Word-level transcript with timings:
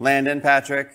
Landon, 0.00 0.40
Patrick, 0.40 0.90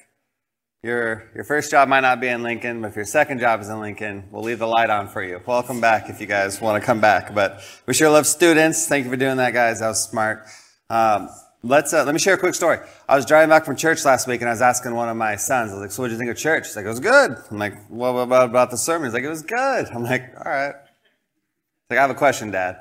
your, 0.84 1.30
your 1.34 1.44
first 1.46 1.72
job 1.72 1.88
might 1.88 2.02
not 2.02 2.20
be 2.20 2.28
in 2.28 2.44
Lincoln, 2.44 2.82
but 2.82 2.90
if 2.90 2.96
your 2.96 3.06
second 3.06 3.40
job 3.40 3.62
is 3.62 3.70
in 3.70 3.80
Lincoln, 3.80 4.28
we'll 4.32 4.44
leave 4.44 4.60
the 4.60 4.68
light 4.68 4.90
on 4.90 5.08
for 5.08 5.24
you. 5.24 5.42
Welcome 5.46 5.80
back 5.80 6.10
if 6.10 6.20
you 6.20 6.28
guys 6.28 6.60
want 6.60 6.82
to 6.82 6.86
come 6.86 7.00
back. 7.00 7.34
But 7.34 7.62
we 7.86 7.94
sure 7.94 8.10
love 8.10 8.28
students. 8.28 8.88
Thank 8.88 9.06
you 9.06 9.12
for 9.12 9.18
doing 9.18 9.38
that, 9.38 9.54
guys. 9.54 9.80
That 9.80 9.88
was 9.88 10.04
smart. 10.04 10.46
Um, 10.90 11.30
let's 11.64 11.94
uh, 11.94 12.04
let 12.04 12.14
me 12.14 12.20
share 12.20 12.34
a 12.34 12.38
quick 12.38 12.54
story. 12.54 12.80
I 13.08 13.16
was 13.16 13.26
driving 13.26 13.50
back 13.50 13.64
from 13.64 13.76
church 13.76 14.04
last 14.04 14.28
week, 14.28 14.42
and 14.42 14.50
I 14.50 14.54
was 14.54 14.62
asking 14.62 14.94
one 14.94 15.08
of 15.08 15.16
my 15.16 15.38
sons. 15.38 15.72
I 15.72 15.76
was 15.76 15.82
like, 15.82 15.92
"So 15.92 16.04
what 16.04 16.10
did 16.10 16.14
you 16.14 16.20
think 16.20 16.32
of 16.32 16.38
church?" 16.38 16.68
He's 16.68 16.76
like, 16.76 16.86
"It 16.86 16.90
was 16.90 17.00
good." 17.00 17.38
I'm 17.52 17.58
like, 17.58 17.88
"What 17.88 18.10
about 18.10 18.50
about 18.50 18.72
the 18.72 18.78
sermon?" 18.78 19.08
He's 19.08 19.14
like, 19.14 19.24
"It 19.24 19.30
was 19.30 19.44
good." 19.44 19.88
I'm 19.88 20.04
like, 20.04 20.34
"All 20.38 20.52
right." 20.52 20.76
He's 20.76 21.92
like, 21.92 22.00
"I 22.00 22.02
have 22.02 22.12
a 22.12 22.16
question, 22.16 22.52
Dad. 22.52 22.80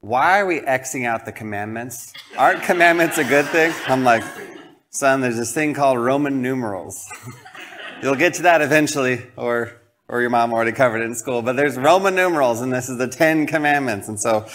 Why 0.00 0.40
are 0.40 0.46
we 0.46 0.60
Xing 0.60 1.06
out 1.06 1.24
the 1.24 1.32
commandments? 1.32 2.12
Aren't 2.36 2.62
commandments 2.62 3.18
a 3.18 3.24
good 3.24 3.46
thing?" 3.46 3.72
I'm 3.86 4.04
like, 4.04 4.22
"Son, 4.94 5.20
there's 5.20 5.36
this 5.36 5.52
thing 5.52 5.74
called 5.74 5.98
Roman 5.98 6.40
numerals. 6.42 7.06
You'll 8.02 8.16
get 8.16 8.34
to 8.34 8.42
that 8.42 8.62
eventually, 8.62 9.26
or." 9.36 9.80
Or 10.06 10.20
your 10.20 10.28
mom 10.28 10.52
already 10.52 10.72
covered 10.72 11.00
it 11.00 11.06
in 11.06 11.14
school, 11.14 11.40
but 11.40 11.56
there's 11.56 11.78
Roman 11.78 12.14
numerals, 12.14 12.60
and 12.60 12.70
this 12.70 12.90
is 12.90 12.98
the 12.98 13.08
Ten 13.08 13.46
Commandments. 13.46 14.06
And 14.06 14.20
so, 14.20 14.46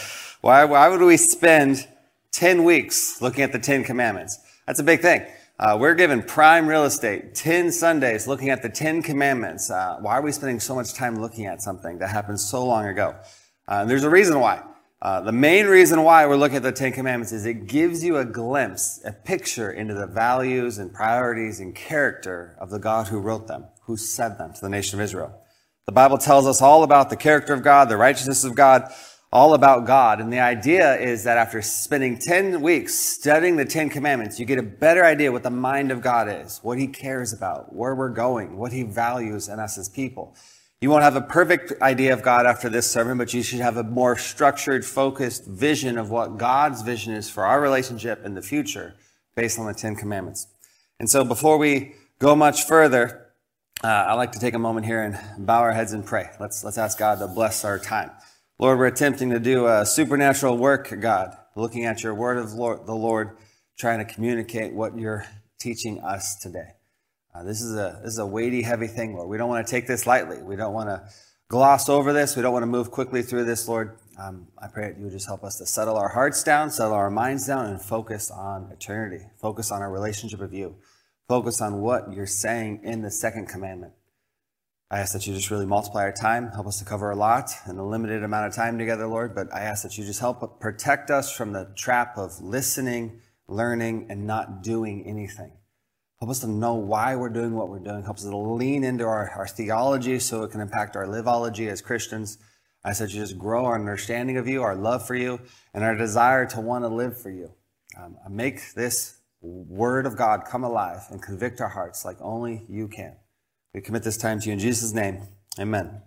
why, 0.41 0.63
why 0.66 0.88
would 0.88 1.02
we 1.02 1.18
spend 1.18 1.88
10 2.32 2.63
weeks 2.63 3.22
looking 3.22 3.44
at 3.44 3.52
the 3.52 3.60
10 3.60 3.84
commandments. 3.84 4.40
That's 4.68 4.80
a 4.80 4.84
big 4.84 5.02
thing. 5.02 5.26
Uh, 5.60 5.77
we're 5.80 5.96
given 5.96 6.23
prime 6.23 6.68
real 6.68 6.85
estate, 6.85 7.35
10 7.35 7.71
Sundays 7.71 8.27
looking 8.27 8.49
at 8.49 8.62
the 8.62 8.70
10 8.70 9.02
commandments. 9.02 9.70
Uh, 9.70 9.98
why 9.99 10.13
are 10.13 10.21
we 10.21 10.32
spending 10.32 10.60
so 10.60 10.74
much 10.74 10.94
time 10.94 11.20
looking 11.20 11.48
at 11.48 11.62
something 11.62 11.98
that 11.99 12.10
happened 12.10 12.40
so 12.40 12.66
long 12.66 12.85
ago? 12.85 13.16
Uh, 13.68 13.84
there's 13.84 14.04
a 14.04 14.10
reason 14.10 14.40
why. 14.40 14.63
Uh, 15.02 15.21
the 15.21 15.31
main 15.31 15.66
reason 15.66 16.03
why 16.03 16.26
we're 16.26 16.35
looking 16.35 16.58
at 16.58 16.63
the 16.63 16.73
Ten 16.73 16.91
Commandments 16.91 17.31
is 17.31 17.45
it 17.45 17.67
gives 17.67 18.03
you 18.03 18.17
a 18.17 18.26
glimpse, 18.26 18.99
a 19.05 19.13
picture 19.13 19.71
into 19.71 19.94
the 19.94 20.07
values 20.07 20.77
and 20.77 20.94
priorities 20.94 21.62
and 21.62 21.73
character 21.73 22.57
of 22.59 22.70
the 22.70 22.80
God 22.80 23.07
who 23.07 23.20
wrote 23.20 23.48
them, 23.48 23.66
who 23.84 23.95
said 23.95 24.37
them 24.37 24.51
to 24.54 24.59
the 24.59 24.68
nation 24.68 24.99
of 24.99 25.04
Israel. 25.04 25.41
The 25.85 25.93
Bible 25.93 26.18
tells 26.18 26.46
us 26.46 26.62
all 26.62 26.84
about 26.84 27.09
the 27.09 27.15
character 27.15 27.54
of 27.54 27.63
God, 27.63 27.87
the 27.87 27.96
righteousness 27.96 28.43
of 28.43 28.55
God, 28.55 28.91
all 29.32 29.54
about 29.54 29.87
God. 29.87 30.20
And 30.20 30.34
the 30.34 30.41
idea 30.41 30.98
is 30.98 31.24
that 31.24 31.37
after 31.37 31.62
spending 31.62 32.18
10 32.18 32.59
weeks 32.59 32.93
studying 32.93 33.55
the 33.55 33.63
10 33.63 33.90
commandments, 33.90 34.37
you 34.37 34.46
get 34.46 34.59
a 34.59 34.63
better 34.63 35.05
idea 35.05 35.31
what 35.31 35.43
the 35.43 35.49
mind 35.49 35.91
of 35.91 36.02
God 36.02 36.27
is, 36.27 36.59
what 36.62 36.77
he 36.77 36.87
cares 36.87 37.31
about, 37.31 37.74
where 37.74 37.96
we're 37.96 38.09
going, 38.09 38.57
what 38.57 38.74
he 38.74 38.84
values 38.84 39.48
in 39.48 39.59
us 39.59 39.77
as 39.77 39.87
people. 39.87 40.35
You 40.82 40.90
won't 40.90 41.04
have 41.04 41.18
a 41.18 41.22
perfect 41.22 41.74
idea 41.82 42.13
of 42.13 42.22
God 42.22 42.46
after 42.46 42.70
this 42.70 42.90
sermon, 42.90 43.18
but 43.18 43.34
you 43.34 43.44
should 43.44 43.60
have 43.60 43.76
a 43.76 43.84
more 43.84 44.18
structured, 44.18 44.86
focused 44.86 45.46
vision 45.46 45.98
of 45.98 46.10
what 46.10 46.38
God's 46.38 46.84
vision 46.84 47.13
is 47.13 47.30
for 47.30 47.46
our 47.46 47.60
relationship 47.60 48.24
in 48.24 48.34
the 48.34 48.41
future 48.41 48.96
based 49.36 49.60
on 49.60 49.68
the 49.68 49.74
10 49.74 49.98
commandments. 49.98 50.48
And 50.98 51.10
so 51.10 51.26
before 51.26 51.58
we 51.58 51.96
go 52.20 52.34
much 52.34 52.63
further, 52.63 53.27
uh, 53.84 53.88
I'd 54.08 54.13
like 54.13 54.32
to 54.34 54.40
take 54.40 54.54
a 54.54 54.60
moment 54.60 54.86
here 54.86 55.04
and 55.04 55.46
bow 55.46 55.60
our 55.60 55.74
heads 55.74 55.91
and 55.91 56.05
pray. 56.05 56.30
Let's, 56.40 56.63
let's 56.63 56.77
ask 56.77 56.98
God 56.98 57.20
to 57.20 57.27
bless 57.27 57.66
our 57.66 57.77
time. 57.77 58.12
Lord, 58.58 58.80
we're 58.80 58.88
attempting 58.88 59.32
to 59.32 59.40
do 59.40 59.68
a 59.68 59.86
supernatural 59.86 60.58
work, 60.58 60.93
God, 61.02 61.36
looking 61.58 61.86
at 61.86 62.04
your 62.04 62.14
word 62.14 62.38
of 62.38 62.54
Lord, 62.54 62.86
the 62.86 62.96
Lord, 62.96 63.38
trying 63.77 63.99
to 63.99 64.06
communicate 64.06 64.74
what 64.74 64.97
you're 64.97 65.25
teaching 65.59 66.00
us 66.02 66.38
today. 66.38 66.78
Uh, 67.34 67.44
this 67.44 67.62
is 67.62 67.75
a 67.75 68.00
this 68.03 68.13
is 68.13 68.19
a 68.19 68.25
weighty, 68.25 68.62
heavy 68.62 68.88
thing, 68.88 69.16
Lord. 69.16 69.30
We 69.30 69.38
don't 69.38 69.50
want 69.50 69.66
to 69.66 69.72
take 69.72 69.88
this 69.88 70.08
lightly. 70.08 70.41
We 70.41 70.56
don't 70.56 70.74
want 70.74 70.90
to 70.90 71.08
gloss 71.47 71.90
over 71.90 72.13
this. 72.13 72.36
We 72.36 72.41
don't 72.41 72.53
want 72.53 72.63
to 72.63 72.68
move 72.68 72.91
quickly 72.91 73.22
through 73.22 73.46
this, 73.46 73.68
Lord. 73.68 73.97
Um, 74.18 74.47
I 74.58 74.68
pray 74.68 74.90
that 74.90 74.97
you 74.97 75.06
would 75.06 75.13
just 75.13 75.28
help 75.28 75.44
us 75.44 75.58
to 75.59 75.66
settle 75.66 75.97
our 75.97 76.09
hearts 76.09 76.44
down, 76.44 76.72
settle 76.72 76.94
our 76.94 77.09
minds 77.09 77.47
down, 77.47 77.68
and 77.68 77.81
focus 77.81 78.30
on 78.30 78.69
eternity. 78.72 79.25
Focus 79.38 79.72
on 79.72 79.81
our 79.81 79.91
relationship 79.91 80.40
with 80.40 80.53
you. 80.53 80.75
Focus 81.28 81.62
on 81.62 81.81
what 81.81 82.12
you're 82.12 82.25
saying 82.25 82.81
in 82.84 83.02
the 83.02 83.12
second 83.12 83.47
commandment. 83.47 83.94
I 84.91 85.00
ask 85.00 85.14
that 85.14 85.28
you 85.28 85.36
just 85.36 85.52
really 85.52 85.68
multiply 85.68 86.02
our 86.02 86.12
time, 86.12 86.50
help 86.50 86.66
us 86.66 86.80
to 86.80 86.86
cover 86.86 87.12
a 87.12 87.16
lot 87.16 87.52
in 87.68 87.78
a 87.78 87.88
limited 87.88 88.24
amount 88.24 88.48
of 88.48 88.56
time 88.56 88.80
together, 88.80 89.06
Lord. 89.06 89.36
But 89.36 89.53
I 89.53 89.59
ask 89.59 89.84
that 89.84 89.98
you 90.00 90.03
just 90.03 90.20
help 90.20 90.59
protect 90.59 91.12
us 91.12 91.32
from 91.32 91.53
the 91.53 91.72
trap 91.76 92.18
of 92.18 92.42
listening, 92.42 93.22
learning, 93.48 94.08
and 94.09 94.26
not 94.26 94.64
doing 94.64 95.06
anything. 95.06 95.52
Help 96.19 96.31
us 96.31 96.40
to 96.40 96.47
know 96.47 96.74
why 96.74 97.16
we're 97.16 97.30
doing 97.30 97.56
what 97.56 97.69
we're 97.69 97.80
doing. 97.80 98.03
Help 98.03 98.18
us 98.18 98.24
to 98.24 98.35
lean 98.35 98.84
into 98.84 99.06
our, 99.06 99.30
our 99.38 99.47
theology 99.47 100.19
so 100.19 100.44
it 100.44 100.52
can 100.52 100.59
impact 100.59 100.97
our 100.97 101.06
liveology 101.06 101.69
as 101.69 101.81
Christians. 101.81 102.38
I 102.84 102.91
said 102.91 103.12
you 103.12 103.22
just 103.22 103.38
grow 103.38 103.66
our 103.66 103.75
understanding 103.75 104.35
of 104.35 104.46
you, 104.46 104.62
our 104.62 104.75
love 104.75 105.08
for 105.08 105.16
you, 105.16 105.40
and 105.74 105.81
our 105.81 105.96
desire 105.96 106.46
to 106.47 106.59
want 106.59 106.84
to 106.84 106.90
live 106.90 107.18
for 107.22 107.29
you. 107.29 107.53
Um, 107.97 108.18
make 108.29 108.74
this 108.74 109.19
word 109.41 110.06
of 110.06 110.18
God 110.18 110.44
come 110.46 110.66
alive 110.66 111.03
and 111.09 111.22
convict 111.22 111.62
our 111.62 111.69
hearts 111.69 112.03
like 112.03 112.18
only 112.19 112.66
you 112.68 112.90
can. 112.90 113.16
We 113.74 113.79
commit 113.79 114.03
this 114.03 114.18
time 114.18 114.41
to 114.41 114.47
you 114.47 114.53
in 114.53 114.59
Jesus' 114.59 114.91
name. 114.91 115.22
Amen. 115.58 116.02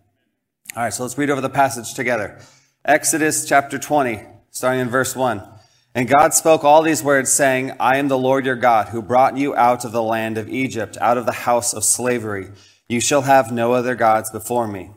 All 0.77 0.83
right, 0.83 0.93
so 0.93 1.05
let's 1.05 1.17
read 1.17 1.31
over 1.31 1.41
the 1.41 1.49
passage 1.49 1.95
together. 1.95 2.39
Exodus 2.85 3.47
chapter 3.47 3.79
20, 3.79 4.21
starting 4.51 4.81
in 4.81 4.91
verse 4.91 5.17
1. 5.17 5.43
And 5.95 6.09
God 6.09 6.33
spoke 6.33 6.65
all 6.65 6.83
these 6.83 7.03
words, 7.03 7.31
saying, 7.31 7.73
I 7.79 7.99
am 7.99 8.09
the 8.09 8.19
Lord 8.19 8.47
your 8.47 8.57
God, 8.57 8.89
who 8.89 9.03
brought 9.03 9.37
you 9.37 9.55
out 9.55 9.85
of 9.85 9.93
the 9.93 10.03
land 10.03 10.39
of 10.39 10.49
Egypt, 10.49 10.97
out 11.01 11.19
of 11.19 11.27
the 11.27 11.33
house 11.33 11.75
of 11.75 11.85
slavery. 11.85 12.49
You 12.89 13.01
shall 13.01 13.23
have 13.23 13.53
no 13.53 13.73
other 13.73 13.95
gods 13.95 14.31
before 14.31 14.67
me. 14.67 14.91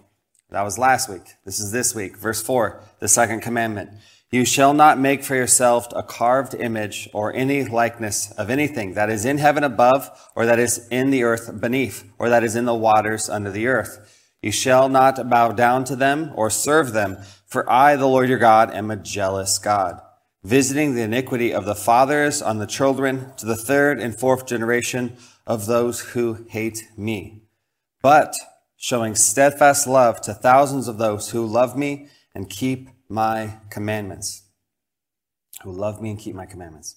That 0.51 0.63
was 0.63 0.78
last 0.78 1.09
week. 1.09 1.23
This 1.44 1.59
is 1.59 1.72
this 1.72 1.94
week. 1.94 2.17
Verse 2.17 2.41
4, 2.41 2.81
the 3.00 3.09
second 3.09 3.41
commandment. 3.41 3.89
You 4.31 4.45
shall 4.45 4.73
not 4.73 5.00
make 5.00 5.23
for 5.23 5.35
yourself 5.35 5.88
a 5.94 6.01
carved 6.01 6.53
image 6.53 7.09
or 7.13 7.34
any 7.34 7.63
likeness 7.66 8.31
of 8.31 8.50
anything 8.50 8.94
that 8.94 9.09
is 9.09 9.25
in 9.25 9.38
heaven 9.38 9.63
above, 9.63 10.09
or 10.35 10.45
that 10.45 10.59
is 10.59 10.88
in 10.89 11.09
the 11.09 11.23
earth 11.23 11.59
beneath, 11.59 12.09
or 12.17 12.29
that 12.29 12.44
is 12.44 12.55
in 12.55 12.66
the 12.66 12.73
waters 12.73 13.29
under 13.29 13.51
the 13.51 13.67
earth. 13.67 14.28
You 14.41 14.51
shall 14.51 14.89
not 14.89 15.29
bow 15.29 15.51
down 15.51 15.84
to 15.85 15.95
them 15.95 16.31
or 16.35 16.50
serve 16.50 16.94
them, 16.94 17.17
for 17.45 17.69
I, 17.69 17.95
the 17.95 18.07
Lord 18.07 18.29
your 18.29 18.38
God, 18.38 18.73
am 18.73 18.91
a 18.91 18.95
jealous 18.95 19.57
God, 19.57 20.01
visiting 20.45 20.94
the 20.94 21.01
iniquity 21.01 21.51
of 21.51 21.66
the 21.66 21.73
fathers 21.73 22.39
on 22.39 22.59
the 22.59 22.67
children 22.67 23.33
to 23.35 23.47
the 23.47 23.56
third 23.56 24.00
and 24.00 24.17
fourth 24.17 24.45
generation 24.45 25.17
of 25.47 25.66
those 25.66 26.01
who 26.11 26.45
hate 26.50 26.88
me, 26.95 27.41
but 28.03 28.35
showing 28.78 29.16
steadfast 29.16 29.88
love 29.88 30.22
to 30.22 30.35
thousands 30.35 30.88
of 30.88 31.00
those 31.00 31.31
who 31.31 31.44
love 31.44 31.75
me 31.75 32.07
and 32.35 32.47
keep 32.47 32.89
my 33.09 33.57
commandments, 33.72 34.44
who 35.63 35.72
love 35.72 36.00
me 36.00 36.11
and 36.11 36.19
keep 36.19 36.35
my 36.35 36.45
commandments. 36.45 36.95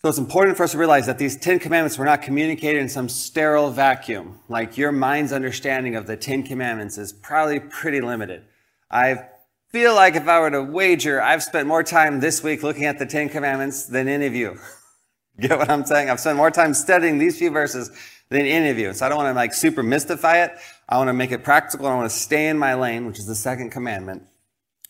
So 0.00 0.08
it's 0.08 0.18
important 0.18 0.56
for 0.56 0.62
us 0.62 0.72
to 0.72 0.78
realize 0.78 1.06
that 1.06 1.18
these 1.18 1.36
Ten 1.36 1.58
Commandments 1.58 1.98
were 1.98 2.04
not 2.04 2.22
communicated 2.22 2.80
in 2.80 2.88
some 2.88 3.08
sterile 3.08 3.72
vacuum. 3.72 4.38
Like 4.48 4.78
your 4.78 4.92
mind's 4.92 5.32
understanding 5.32 5.96
of 5.96 6.06
the 6.06 6.16
Ten 6.16 6.44
Commandments 6.44 6.98
is 6.98 7.12
probably 7.12 7.58
pretty 7.58 8.00
limited. 8.00 8.44
I 8.92 9.26
feel 9.72 9.94
like 9.94 10.16
if 10.16 10.28
I 10.28 10.38
were 10.38 10.50
to 10.50 10.62
wager, 10.62 11.20
I've 11.20 11.42
spent 11.42 11.66
more 11.66 11.82
time 11.82 12.20
this 12.20 12.42
week 12.42 12.62
looking 12.62 12.84
at 12.84 12.98
the 12.98 13.06
Ten 13.06 13.30
Commandments 13.30 13.86
than 13.86 14.06
any 14.06 14.26
of 14.26 14.34
you. 14.34 14.58
Get 15.40 15.56
what 15.56 15.70
I'm 15.70 15.86
saying? 15.86 16.10
I've 16.10 16.20
spent 16.20 16.36
more 16.36 16.50
time 16.50 16.74
studying 16.74 17.18
these 17.18 17.38
few 17.38 17.50
verses 17.50 17.90
than 18.28 18.44
any 18.44 18.68
of 18.68 18.78
you. 18.78 18.92
So 18.92 19.06
I 19.06 19.08
don't 19.08 19.16
want 19.16 19.30
to 19.30 19.34
like 19.34 19.54
super 19.54 19.82
mystify 19.82 20.44
it. 20.44 20.52
I 20.86 20.98
want 20.98 21.08
to 21.08 21.14
make 21.14 21.32
it 21.32 21.42
practical. 21.42 21.86
I 21.86 21.94
want 21.94 22.10
to 22.10 22.16
stay 22.16 22.48
in 22.48 22.58
my 22.58 22.74
lane, 22.74 23.06
which 23.06 23.18
is 23.18 23.26
the 23.26 23.34
second 23.34 23.70
commandment. 23.70 24.24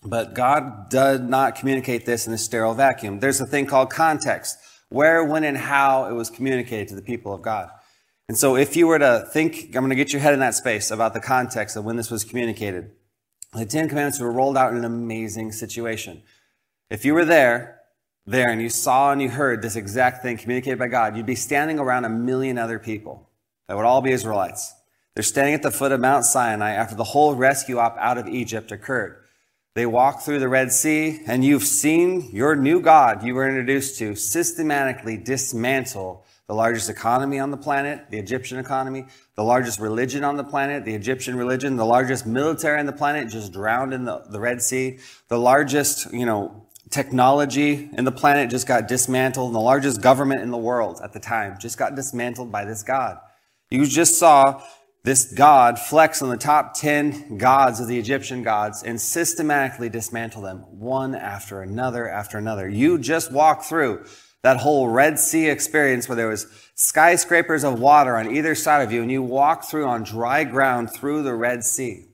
But 0.05 0.35
God 0.35 0.89
did 0.91 1.23
not 1.23 1.55
communicate 1.55 2.05
this 2.05 2.27
in 2.27 2.33
a 2.33 2.39
sterile 2.39 2.75
vacuum. 2.75 3.21
There's 3.21 3.41
a 3.41 3.47
thing 3.47 3.67
called 3.67 3.91
context 3.91 4.59
where, 4.89 5.25
when, 5.25 5.45
and 5.45 5.57
how 5.57 6.07
it 6.07 6.13
was 6.13 6.29
communicated 6.29 6.89
to 6.89 6.97
the 6.97 7.03
people 7.03 7.33
of 7.33 7.41
God. 7.41 7.71
And 8.29 8.37
so, 8.37 8.57
if 8.57 8.77
you 8.77 8.89
were 8.89 8.99
to 8.99 9.29
think, 9.33 9.67
I'm 9.77 9.83
going 9.83 9.91
to 9.91 9.97
get 9.97 10.13
your 10.13 10.21
head 10.21 10.35
in 10.35 10.41
that 10.41 10.55
space 10.55 10.91
about 10.91 11.15
the 11.15 11.21
context 11.21 11.77
of 11.77 11.85
when 11.85 11.97
this 11.97 12.11
was 12.11 12.25
communicated. 12.25 12.91
The 13.53 13.67
Ten 13.67 13.89
Commandments 13.89 14.19
were 14.19 14.33
rolled 14.33 14.57
out 14.57 14.73
in 14.73 14.79
an 14.79 14.85
amazing 14.85 15.53
situation. 15.53 16.23
If 16.89 17.05
you 17.05 17.13
were 17.13 17.27
there, 17.27 17.81
there, 18.27 18.49
and 18.49 18.63
you 18.63 18.71
saw 18.71 19.13
and 19.13 19.21
you 19.21 19.29
heard 19.29 19.61
this 19.61 19.77
exact 19.77 20.23
thing 20.23 20.39
communicated 20.39 20.79
by 20.79 20.89
God, 20.89 21.17
you'd 21.17 21.27
be 21.27 21.35
standing 21.35 21.79
around 21.79 22.05
a 22.05 22.09
million 22.09 22.57
other 22.57 22.79
people 22.79 23.29
that 23.69 23.77
would 23.77 23.85
all 23.85 24.01
be 24.01 24.13
Israelites. 24.13 24.73
They're 25.15 25.23
standing 25.23 25.55
at 25.55 25.63
the 25.63 25.71
foot 25.71 25.93
of 25.93 26.01
Mount 26.01 26.25
Sinai 26.25 26.71
after 26.71 26.95
the 26.95 27.05
whole 27.05 27.35
rescue 27.35 27.79
op 27.79 27.97
out 27.99 28.17
of 28.17 28.27
Egypt 28.27 28.73
occurred. 28.73 29.23
They 29.75 29.85
walk 29.85 30.21
through 30.21 30.39
the 30.39 30.49
Red 30.49 30.73
Sea, 30.73 31.21
and 31.27 31.45
you've 31.45 31.65
seen 31.65 32.31
your 32.33 32.57
new 32.57 32.81
God 32.81 33.23
you 33.23 33.35
were 33.35 33.49
introduced 33.49 33.99
to 33.99 34.15
systematically 34.15 35.19
dismantle 35.19 36.25
the 36.53 36.57
largest 36.57 36.91
economy 36.91 37.39
on 37.39 37.51
the 37.51 37.57
planet, 37.57 38.11
the 38.11 38.19
Egyptian 38.19 38.59
economy, 38.59 39.07
the 39.37 39.43
largest 39.43 39.81
religion 39.81 40.23
on 40.23 40.37
the 40.37 40.45
planet, 40.45 40.85
the 40.85 40.95
Egyptian 40.95 41.35
religion, 41.35 41.77
the 41.77 41.87
largest 41.87 42.27
military 42.27 42.79
on 42.79 42.85
the 42.85 42.93
planet 42.93 43.31
just 43.31 43.55
drowned 43.55 43.95
in 43.95 44.05
the, 44.05 44.23
the 44.29 44.39
Red 44.39 44.61
Sea, 44.61 44.99
the 45.29 45.39
largest, 45.39 46.13
you 46.13 46.27
know, 46.27 46.67
technology 46.91 47.89
in 47.97 48.05
the 48.05 48.13
planet 48.13 48.51
just 48.51 48.67
got 48.67 48.87
dismantled, 48.87 49.47
and 49.47 49.55
the 49.55 49.61
largest 49.61 50.03
government 50.03 50.43
in 50.43 50.51
the 50.51 50.59
world 50.59 51.01
at 51.03 51.15
the 51.15 51.21
time 51.21 51.57
just 51.59 51.79
got 51.79 51.95
dismantled 51.95 52.53
by 52.53 52.67
this 52.67 52.83
God. 52.83 53.17
You 53.71 53.87
just 53.87 54.19
saw 54.19 54.63
this 55.05 55.33
God 55.33 55.79
flex 55.79 56.21
on 56.21 56.29
the 56.29 56.37
top 56.37 56.75
10 56.75 57.39
gods 57.39 57.81
of 57.81 57.89
the 57.89 57.99
Egyptian 57.99 58.43
gods 58.43 58.83
and 58.83 59.01
systematically 59.01 59.89
dismantle 59.89 60.43
them 60.43 60.59
one 60.69 61.15
after 61.15 61.63
another 61.63 62.07
after 62.07 62.37
another. 62.37 62.69
You 62.69 62.99
just 62.99 63.33
walk 63.33 63.63
through 63.63 64.05
that 64.43 64.59
whole 64.59 64.89
Red 64.89 65.19
Sea 65.19 65.49
experience 65.49 66.09
where 66.09 66.17
there 66.17 66.29
was 66.29 66.47
skyscrapers 66.75 67.65
of 67.65 67.79
water 67.79 68.17
on 68.17 68.35
either 68.35 68.55
side 68.55 68.83
of 68.83 68.93
you 68.93 69.03
and 69.03 69.11
you 69.11 69.23
walk 69.23 69.65
through 69.65 69.87
on 69.87 70.03
dry 70.03 70.45
ground 70.45 70.91
through 70.91 71.23
the 71.23 71.35
Red 71.35 71.65
Sea. 71.65 72.07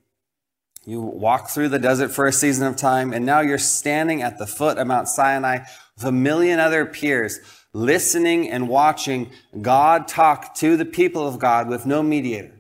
You 0.85 1.01
walk 1.01 1.49
through 1.49 1.71
the 1.71 1.79
desert 1.79 2.11
for 2.11 2.27
a 2.27 2.33
season 2.33 2.67
of 2.67 2.77
time 2.77 3.13
and 3.13 3.25
now 3.25 3.41
you're 3.41 3.59
standing 3.59 4.23
at 4.23 4.39
the 4.39 4.47
foot 4.47 4.79
of 4.79 4.87
Mount 4.87 5.09
Sinai 5.09 5.61
with 5.97 6.05
a 6.05 6.13
million 6.13 6.61
other 6.61 6.87
peers 6.87 7.41
listening 7.73 8.51
and 8.51 8.69
watching 8.69 9.31
God 9.61 10.09
talk 10.09 10.55
to 10.57 10.77
the 10.77 10.85
people 10.85 11.27
of 11.27 11.39
God 11.39 11.69
with 11.69 11.87
no 11.87 12.03
mediator. 12.03 12.55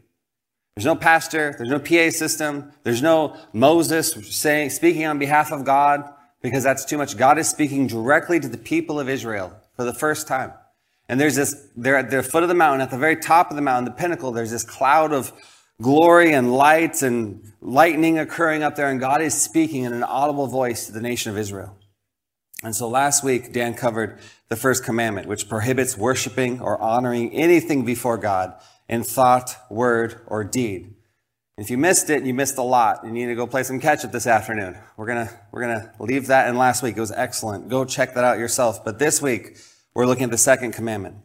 There's 0.76 0.86
no 0.86 0.96
pastor, 0.96 1.54
there's 1.56 1.70
no 1.70 1.80
PA 1.80 2.10
system, 2.10 2.72
there's 2.84 3.02
no 3.02 3.36
Moses 3.52 4.12
saying, 4.34 4.70
speaking 4.70 5.06
on 5.06 5.18
behalf 5.18 5.50
of 5.50 5.64
God 5.64 6.04
because 6.40 6.62
that's 6.62 6.84
too 6.84 6.98
much. 6.98 7.16
God 7.16 7.38
is 7.38 7.48
speaking 7.48 7.86
directly 7.86 8.38
to 8.38 8.48
the 8.48 8.58
people 8.58 9.00
of 9.00 9.08
Israel 9.08 9.57
for 9.78 9.84
the 9.84 9.94
first 9.94 10.26
time. 10.26 10.52
And 11.08 11.20
there's 11.20 11.36
this, 11.36 11.68
they're 11.76 11.96
at 11.96 12.10
the 12.10 12.20
foot 12.20 12.42
of 12.42 12.48
the 12.48 12.54
mountain, 12.54 12.80
at 12.80 12.90
the 12.90 12.98
very 12.98 13.14
top 13.14 13.50
of 13.50 13.56
the 13.56 13.62
mountain, 13.62 13.84
the 13.84 13.92
pinnacle, 13.92 14.32
there's 14.32 14.50
this 14.50 14.64
cloud 14.64 15.12
of 15.12 15.32
glory 15.80 16.32
and 16.32 16.52
lights 16.52 17.02
and 17.02 17.52
lightning 17.60 18.18
occurring 18.18 18.64
up 18.64 18.74
there, 18.74 18.90
and 18.90 18.98
God 18.98 19.22
is 19.22 19.40
speaking 19.40 19.84
in 19.84 19.92
an 19.92 20.02
audible 20.02 20.48
voice 20.48 20.86
to 20.86 20.92
the 20.92 21.00
nation 21.00 21.30
of 21.30 21.38
Israel. 21.38 21.78
And 22.64 22.74
so 22.74 22.88
last 22.88 23.22
week, 23.22 23.52
Dan 23.52 23.74
covered 23.74 24.18
the 24.48 24.56
first 24.56 24.84
commandment, 24.84 25.28
which 25.28 25.48
prohibits 25.48 25.96
worshiping 25.96 26.60
or 26.60 26.82
honoring 26.82 27.32
anything 27.32 27.84
before 27.84 28.18
God 28.18 28.54
in 28.88 29.04
thought, 29.04 29.54
word, 29.70 30.22
or 30.26 30.42
deed. 30.42 30.96
If 31.58 31.70
you 31.70 31.76
missed 31.76 32.08
it, 32.08 32.22
you 32.22 32.34
missed 32.34 32.56
a 32.56 32.62
lot. 32.62 33.00
You 33.04 33.10
need 33.10 33.26
to 33.26 33.34
go 33.34 33.44
play 33.44 33.64
some 33.64 33.80
catch 33.80 34.04
up 34.04 34.12
this 34.12 34.28
afternoon. 34.28 34.78
We're 34.96 35.06
gonna, 35.06 35.28
we're 35.50 35.62
gonna 35.62 35.92
leave 35.98 36.28
that 36.28 36.48
in 36.48 36.56
last 36.56 36.84
week. 36.84 36.96
It 36.96 37.00
was 37.00 37.10
excellent. 37.10 37.68
Go 37.68 37.84
check 37.84 38.14
that 38.14 38.22
out 38.22 38.38
yourself. 38.38 38.84
But 38.84 39.00
this 39.00 39.20
week, 39.20 39.56
we're 39.92 40.06
looking 40.06 40.22
at 40.22 40.30
the 40.30 40.38
second 40.38 40.70
commandment. 40.70 41.16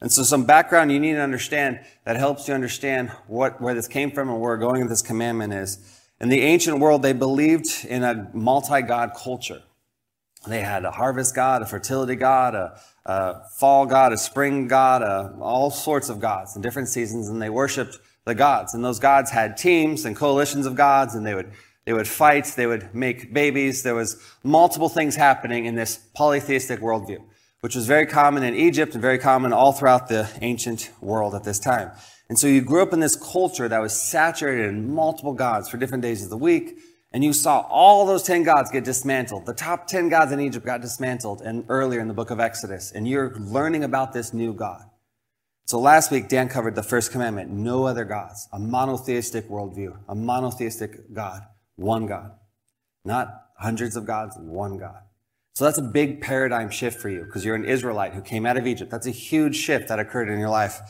And 0.00 0.10
so 0.10 0.22
some 0.22 0.46
background 0.46 0.92
you 0.92 0.98
need 0.98 1.12
to 1.12 1.20
understand 1.20 1.80
that 2.04 2.16
helps 2.16 2.48
you 2.48 2.54
understand 2.54 3.10
what, 3.26 3.60
where 3.60 3.74
this 3.74 3.86
came 3.86 4.10
from 4.10 4.30
and 4.30 4.40
where 4.40 4.52
we're 4.52 4.56
going 4.56 4.80
with 4.80 4.88
this 4.88 5.02
commandment 5.02 5.52
is. 5.52 6.00
In 6.22 6.30
the 6.30 6.40
ancient 6.40 6.78
world, 6.78 7.02
they 7.02 7.12
believed 7.12 7.84
in 7.84 8.02
a 8.02 8.30
multi-God 8.32 9.12
culture. 9.14 9.62
They 10.46 10.60
had 10.62 10.86
a 10.86 10.90
harvest 10.90 11.34
god, 11.34 11.60
a 11.60 11.66
fertility 11.66 12.16
god, 12.16 12.54
a, 12.54 12.80
a 13.04 13.42
fall 13.58 13.84
god, 13.84 14.14
a 14.14 14.16
spring 14.16 14.68
god, 14.68 15.02
a, 15.02 15.36
all 15.38 15.70
sorts 15.70 16.08
of 16.08 16.18
gods 16.18 16.56
in 16.56 16.62
different 16.62 16.88
seasons, 16.88 17.28
and 17.28 17.42
they 17.42 17.50
worshipped 17.50 17.98
the 18.26 18.34
gods. 18.34 18.74
And 18.74 18.84
those 18.84 18.98
gods 18.98 19.30
had 19.30 19.56
teams 19.56 20.04
and 20.04 20.14
coalitions 20.14 20.66
of 20.66 20.74
gods, 20.74 21.14
and 21.14 21.24
they 21.24 21.34
would 21.34 21.52
they 21.86 21.92
would 21.92 22.08
fight, 22.08 22.46
they 22.56 22.66
would 22.66 22.92
make 22.94 23.32
babies. 23.32 23.84
There 23.84 23.94
was 23.94 24.20
multiple 24.42 24.88
things 24.88 25.14
happening 25.14 25.66
in 25.66 25.76
this 25.76 25.98
polytheistic 26.14 26.80
worldview, 26.80 27.18
which 27.60 27.76
was 27.76 27.86
very 27.86 28.06
common 28.06 28.42
in 28.42 28.56
Egypt 28.56 28.94
and 28.94 29.00
very 29.00 29.18
common 29.18 29.52
all 29.52 29.72
throughout 29.72 30.08
the 30.08 30.28
ancient 30.40 30.90
world 31.00 31.32
at 31.32 31.44
this 31.44 31.60
time. 31.60 31.92
And 32.28 32.36
so 32.36 32.48
you 32.48 32.60
grew 32.60 32.82
up 32.82 32.92
in 32.92 32.98
this 32.98 33.14
culture 33.14 33.68
that 33.68 33.78
was 33.78 33.94
saturated 33.94 34.66
in 34.66 34.92
multiple 34.92 35.32
gods 35.32 35.68
for 35.68 35.76
different 35.76 36.02
days 36.02 36.24
of 36.24 36.30
the 36.30 36.36
week, 36.36 36.76
and 37.12 37.22
you 37.22 37.32
saw 37.32 37.60
all 37.60 38.04
those 38.04 38.24
10 38.24 38.42
gods 38.42 38.68
get 38.68 38.82
dismantled. 38.82 39.46
The 39.46 39.54
top 39.54 39.86
10 39.86 40.08
gods 40.08 40.32
in 40.32 40.40
Egypt 40.40 40.66
got 40.66 40.80
dismantled 40.80 41.40
and 41.40 41.64
earlier 41.68 42.00
in 42.00 42.08
the 42.08 42.14
book 42.14 42.32
of 42.32 42.40
Exodus. 42.40 42.90
And 42.90 43.06
you're 43.06 43.32
learning 43.36 43.84
about 43.84 44.12
this 44.12 44.34
new 44.34 44.52
God. 44.52 44.82
So 45.66 45.80
last 45.80 46.12
week, 46.12 46.28
Dan 46.28 46.48
covered 46.48 46.76
the 46.76 46.82
first 46.84 47.10
commandment, 47.10 47.50
no 47.50 47.86
other 47.86 48.04
gods, 48.04 48.48
a 48.52 48.58
monotheistic 48.58 49.48
worldview, 49.48 49.98
a 50.08 50.14
monotheistic 50.14 51.12
God, 51.12 51.42
one 51.74 52.06
God, 52.06 52.30
not 53.04 53.46
hundreds 53.58 53.96
of 53.96 54.06
gods, 54.06 54.36
one 54.38 54.78
God. 54.78 55.02
So 55.54 55.64
that's 55.64 55.78
a 55.78 55.82
big 55.82 56.20
paradigm 56.20 56.70
shift 56.70 57.00
for 57.00 57.08
you 57.08 57.24
because 57.24 57.44
you're 57.44 57.56
an 57.56 57.64
Israelite 57.64 58.14
who 58.14 58.20
came 58.20 58.46
out 58.46 58.56
of 58.56 58.64
Egypt. 58.64 58.92
That's 58.92 59.08
a 59.08 59.10
huge 59.10 59.56
shift 59.56 59.88
that 59.88 59.98
occurred 59.98 60.28
in 60.28 60.38
your 60.38 60.50
life. 60.50 60.80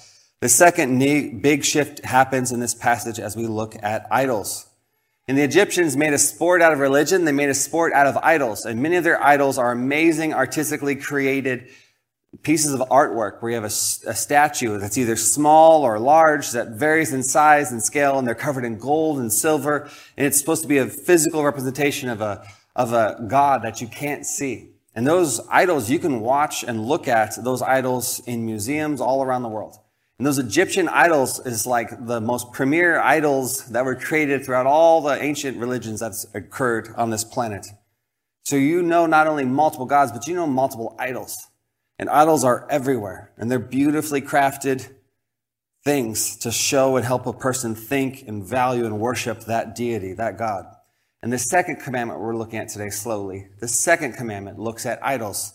The 0.40 0.48
second 0.50 0.98
big 1.40 1.64
shift 1.64 2.04
happens 2.04 2.52
in 2.52 2.60
this 2.60 2.74
passage 2.74 3.18
as 3.18 3.34
we 3.34 3.46
look 3.46 3.76
at 3.82 4.06
idols. 4.10 4.66
And 5.26 5.38
the 5.38 5.42
Egyptians 5.42 5.96
made 5.96 6.12
a 6.12 6.18
sport 6.18 6.60
out 6.60 6.74
of 6.74 6.80
religion. 6.80 7.24
They 7.24 7.32
made 7.32 7.48
a 7.48 7.54
sport 7.54 7.94
out 7.94 8.06
of 8.06 8.18
idols. 8.18 8.66
And 8.66 8.82
many 8.82 8.96
of 8.96 9.04
their 9.04 9.22
idols 9.24 9.56
are 9.56 9.72
amazing, 9.72 10.34
artistically 10.34 10.96
created 10.96 11.68
pieces 12.42 12.72
of 12.72 12.80
artwork 12.88 13.40
where 13.40 13.50
you 13.50 13.54
have 13.54 13.64
a, 13.64 14.10
a, 14.10 14.14
statue 14.14 14.78
that's 14.78 14.98
either 14.98 15.16
small 15.16 15.82
or 15.82 15.98
large 15.98 16.50
that 16.52 16.70
varies 16.70 17.12
in 17.12 17.22
size 17.22 17.72
and 17.72 17.82
scale 17.82 18.18
and 18.18 18.26
they're 18.26 18.34
covered 18.34 18.64
in 18.64 18.78
gold 18.78 19.18
and 19.18 19.32
silver. 19.32 19.90
And 20.16 20.26
it's 20.26 20.38
supposed 20.38 20.62
to 20.62 20.68
be 20.68 20.78
a 20.78 20.86
physical 20.86 21.44
representation 21.44 22.08
of 22.08 22.20
a, 22.20 22.46
of 22.74 22.92
a 22.92 23.24
God 23.28 23.62
that 23.62 23.80
you 23.80 23.86
can't 23.86 24.26
see. 24.26 24.70
And 24.94 25.06
those 25.06 25.40
idols, 25.50 25.90
you 25.90 25.98
can 25.98 26.20
watch 26.20 26.64
and 26.64 26.86
look 26.86 27.06
at 27.06 27.42
those 27.44 27.60
idols 27.62 28.20
in 28.26 28.46
museums 28.46 29.00
all 29.00 29.22
around 29.22 29.42
the 29.42 29.48
world. 29.48 29.78
And 30.18 30.26
those 30.26 30.38
Egyptian 30.38 30.88
idols 30.88 31.44
is 31.44 31.66
like 31.66 32.06
the 32.06 32.20
most 32.20 32.52
premier 32.52 32.98
idols 32.98 33.66
that 33.70 33.84
were 33.84 33.94
created 33.94 34.44
throughout 34.44 34.66
all 34.66 35.02
the 35.02 35.22
ancient 35.22 35.58
religions 35.58 36.00
that's 36.00 36.26
occurred 36.34 36.88
on 36.96 37.10
this 37.10 37.24
planet. 37.24 37.66
So 38.44 38.56
you 38.56 38.82
know 38.82 39.06
not 39.06 39.26
only 39.26 39.44
multiple 39.44 39.86
gods, 39.86 40.12
but 40.12 40.26
you 40.26 40.34
know 40.34 40.46
multiple 40.46 40.96
idols. 40.98 41.36
And 41.98 42.10
idols 42.10 42.44
are 42.44 42.66
everywhere. 42.70 43.32
And 43.36 43.50
they're 43.50 43.58
beautifully 43.58 44.20
crafted 44.20 44.88
things 45.84 46.36
to 46.38 46.50
show 46.50 46.96
and 46.96 47.06
help 47.06 47.26
a 47.26 47.32
person 47.32 47.74
think 47.74 48.24
and 48.26 48.44
value 48.44 48.84
and 48.84 48.98
worship 48.98 49.40
that 49.44 49.74
deity, 49.74 50.12
that 50.14 50.36
God. 50.36 50.66
And 51.22 51.32
the 51.32 51.38
second 51.38 51.76
commandment 51.76 52.20
we're 52.20 52.36
looking 52.36 52.58
at 52.58 52.68
today 52.68 52.90
slowly, 52.90 53.48
the 53.60 53.68
second 53.68 54.14
commandment 54.14 54.58
looks 54.58 54.84
at 54.84 54.98
idols. 55.04 55.54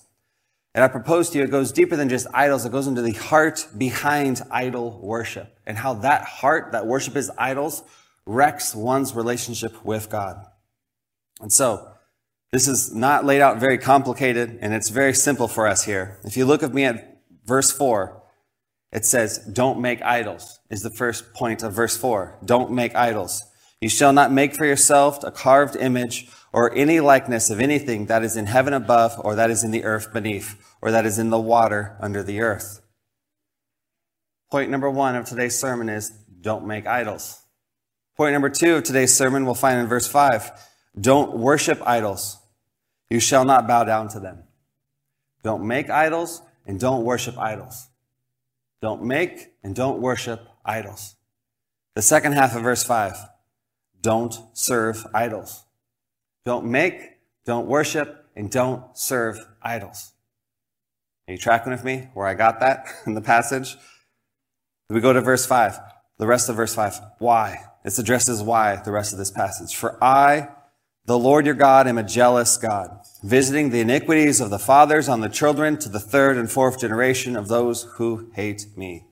And 0.73 0.83
I 0.83 0.87
propose 0.87 1.29
to 1.29 1.37
you, 1.37 1.43
it 1.43 1.51
goes 1.51 1.71
deeper 1.71 1.95
than 1.95 2.09
just 2.09 2.27
idols. 2.33 2.65
It 2.65 2.71
goes 2.71 2.87
into 2.87 3.01
the 3.01 3.11
heart 3.11 3.67
behind 3.77 4.41
idol 4.49 4.99
worship 5.01 5.59
and 5.65 5.77
how 5.77 5.95
that 5.95 6.23
heart 6.23 6.71
that 6.71 6.87
worship 6.87 7.15
is 7.15 7.29
idols 7.37 7.83
wrecks 8.25 8.73
one's 8.73 9.13
relationship 9.13 9.83
with 9.83 10.09
God. 10.09 10.45
And 11.41 11.51
so, 11.51 11.91
this 12.51 12.67
is 12.67 12.93
not 12.93 13.25
laid 13.25 13.41
out 13.41 13.59
very 13.59 13.77
complicated 13.77 14.59
and 14.61 14.73
it's 14.73 14.89
very 14.89 15.13
simple 15.13 15.47
for 15.47 15.67
us 15.67 15.85
here. 15.85 16.19
If 16.23 16.35
you 16.37 16.45
look 16.45 16.63
at 16.63 16.73
me 16.73 16.85
at 16.85 17.21
verse 17.45 17.71
four, 17.71 18.21
it 18.91 19.05
says, 19.05 19.37
don't 19.37 19.79
make 19.79 20.01
idols 20.01 20.59
is 20.69 20.81
the 20.81 20.89
first 20.89 21.33
point 21.33 21.63
of 21.63 21.73
verse 21.73 21.95
four. 21.95 22.37
Don't 22.43 22.71
make 22.71 22.93
idols. 22.93 23.43
You 23.79 23.89
shall 23.89 24.13
not 24.13 24.31
make 24.31 24.53
for 24.53 24.65
yourself 24.65 25.23
a 25.23 25.31
carved 25.31 25.75
image 25.75 26.29
or 26.53 26.75
any 26.75 26.99
likeness 26.99 27.49
of 27.49 27.61
anything 27.61 28.07
that 28.07 28.23
is 28.23 28.35
in 28.35 28.45
heaven 28.45 28.73
above, 28.73 29.13
or 29.23 29.35
that 29.35 29.49
is 29.49 29.63
in 29.63 29.71
the 29.71 29.85
earth 29.85 30.11
beneath, 30.11 30.61
or 30.81 30.91
that 30.91 31.05
is 31.05 31.17
in 31.17 31.29
the 31.29 31.39
water 31.39 31.95
under 32.01 32.21
the 32.21 32.41
earth. 32.41 32.81
Point 34.51 34.69
number 34.69 34.89
one 34.89 35.15
of 35.15 35.25
today's 35.25 35.57
sermon 35.57 35.87
is 35.87 36.09
don't 36.41 36.67
make 36.67 36.85
idols. 36.85 37.41
Point 38.17 38.33
number 38.33 38.49
two 38.49 38.75
of 38.75 38.83
today's 38.83 39.15
sermon 39.15 39.45
we'll 39.45 39.55
find 39.55 39.79
in 39.79 39.87
verse 39.87 40.07
five. 40.07 40.51
Don't 40.99 41.37
worship 41.37 41.81
idols. 41.85 42.37
You 43.11 43.19
shall 43.19 43.43
not 43.43 43.67
bow 43.67 43.83
down 43.83 44.07
to 44.09 44.21
them. 44.21 44.45
Don't 45.43 45.67
make 45.67 45.89
idols 45.89 46.41
and 46.65 46.79
don't 46.79 47.03
worship 47.03 47.37
idols. 47.37 47.89
Don't 48.81 49.03
make 49.03 49.51
and 49.65 49.75
don't 49.75 49.99
worship 49.99 50.47
idols. 50.63 51.17
The 51.93 52.01
second 52.01 52.31
half 52.31 52.55
of 52.55 52.63
verse 52.63 52.85
five. 52.85 53.17
Don't 54.01 54.33
serve 54.53 55.05
idols. 55.13 55.65
Don't 56.45 56.65
make, 56.65 57.17
don't 57.45 57.67
worship, 57.67 58.29
and 58.33 58.49
don't 58.49 58.97
serve 58.97 59.45
idols. 59.61 60.13
Are 61.27 61.33
you 61.33 61.37
tracking 61.37 61.73
with 61.73 61.83
me 61.83 62.07
where 62.13 62.27
I 62.27 62.33
got 62.33 62.61
that 62.61 62.87
in 63.05 63.13
the 63.13 63.21
passage? 63.21 63.75
We 64.89 65.01
go 65.01 65.11
to 65.11 65.21
verse 65.21 65.45
5, 65.45 65.77
the 66.17 66.27
rest 66.27 66.49
of 66.49 66.55
verse 66.55 66.73
5. 66.73 66.99
Why? 67.19 67.57
It's 67.83 67.99
addressed 67.99 68.29
as 68.29 68.41
why, 68.41 68.77
the 68.77 68.91
rest 68.91 69.11
of 69.11 69.19
this 69.19 69.31
passage. 69.31 69.75
For 69.75 70.01
I, 70.03 70.49
the 71.05 71.17
Lord 71.17 71.45
your 71.45 71.55
God, 71.55 71.87
am 71.87 71.97
a 71.97 72.03
jealous 72.03 72.57
God, 72.57 72.99
visiting 73.23 73.69
the 73.69 73.79
iniquities 73.79 74.39
of 74.39 74.49
the 74.49 74.59
fathers 74.59 75.09
on 75.09 75.21
the 75.21 75.29
children 75.29 75.77
to 75.77 75.89
the 75.89 75.99
third 75.99 76.37
and 76.37 76.49
fourth 76.49 76.79
generation 76.79 77.35
of 77.35 77.47
those 77.47 77.83
who 77.95 78.31
hate 78.35 78.67
me, 78.75 79.05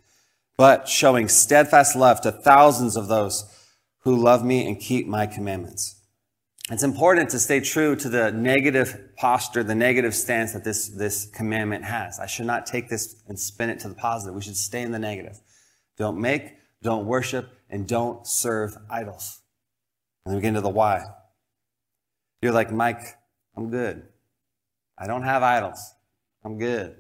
but 0.58 0.88
showing 0.88 1.28
steadfast 1.28 1.96
love 1.96 2.22
to 2.22 2.32
thousands 2.32 2.96
of 2.96 3.08
those 3.08 3.46
who 4.00 4.16
love 4.16 4.46
me 4.46 4.68
and 4.68 4.80
keep 4.80 5.08
my 5.08 5.26
commandments. 5.26 5.96
It's 6.72 6.84
important 6.84 7.32
to 7.32 7.40
stay 7.40 7.62
true 7.62 7.96
to 7.96 8.10
the 8.10 8.32
negative 8.32 9.16
posture, 9.18 9.64
the 9.64 9.74
negative 9.74 10.14
stance 10.14 10.54
that 10.54 10.64
this, 10.64 10.88
this 10.90 11.26
commandment 11.26 11.84
has. 11.84 12.20
I 12.20 12.28
should 12.28 12.46
not 12.46 12.68
take 12.68 12.90
this 12.90 13.16
and 13.28 13.40
spin 13.40 13.72
it 13.72 13.80
to 13.80 13.90
the 13.90 13.96
positive. 13.96 14.36
We 14.36 14.44
should 14.44 14.56
stay 14.56 14.84
in 14.84 14.92
the 14.92 15.00
negative. 15.00 15.40
Don't 15.98 16.22
make, 16.22 16.54
don't 16.84 17.08
worship, 17.08 17.50
and 17.72 17.88
don't 17.88 18.28
serve 18.28 18.78
idols. 18.88 19.42
And 20.24 20.32
then 20.32 20.38
we 20.38 20.42
get 20.44 20.50
into 20.50 20.62
the 20.62 20.70
why. 20.70 21.06
You're 22.42 22.54
like, 22.54 22.72
Mike, 22.72 23.18
I'm 23.56 23.70
good. 23.70 24.04
I 24.98 25.08
don't 25.08 25.24
have 25.24 25.44
idols. 25.44 25.94
I'm 26.44 26.58
good. 26.58 26.96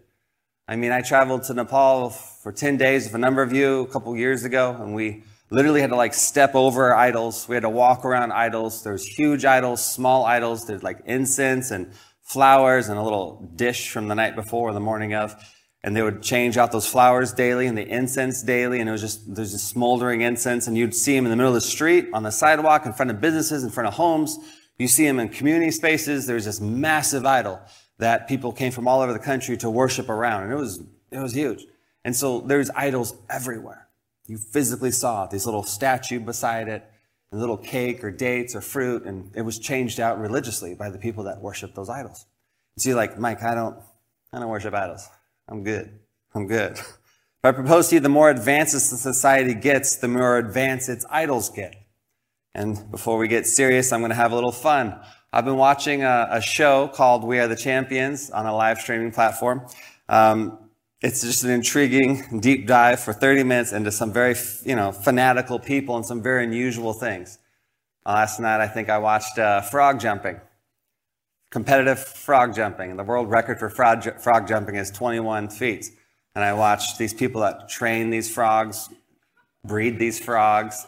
I 0.68 0.76
mean, 0.76 0.92
I 0.92 1.02
traveled 1.02 1.44
to 1.44 1.54
Nepal 1.54 2.10
for 2.10 2.52
10 2.52 2.78
days 2.78 3.06
with 3.06 3.16
a 3.16 3.18
number 3.18 3.42
of 3.42 3.52
you 3.52 3.82
a 3.82 3.88
couple 3.88 4.16
years 4.16 4.44
ago, 4.44 4.78
and 4.80 4.94
we 4.94 5.24
literally 5.50 5.82
had 5.82 5.90
to 5.90 5.96
like 5.96 6.14
step 6.14 6.56
over 6.56 6.94
idols. 6.94 7.48
We 7.48 7.56
had 7.56 7.64
to 7.64 7.70
walk 7.70 8.06
around 8.06 8.32
idols. 8.32 8.84
There's 8.84 9.06
huge 9.06 9.46
idols, 9.46 9.84
small 9.84 10.26
idols. 10.26 10.68
There's 10.68 10.84
like 10.84 11.02
incense 11.06 11.72
and 11.72 11.92
flowers 12.22 12.90
and 12.90 13.00
a 13.00 13.04
little 13.04 13.52
dish 13.56 13.90
from 13.90 14.08
the 14.08 14.16
night 14.16 14.36
before 14.36 14.70
or 14.70 14.74
the 14.74 14.80
morning 14.80 15.14
of. 15.14 15.36
And 15.82 15.96
they 15.96 16.02
would 16.02 16.22
change 16.22 16.58
out 16.58 16.72
those 16.72 16.86
flowers 16.86 17.32
daily 17.32 17.66
and 17.66 17.78
the 17.78 17.88
incense 17.88 18.44
daily. 18.44 18.80
And 18.82 18.90
it 18.90 18.92
was 18.92 19.02
just, 19.02 19.34
there's 19.34 19.54
just 19.54 19.70
smoldering 19.70 20.22
incense. 20.22 20.68
And 20.68 20.78
you'd 20.78 20.94
see 20.94 21.16
them 21.16 21.26
in 21.26 21.32
the 21.32 21.38
middle 21.38 21.52
of 21.52 21.56
the 21.56 21.62
street, 21.62 22.10
on 22.14 22.24
the 22.24 22.32
sidewalk, 22.32 22.86
in 22.86 22.94
front 22.94 23.10
of 23.10 23.22
businesses, 23.22 23.64
in 23.64 23.70
front 23.70 23.88
of 23.88 23.94
homes. 23.94 24.38
You 24.80 24.88
see 24.88 25.06
them 25.06 25.20
in 25.20 25.30
community 25.30 25.72
spaces. 25.72 26.26
There's 26.26 26.46
this 26.46 26.60
massive 26.60 27.26
idol 27.26 27.62
that 28.00 28.28
people 28.28 28.52
came 28.54 28.72
from 28.72 28.88
all 28.88 29.02
over 29.02 29.14
the 29.14 29.20
country 29.20 29.58
to 29.58 29.70
worship 29.70 30.10
around. 30.10 30.44
And 30.44 30.54
it 30.54 30.56
was, 30.56 30.82
it 31.12 31.20
was 31.20 31.34
huge. 31.34 31.66
And 32.06 32.16
so 32.16 32.40
there's 32.40 32.70
idols 32.72 33.14
everywhere. 33.30 33.88
You 34.26 34.38
physically 34.38 34.92
saw 34.92 35.28
this 35.28 35.46
little 35.46 35.64
statue 35.64 36.20
beside 36.20 36.70
it, 36.70 36.90
a 37.32 37.38
little 37.38 37.58
cake 37.58 38.04
or 38.04 38.10
dates 38.10 38.56
or 38.56 38.62
fruit, 38.62 39.04
and 39.04 39.32
it 39.36 39.42
was 39.42 39.60
changed 39.60 40.00
out 40.00 40.20
religiously 40.20 40.76
by 40.76 40.90
the 40.90 40.98
people 40.98 41.26
that 41.26 41.42
worship 41.42 41.76
those 41.76 41.90
idols. 41.90 42.26
And 42.76 42.82
so 42.82 42.90
you're 42.90 42.98
like, 42.98 43.20
Mike, 43.20 43.44
I 43.44 43.54
don't, 43.54 43.76
I 44.32 44.40
don't 44.40 44.50
worship 44.50 44.74
idols. 44.74 45.08
I'm 45.48 45.64
good. 45.64 46.00
I'm 46.34 46.48
good. 46.48 46.80
But 47.42 47.50
I 47.50 47.52
propose 47.54 47.88
to 47.88 47.96
you, 47.96 48.02
the 48.02 48.10
more 48.10 48.30
advanced 48.30 48.78
society 48.78 49.54
gets, 49.54 49.96
the 49.96 50.10
more 50.10 50.38
advanced 50.38 50.90
its 50.90 51.06
idols 51.10 51.50
get. 51.50 51.74
And 52.56 52.90
before 52.92 53.18
we 53.18 53.28
get 53.28 53.46
serious, 53.46 53.92
I'm 53.92 54.00
going 54.02 54.10
to 54.10 54.16
have 54.16 54.32
a 54.32 54.36
little 54.36 54.52
fun. 54.52 55.00
I've 55.32 55.46
been 55.46 55.58
watching 55.58 56.04
a, 56.04 56.28
a 56.32 56.42
show 56.42 56.88
called 56.88 57.24
We 57.24 57.40
Are 57.40 57.48
the 57.48 57.56
Champions 57.56 58.32
on 58.32 58.46
a 58.46 58.56
live 58.56 58.80
streaming 58.80 59.12
platform. 59.12 59.68
Um, 60.08 60.58
it's 61.02 61.22
just 61.22 61.44
an 61.44 61.52
intriguing 61.52 62.40
deep 62.40 62.68
dive 62.68 63.00
for 63.00 63.14
30 63.14 63.44
minutes 63.44 63.72
into 63.72 63.92
some 63.92 64.12
very, 64.12 64.36
you 64.66 64.76
know, 64.76 64.92
fanatical 64.92 65.60
people 65.60 65.96
and 65.96 66.06
some 66.06 66.22
very 66.22 66.44
unusual 66.44 66.94
things. 66.94 67.38
Uh, 68.06 68.14
last 68.14 68.40
night, 68.40 68.60
I 68.60 68.68
think 68.68 68.90
I 68.90 68.98
watched 68.98 69.38
uh, 69.38 69.62
frog 69.62 70.00
jumping, 70.00 70.42
competitive 71.52 72.00
frog 72.00 72.56
jumping. 72.56 72.98
The 72.98 73.04
world 73.04 73.30
record 73.30 73.60
for 73.60 73.70
frog, 73.70 74.20
frog 74.20 74.48
jumping 74.48 74.76
is 74.76 74.90
21 74.90 75.50
feet. 75.50 75.92
And 76.36 76.44
I 76.44 76.54
watched 76.54 76.98
these 76.98 77.14
people 77.14 77.42
that 77.42 77.70
train 77.70 78.10
these 78.10 78.34
frogs, 78.34 78.90
breed 79.64 80.00
these 80.00 80.20
frogs, 80.20 80.88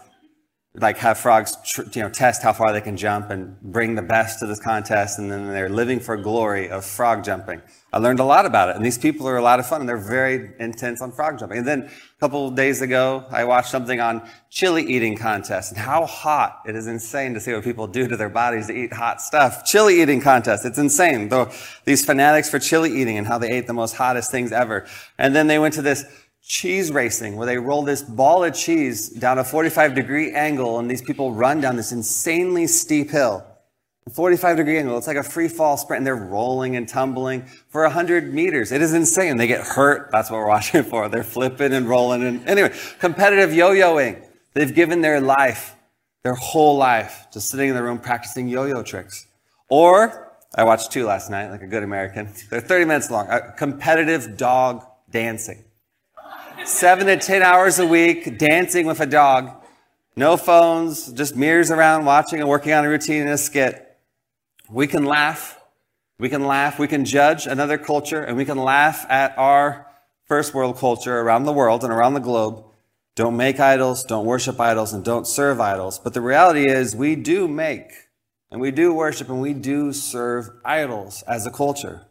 like 0.73 0.97
have 0.99 1.17
frogs, 1.17 1.57
tr- 1.65 1.81
you 1.91 2.01
know, 2.01 2.09
test 2.09 2.41
how 2.41 2.53
far 2.53 2.71
they 2.71 2.79
can 2.79 2.95
jump 2.95 3.29
and 3.29 3.59
bring 3.61 3.95
the 3.95 4.01
best 4.01 4.39
to 4.39 4.47
this 4.47 4.59
contest, 4.59 5.19
and 5.19 5.29
then 5.29 5.47
they're 5.47 5.67
living 5.67 5.99
for 5.99 6.15
glory 6.15 6.69
of 6.69 6.85
frog 6.85 7.25
jumping. 7.25 7.61
I 7.91 7.97
learned 7.97 8.21
a 8.21 8.23
lot 8.23 8.45
about 8.45 8.69
it, 8.69 8.77
and 8.77 8.85
these 8.85 8.97
people 8.97 9.27
are 9.27 9.35
a 9.35 9.41
lot 9.41 9.59
of 9.59 9.67
fun, 9.67 9.81
and 9.81 9.89
they're 9.89 9.97
very 9.97 10.51
intense 10.59 11.01
on 11.01 11.11
frog 11.11 11.39
jumping. 11.39 11.57
And 11.57 11.67
then 11.67 11.81
a 11.83 12.19
couple 12.21 12.49
days 12.51 12.81
ago, 12.81 13.25
I 13.29 13.43
watched 13.43 13.69
something 13.69 13.99
on 13.99 14.25
chili 14.49 14.83
eating 14.83 15.17
contest 15.17 15.73
and 15.73 15.81
how 15.81 16.05
hot 16.05 16.61
it 16.65 16.77
is 16.77 16.87
insane 16.87 17.33
to 17.33 17.41
see 17.41 17.51
what 17.51 17.65
people 17.65 17.87
do 17.87 18.07
to 18.07 18.15
their 18.15 18.29
bodies 18.29 18.67
to 18.67 18.73
eat 18.73 18.93
hot 18.93 19.21
stuff. 19.21 19.65
Chili 19.65 20.01
eating 20.01 20.21
contest, 20.21 20.63
it's 20.65 20.77
insane. 20.77 21.27
Though 21.27 21.51
these 21.83 22.05
fanatics 22.05 22.49
for 22.49 22.59
chili 22.59 23.01
eating 23.01 23.17
and 23.17 23.27
how 23.27 23.37
they 23.37 23.49
ate 23.49 23.67
the 23.67 23.73
most 23.73 23.95
hottest 23.95 24.31
things 24.31 24.53
ever. 24.53 24.85
And 25.17 25.35
then 25.35 25.47
they 25.47 25.59
went 25.59 25.73
to 25.73 25.81
this 25.81 26.05
cheese 26.43 26.91
racing 26.91 27.35
where 27.35 27.45
they 27.45 27.57
roll 27.57 27.83
this 27.83 28.01
ball 28.01 28.43
of 28.43 28.53
cheese 28.53 29.09
down 29.09 29.37
a 29.37 29.43
45 29.43 29.95
degree 29.95 30.33
angle 30.33 30.79
and 30.79 30.89
these 30.89 31.01
people 31.01 31.31
run 31.31 31.61
down 31.61 31.75
this 31.75 31.91
insanely 31.91 32.67
steep 32.67 33.11
hill. 33.11 33.45
45 34.13 34.57
degree 34.57 34.77
angle. 34.79 34.97
It's 34.97 35.07
like 35.07 35.17
a 35.17 35.23
free 35.23 35.47
fall 35.47 35.77
sprint 35.77 35.99
and 35.99 36.07
they're 36.07 36.15
rolling 36.15 36.75
and 36.75 36.89
tumbling 36.89 37.45
for 37.69 37.83
100 37.83 38.33
meters. 38.33 38.71
It 38.71 38.81
is 38.81 38.93
insane. 38.93 39.37
They 39.37 39.47
get 39.47 39.61
hurt. 39.61 40.09
That's 40.11 40.29
what 40.29 40.37
we're 40.37 40.47
watching 40.49 40.83
for. 40.83 41.07
They're 41.07 41.23
flipping 41.23 41.71
and 41.73 41.87
rolling. 41.87 42.23
And 42.23 42.47
anyway, 42.47 42.75
competitive 42.99 43.53
yo-yoing. 43.53 44.25
They've 44.53 44.73
given 44.73 45.01
their 45.01 45.21
life, 45.21 45.75
their 46.23 46.33
whole 46.33 46.75
life, 46.75 47.27
to 47.31 47.39
sitting 47.39 47.69
in 47.69 47.75
the 47.75 47.83
room 47.83 47.99
practicing 47.99 48.49
yo-yo 48.49 48.83
tricks. 48.83 49.27
Or, 49.69 50.33
I 50.55 50.65
watched 50.65 50.91
two 50.91 51.05
last 51.05 51.29
night, 51.29 51.49
like 51.49 51.61
a 51.61 51.67
good 51.67 51.83
American. 51.83 52.33
They're 52.49 52.59
30 52.59 52.85
minutes 52.85 53.11
long. 53.11 53.29
competitive 53.55 54.35
dog 54.35 54.83
dancing 55.09 55.63
seven 56.65 57.07
to 57.07 57.17
10 57.17 57.41
hours 57.41 57.79
a 57.79 57.85
week 57.85 58.37
dancing 58.37 58.85
with 58.85 58.99
a 58.99 59.05
dog. 59.05 59.51
No 60.15 60.37
phones, 60.37 61.11
just 61.13 61.35
mirrors 61.35 61.71
around 61.71 62.05
watching 62.05 62.39
and 62.39 62.49
working 62.49 62.73
on 62.73 62.85
a 62.85 62.89
routine 62.89 63.21
and 63.21 63.31
a 63.31 63.37
skit. 63.37 63.97
We 64.69 64.87
can 64.87 65.05
laugh. 65.05 65.59
We 66.19 66.29
can 66.29 66.45
laugh. 66.45 66.79
We 66.79 66.87
can 66.87 67.05
judge 67.05 67.47
another 67.47 67.77
culture 67.77 68.23
and 68.23 68.37
we 68.37 68.45
can 68.45 68.57
laugh 68.57 69.05
at 69.09 69.37
our 69.37 69.87
first 70.25 70.53
world 70.53 70.77
culture 70.77 71.19
around 71.19 71.45
the 71.45 71.53
world 71.53 71.83
and 71.83 71.91
around 71.91 72.13
the 72.13 72.19
globe. 72.19 72.65
Don't 73.15 73.35
make 73.35 73.59
idols, 73.59 74.05
don't 74.05 74.25
worship 74.25 74.59
idols, 74.59 74.93
and 74.93 75.03
don't 75.03 75.27
serve 75.27 75.59
idols. 75.59 75.99
But 75.99 76.13
the 76.13 76.21
reality 76.21 76.69
is, 76.69 76.95
we 76.95 77.17
do 77.17 77.47
make 77.47 77.91
and 78.49 78.61
we 78.61 78.71
do 78.71 78.93
worship 78.93 79.29
and 79.29 79.41
we 79.41 79.53
do 79.53 79.91
serve 79.91 80.49
idols 80.63 81.23
as 81.23 81.45
a 81.45 81.51
culture. 81.51 82.05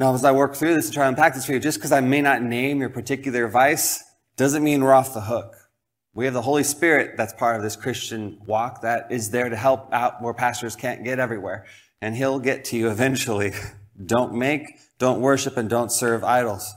Now, 0.00 0.14
as 0.14 0.24
I 0.24 0.32
work 0.32 0.54
through 0.54 0.72
this 0.72 0.86
and 0.86 0.94
try 0.94 1.04
to 1.04 1.10
unpack 1.10 1.34
this 1.34 1.44
for 1.44 1.52
you, 1.52 1.60
just 1.60 1.76
because 1.76 1.92
I 1.92 2.00
may 2.00 2.22
not 2.22 2.40
name 2.42 2.80
your 2.80 2.88
particular 2.88 3.46
vice 3.48 4.02
doesn't 4.34 4.64
mean 4.64 4.82
we're 4.82 4.94
off 4.94 5.12
the 5.12 5.20
hook. 5.20 5.54
We 6.14 6.24
have 6.24 6.32
the 6.32 6.40
Holy 6.40 6.62
Spirit 6.62 7.18
that's 7.18 7.34
part 7.34 7.56
of 7.56 7.62
this 7.62 7.76
Christian 7.76 8.38
walk 8.46 8.80
that 8.80 9.12
is 9.12 9.30
there 9.30 9.50
to 9.50 9.56
help 9.56 9.92
out 9.92 10.22
where 10.22 10.32
pastors 10.32 10.74
can't 10.74 11.04
get 11.04 11.18
everywhere. 11.18 11.66
And 12.00 12.16
He'll 12.16 12.38
get 12.38 12.64
to 12.66 12.78
you 12.78 12.88
eventually. 12.88 13.52
don't 14.06 14.32
make, 14.32 14.78
don't 14.98 15.20
worship, 15.20 15.58
and 15.58 15.68
don't 15.68 15.92
serve 15.92 16.24
idols. 16.24 16.72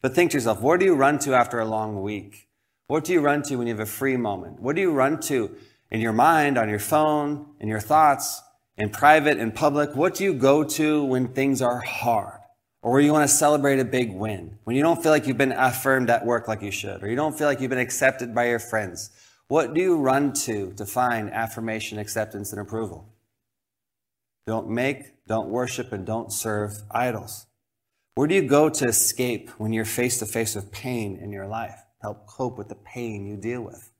But 0.00 0.14
think 0.14 0.30
to 0.30 0.36
yourself, 0.36 0.60
where 0.60 0.78
do 0.78 0.84
you 0.84 0.94
run 0.94 1.18
to 1.18 1.34
after 1.34 1.58
a 1.58 1.66
long 1.66 2.02
week? 2.02 2.46
What 2.86 3.02
do 3.02 3.12
you 3.12 3.20
run 3.20 3.42
to 3.42 3.56
when 3.56 3.66
you 3.66 3.74
have 3.74 3.80
a 3.80 3.86
free 3.86 4.16
moment? 4.16 4.60
What 4.60 4.76
do 4.76 4.80
you 4.80 4.92
run 4.92 5.18
to 5.22 5.56
in 5.90 6.00
your 6.00 6.12
mind, 6.12 6.56
on 6.56 6.68
your 6.68 6.78
phone, 6.78 7.46
in 7.58 7.66
your 7.66 7.80
thoughts? 7.80 8.43
In 8.76 8.90
private 8.90 9.38
and 9.38 9.54
public? 9.54 9.94
What 9.94 10.14
do 10.14 10.24
you 10.24 10.34
go 10.34 10.64
to 10.64 11.04
when 11.04 11.28
things 11.28 11.62
are 11.62 11.80
hard? 11.80 12.40
Or 12.82 12.92
where 12.92 13.00
you 13.00 13.12
want 13.12 13.28
to 13.28 13.34
celebrate 13.34 13.80
a 13.80 13.84
big 13.84 14.12
win? 14.12 14.58
When 14.64 14.76
you 14.76 14.82
don't 14.82 15.02
feel 15.02 15.10
like 15.10 15.26
you've 15.26 15.38
been 15.38 15.52
affirmed 15.52 16.10
at 16.10 16.26
work 16.26 16.48
like 16.48 16.60
you 16.60 16.70
should, 16.70 17.02
or 17.02 17.08
you 17.08 17.16
don't 17.16 17.36
feel 17.36 17.46
like 17.46 17.60
you've 17.60 17.70
been 17.70 17.78
accepted 17.78 18.34
by 18.34 18.48
your 18.48 18.58
friends? 18.58 19.10
What 19.48 19.72
do 19.72 19.80
you 19.80 19.96
run 19.96 20.32
to 20.44 20.72
to 20.74 20.84
find 20.84 21.30
affirmation, 21.30 21.98
acceptance, 21.98 22.52
and 22.52 22.60
approval? 22.60 23.08
Don't 24.46 24.68
make, 24.68 25.26
don't 25.26 25.48
worship, 25.48 25.92
and 25.92 26.04
don't 26.04 26.30
serve 26.30 26.82
idols. 26.90 27.46
Where 28.16 28.28
do 28.28 28.34
you 28.34 28.42
go 28.42 28.68
to 28.68 28.84
escape 28.86 29.48
when 29.58 29.72
you're 29.72 29.86
face 29.86 30.18
to 30.18 30.26
face 30.26 30.54
with 30.54 30.70
pain 30.70 31.16
in 31.16 31.32
your 31.32 31.46
life? 31.46 31.80
Help 32.02 32.26
cope 32.26 32.58
with 32.58 32.68
the 32.68 32.74
pain 32.74 33.26
you 33.26 33.36
deal 33.36 33.62
with. 33.62 33.90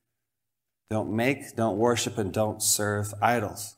Don't 0.90 1.10
make, 1.10 1.56
don't 1.56 1.78
worship, 1.78 2.18
and 2.18 2.32
don't 2.32 2.62
serve 2.62 3.14
idols. 3.22 3.76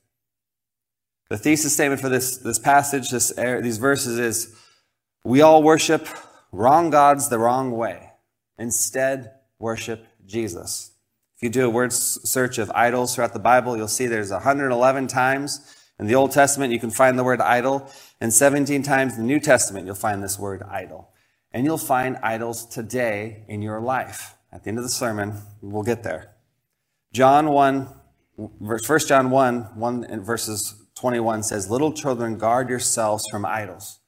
The 1.29 1.37
thesis 1.37 1.75
statement 1.75 2.01
for 2.01 2.09
this, 2.09 2.37
this 2.39 2.59
passage, 2.59 3.11
this, 3.11 3.37
er, 3.37 3.61
these 3.61 3.79
verses 3.79 4.19
is 4.19 4.55
we 5.25 5.41
all 5.41 5.63
worship 5.63 6.07
wrong 6.53 6.91
gods 6.91 7.29
the 7.29 7.39
wrong 7.39 7.73
way. 7.73 8.13
Instead, 8.59 9.33
worship 9.59 10.07
Jesus. 10.25 10.93
If 11.37 11.43
you 11.43 11.51
do 11.51 11.67
a 11.67 11.71
word 11.71 11.93
search 11.93 12.59
of 12.59 12.71
idols 12.71 13.15
throughout 13.15 13.33
the 13.33 13.39
Bible, 13.39 13.77
you'll 13.77 13.89
see 13.89 14.07
there's 14.07 14.31
111 14.31 15.09
times 15.09 15.77
in 15.99 16.07
the 16.07 16.15
Old 16.15 16.33
Testament 16.33 16.73
you 16.73 16.81
can 16.81 16.91
find 16.91 17.19
the 17.19 17.25
word 17.25 17.41
idol, 17.41 17.91
and 18.21 18.33
17 18.33 18.83
times 18.83 19.15
in 19.15 19.21
the 19.21 19.27
New 19.27 19.41
Testament 19.41 19.87
you'll 19.87 19.95
find 19.95 20.23
this 20.23 20.39
word 20.39 20.63
idol. 20.63 21.11
And 21.53 21.65
you'll 21.65 21.79
find 21.79 22.19
idols 22.23 22.67
today 22.67 23.45
in 23.49 23.63
your 23.63 23.81
life. 23.81 24.35
At 24.53 24.65
the 24.65 24.69
end 24.69 24.79
of 24.79 24.85
the 24.85 24.91
sermon, 24.91 25.35
we'll 25.63 25.83
get 25.83 26.03
there. 26.03 26.35
John 27.13 27.49
1, 27.49 27.89
verse 28.61 28.89
1 28.89 28.99
John 29.01 29.31
1, 29.31 29.61
1 29.75 30.25
verses 30.25 30.86
21 30.97 31.43
says, 31.43 31.71
Little 31.71 31.93
children, 31.93 32.39
guard 32.39 32.69
yourselves 32.69 33.27
from 33.31 33.45
idols. 33.45 34.01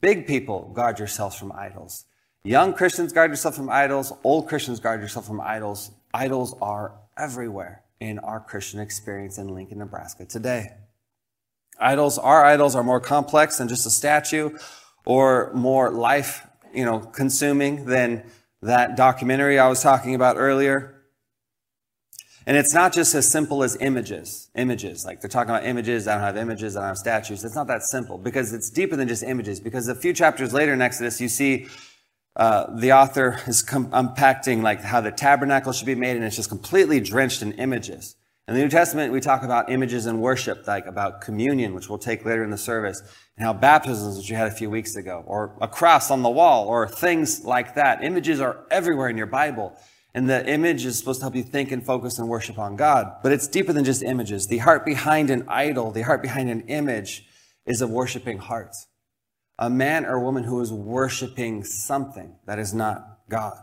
Big 0.00 0.26
people, 0.26 0.72
guard 0.74 0.98
yourselves 0.98 1.36
from 1.36 1.52
idols. 1.52 2.04
Young 2.44 2.72
Christians, 2.72 3.12
guard 3.12 3.30
yourself 3.30 3.54
from 3.54 3.70
idols. 3.70 4.12
Old 4.24 4.48
Christians, 4.48 4.80
guard 4.80 5.00
yourself 5.00 5.26
from 5.26 5.40
idols. 5.40 5.90
Idols 6.14 6.56
are 6.60 6.94
everywhere 7.16 7.82
in 8.00 8.18
our 8.18 8.40
Christian 8.40 8.80
experience 8.80 9.38
in 9.38 9.48
Lincoln, 9.48 9.78
Nebraska 9.78 10.24
today. 10.24 10.72
Idols, 11.78 12.18
our 12.18 12.44
idols 12.44 12.74
are 12.74 12.82
more 12.82 13.00
complex 13.00 13.58
than 13.58 13.68
just 13.68 13.86
a 13.86 13.90
statue 13.90 14.56
or 15.04 15.52
more 15.54 15.90
life, 15.90 16.46
you 16.72 16.84
know, 16.84 17.00
consuming 17.00 17.84
than 17.86 18.24
that 18.60 18.96
documentary 18.96 19.58
I 19.58 19.68
was 19.68 19.82
talking 19.82 20.14
about 20.14 20.36
earlier. 20.36 21.01
And 22.46 22.56
it's 22.56 22.74
not 22.74 22.92
just 22.92 23.14
as 23.14 23.28
simple 23.30 23.62
as 23.62 23.76
images. 23.80 24.50
Images. 24.54 25.04
Like 25.04 25.20
they're 25.20 25.30
talking 25.30 25.50
about 25.50 25.64
images. 25.64 26.08
I 26.08 26.14
don't 26.14 26.22
have 26.22 26.36
images. 26.36 26.76
I 26.76 26.80
don't 26.80 26.88
have 26.88 26.98
statues. 26.98 27.44
It's 27.44 27.54
not 27.54 27.68
that 27.68 27.82
simple 27.82 28.18
because 28.18 28.52
it's 28.52 28.70
deeper 28.70 28.96
than 28.96 29.08
just 29.08 29.22
images. 29.22 29.60
Because 29.60 29.88
a 29.88 29.94
few 29.94 30.12
chapters 30.12 30.52
later 30.52 30.72
in 30.72 30.82
Exodus, 30.82 31.20
you 31.20 31.28
see 31.28 31.68
uh, 32.36 32.66
the 32.74 32.92
author 32.92 33.40
is 33.46 33.62
com- 33.62 33.90
unpacking 33.92 34.62
like 34.62 34.80
how 34.80 35.00
the 35.00 35.10
tabernacle 35.12 35.72
should 35.72 35.86
be 35.86 35.94
made, 35.94 36.16
and 36.16 36.24
it's 36.24 36.36
just 36.36 36.48
completely 36.48 37.00
drenched 37.00 37.42
in 37.42 37.52
images. 37.52 38.16
In 38.48 38.54
the 38.54 38.60
New 38.60 38.68
Testament, 38.68 39.12
we 39.12 39.20
talk 39.20 39.44
about 39.44 39.70
images 39.70 40.06
in 40.06 40.18
worship, 40.18 40.66
like 40.66 40.86
about 40.86 41.20
communion, 41.20 41.74
which 41.74 41.88
we'll 41.88 41.98
take 41.98 42.24
later 42.24 42.42
in 42.42 42.50
the 42.50 42.58
service, 42.58 43.00
and 43.36 43.46
how 43.46 43.52
baptisms, 43.52 44.16
which 44.16 44.28
you 44.28 44.34
had 44.34 44.48
a 44.48 44.52
few 44.52 44.68
weeks 44.68 44.96
ago, 44.96 45.22
or 45.26 45.56
a 45.60 45.68
cross 45.68 46.10
on 46.10 46.22
the 46.22 46.30
wall, 46.30 46.66
or 46.66 46.88
things 46.88 47.44
like 47.44 47.76
that. 47.76 48.02
Images 48.02 48.40
are 48.40 48.66
everywhere 48.70 49.08
in 49.08 49.16
your 49.16 49.26
Bible. 49.26 49.78
And 50.14 50.28
the 50.28 50.46
image 50.46 50.84
is 50.84 50.98
supposed 50.98 51.20
to 51.20 51.24
help 51.24 51.34
you 51.34 51.42
think 51.42 51.72
and 51.72 51.84
focus 51.84 52.18
and 52.18 52.28
worship 52.28 52.58
on 52.58 52.76
God. 52.76 53.16
But 53.22 53.32
it's 53.32 53.48
deeper 53.48 53.72
than 53.72 53.84
just 53.84 54.02
images. 54.02 54.46
The 54.46 54.58
heart 54.58 54.84
behind 54.84 55.30
an 55.30 55.44
idol, 55.48 55.90
the 55.90 56.02
heart 56.02 56.20
behind 56.20 56.50
an 56.50 56.62
image 56.68 57.26
is 57.64 57.80
a 57.80 57.86
worshiping 57.86 58.38
heart. 58.38 58.74
A 59.58 59.70
man 59.70 60.04
or 60.04 60.18
woman 60.18 60.44
who 60.44 60.60
is 60.60 60.72
worshiping 60.72 61.64
something 61.64 62.36
that 62.46 62.58
is 62.58 62.74
not 62.74 63.20
God. 63.28 63.56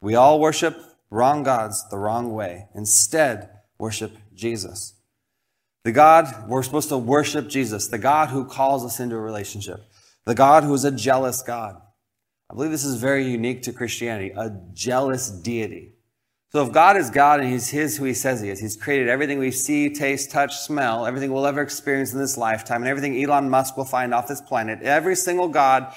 We 0.00 0.14
all 0.14 0.40
worship 0.40 0.78
wrong 1.10 1.42
gods 1.42 1.88
the 1.88 1.98
wrong 1.98 2.34
way. 2.34 2.68
Instead, 2.74 3.50
worship 3.78 4.16
Jesus. 4.34 4.94
The 5.84 5.92
God, 5.92 6.48
we're 6.48 6.62
supposed 6.62 6.88
to 6.90 6.98
worship 6.98 7.48
Jesus, 7.48 7.88
the 7.88 7.98
God 7.98 8.28
who 8.28 8.44
calls 8.44 8.84
us 8.84 9.00
into 9.00 9.16
a 9.16 9.20
relationship, 9.20 9.80
the 10.24 10.34
God 10.34 10.64
who 10.64 10.74
is 10.74 10.84
a 10.84 10.90
jealous 10.90 11.42
God. 11.42 11.80
I 12.52 12.54
believe 12.54 12.70
this 12.70 12.84
is 12.84 13.00
very 13.00 13.26
unique 13.26 13.62
to 13.62 13.72
Christianity, 13.72 14.30
a 14.36 14.54
jealous 14.74 15.30
deity. 15.30 15.94
So 16.50 16.62
if 16.66 16.70
God 16.70 16.98
is 16.98 17.08
God 17.08 17.40
and 17.40 17.48
He's 17.48 17.70
His 17.70 17.96
who 17.96 18.04
He 18.04 18.12
says 18.12 18.42
He 18.42 18.50
is, 18.50 18.60
He's 18.60 18.76
created 18.76 19.08
everything 19.08 19.38
we 19.38 19.50
see, 19.50 19.88
taste, 19.88 20.30
touch, 20.30 20.58
smell, 20.58 21.06
everything 21.06 21.32
we'll 21.32 21.46
ever 21.46 21.62
experience 21.62 22.12
in 22.12 22.18
this 22.18 22.36
lifetime, 22.36 22.82
and 22.82 22.88
everything 22.88 23.24
Elon 23.24 23.48
Musk 23.48 23.78
will 23.78 23.86
find 23.86 24.12
off 24.12 24.28
this 24.28 24.42
planet, 24.42 24.82
every 24.82 25.16
single 25.16 25.48
God 25.48 25.94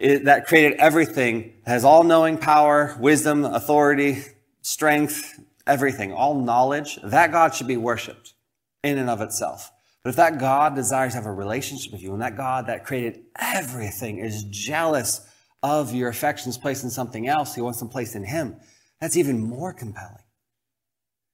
that 0.00 0.46
created 0.46 0.76
everything 0.78 1.52
has 1.64 1.84
all 1.84 2.02
knowing 2.02 2.38
power, 2.38 2.96
wisdom, 2.98 3.44
authority, 3.44 4.24
strength, 4.62 5.38
everything, 5.64 6.12
all 6.12 6.40
knowledge, 6.40 6.98
that 7.04 7.30
God 7.30 7.54
should 7.54 7.68
be 7.68 7.76
worshiped 7.76 8.34
in 8.82 8.98
and 8.98 9.08
of 9.08 9.20
itself. 9.20 9.70
But 10.02 10.10
if 10.10 10.16
that 10.16 10.40
God 10.40 10.74
desires 10.74 11.12
to 11.12 11.18
have 11.18 11.26
a 11.26 11.32
relationship 11.32 11.92
with 11.92 12.02
you, 12.02 12.14
and 12.14 12.22
that 12.22 12.36
God 12.36 12.66
that 12.66 12.84
created 12.84 13.20
everything 13.38 14.18
is 14.18 14.42
jealous 14.42 15.20
of 15.62 15.94
your 15.94 16.08
affections 16.08 16.56
placed 16.56 16.84
in 16.84 16.90
something 16.90 17.28
else, 17.28 17.54
he 17.54 17.60
wants 17.60 17.78
them 17.78 17.88
placed 17.88 18.14
in 18.14 18.24
him, 18.24 18.56
that's 19.00 19.16
even 19.16 19.40
more 19.40 19.72
compelling. 19.72 20.22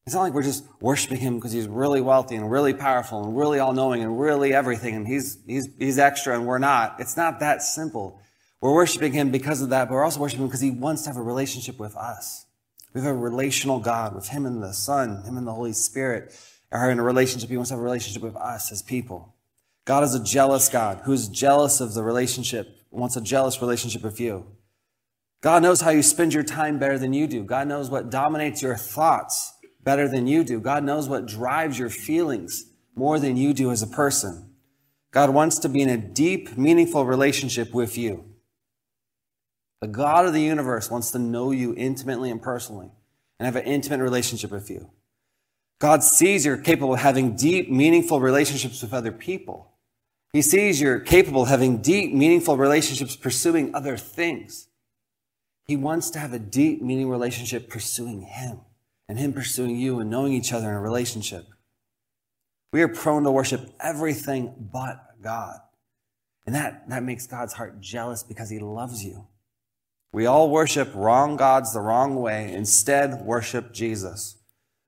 It's 0.07 0.15
not 0.15 0.23
like 0.23 0.35
we're 0.35 0.43
just 0.43 0.65
worshiping 0.81 1.19
him 1.19 1.37
because 1.37 1.53
he's 1.53 1.67
really 1.67 2.03
wealthy 2.03 2.37
and 2.37 2.51
really 2.51 2.75
powerful 2.75 3.25
and 3.25 3.37
really 3.37 3.59
all 3.59 3.73
knowing 3.73 4.03
and 4.03 4.21
really 4.21 4.53
everything 4.53 4.95
and 4.95 5.07
he's, 5.07 5.39
he's, 5.47 5.69
he's 5.79 5.99
extra 5.99 6.35
and 6.35 6.47
we're 6.47 6.59
not. 6.59 6.97
It's 6.99 7.17
not 7.17 7.41
that 7.41 7.63
simple. 7.63 8.21
We're 8.61 8.75
worshiping 8.75 9.13
him 9.13 9.31
because 9.31 9.63
of 9.63 9.71
that, 9.71 9.89
but 9.89 9.95
we're 9.95 10.05
also 10.05 10.21
worshiping 10.21 10.45
him 10.45 10.49
because 10.49 10.61
he 10.61 10.71
wants 10.71 11.03
to 11.03 11.11
have 11.11 11.17
a 11.17 11.23
relationship 11.23 11.79
with 11.79 11.97
us. 11.97 12.45
We 12.93 13.01
have 13.01 13.11
a 13.11 13.19
relational 13.19 13.81
God 13.81 14.15
with 14.15 14.29
him 14.29 14.45
and 14.47 14.63
the 14.63 14.73
Son, 14.73 15.23
him 15.25 15.39
and 15.39 15.47
the 15.47 15.53
Holy 15.53 15.73
Spirit 15.73 16.39
are 16.71 16.91
in 16.91 16.99
a 16.99 17.03
relationship. 17.03 17.49
He 17.49 17.57
wants 17.57 17.71
to 17.71 17.75
have 17.75 17.81
a 17.81 17.85
relationship 17.85 18.23
with 18.23 18.37
us 18.37 18.71
as 18.73 18.83
people. 18.83 19.35
God 19.85 20.03
is 20.03 20.15
a 20.15 20.23
jealous 20.23 20.69
God 20.69 21.01
who's 21.05 21.29
jealous 21.29 21.81
of 21.81 21.95
the 21.95 22.03
relationship, 22.03 22.79
wants 22.95 23.17
a 23.17 23.21
jealous 23.21 23.61
relationship 23.61 24.03
with 24.03 24.21
you. 24.21 24.47
God 25.43 25.63
knows 25.63 25.83
how 25.83 25.91
you 25.91 26.03
spend 26.03 26.33
your 26.33 26.43
time 26.43 26.79
better 26.79 26.99
than 26.99 27.13
you 27.13 27.27
do. 27.27 27.45
God 27.45 27.69
knows 27.69 27.91
what 27.91 28.11
dominates 28.11 28.63
your 28.63 28.77
thoughts 28.77 29.53
better 29.83 30.09
than 30.09 30.27
you 30.27 30.43
do. 30.43 30.61
God 30.61 30.85
knows 30.85 31.09
what 31.09 31.27
drives 31.27 31.79
your 31.79 31.91
feelings 31.91 32.65
more 32.95 33.19
than 33.19 33.37
you 33.37 33.53
do 33.53 33.71
as 33.71 33.83
a 33.83 33.87
person. 33.87 34.55
God 35.11 35.31
wants 35.31 35.59
to 35.61 35.69
be 35.69 35.83
in 35.83 35.89
a 35.89 35.99
deep, 35.99 36.57
meaningful 36.57 37.05
relationship 37.05 37.75
with 37.75 37.99
you. 37.99 38.25
The 39.81 39.89
God 39.89 40.25
of 40.25 40.33
the 40.33 40.41
universe 40.41 40.91
wants 40.91 41.11
to 41.11 41.19
know 41.19 41.51
you 41.51 41.75
intimately 41.77 42.31
and 42.31 42.41
personally 42.41 42.91
and 43.39 43.45
have 43.45 43.57
an 43.57 43.65
intimate 43.65 44.03
relationship 44.03 44.51
with 44.51 44.71
you. 44.71 44.91
God 45.79 46.03
sees 46.03 46.47
you're 46.47 46.57
capable 46.57 46.95
of 46.95 47.01
having 47.01 47.37
deep, 47.37 47.71
meaningful 47.71 48.19
relationships 48.19 48.81
with 48.81 48.95
other 48.95 49.13
people. 49.13 49.74
He 50.35 50.43
sees 50.43 50.81
you're 50.81 50.99
capable 50.99 51.43
of 51.43 51.49
having 51.49 51.81
deep, 51.81 52.13
meaningful 52.13 52.57
relationships 52.57 53.15
pursuing 53.15 53.73
other 53.73 53.97
things. 53.97 54.67
He 55.65 55.77
wants 55.77 56.11
to 56.11 56.19
have 56.19 56.33
a 56.33 56.41
deep, 56.41 56.83
meaning 56.83 57.09
relationship 57.09 57.71
pursuing 57.71 58.23
Him 58.23 58.63
and 59.09 59.17
Him 59.17 59.33
pursuing 59.33 59.77
you 59.77 60.01
and 60.01 60.11
knowing 60.11 60.33
each 60.33 60.53
other 60.53 60.69
in 60.69 60.75
a 60.75 60.81
relationship. 60.81 61.47
We 62.73 62.83
are 62.83 62.89
prone 62.89 63.23
to 63.23 63.31
worship 63.31 63.77
everything 63.79 64.69
but 64.73 65.23
God. 65.23 65.61
And 66.47 66.55
that, 66.57 66.89
that 66.89 67.05
makes 67.05 67.29
God's 67.29 67.53
heart 67.53 67.81
jealous 67.81 68.25
because 68.25 68.51
He 68.51 68.59
loves 68.59 69.05
you. 69.05 69.29
We 70.13 70.27
all 70.27 70.51
worship 70.51 70.91
wrong 70.97 71.37
gods 71.37 71.73
the 71.73 71.81
wrong 71.81 72.17
way. 72.17 72.53
Instead, 72.53 73.23
worship 73.23 73.73
Jesus. 73.73 74.39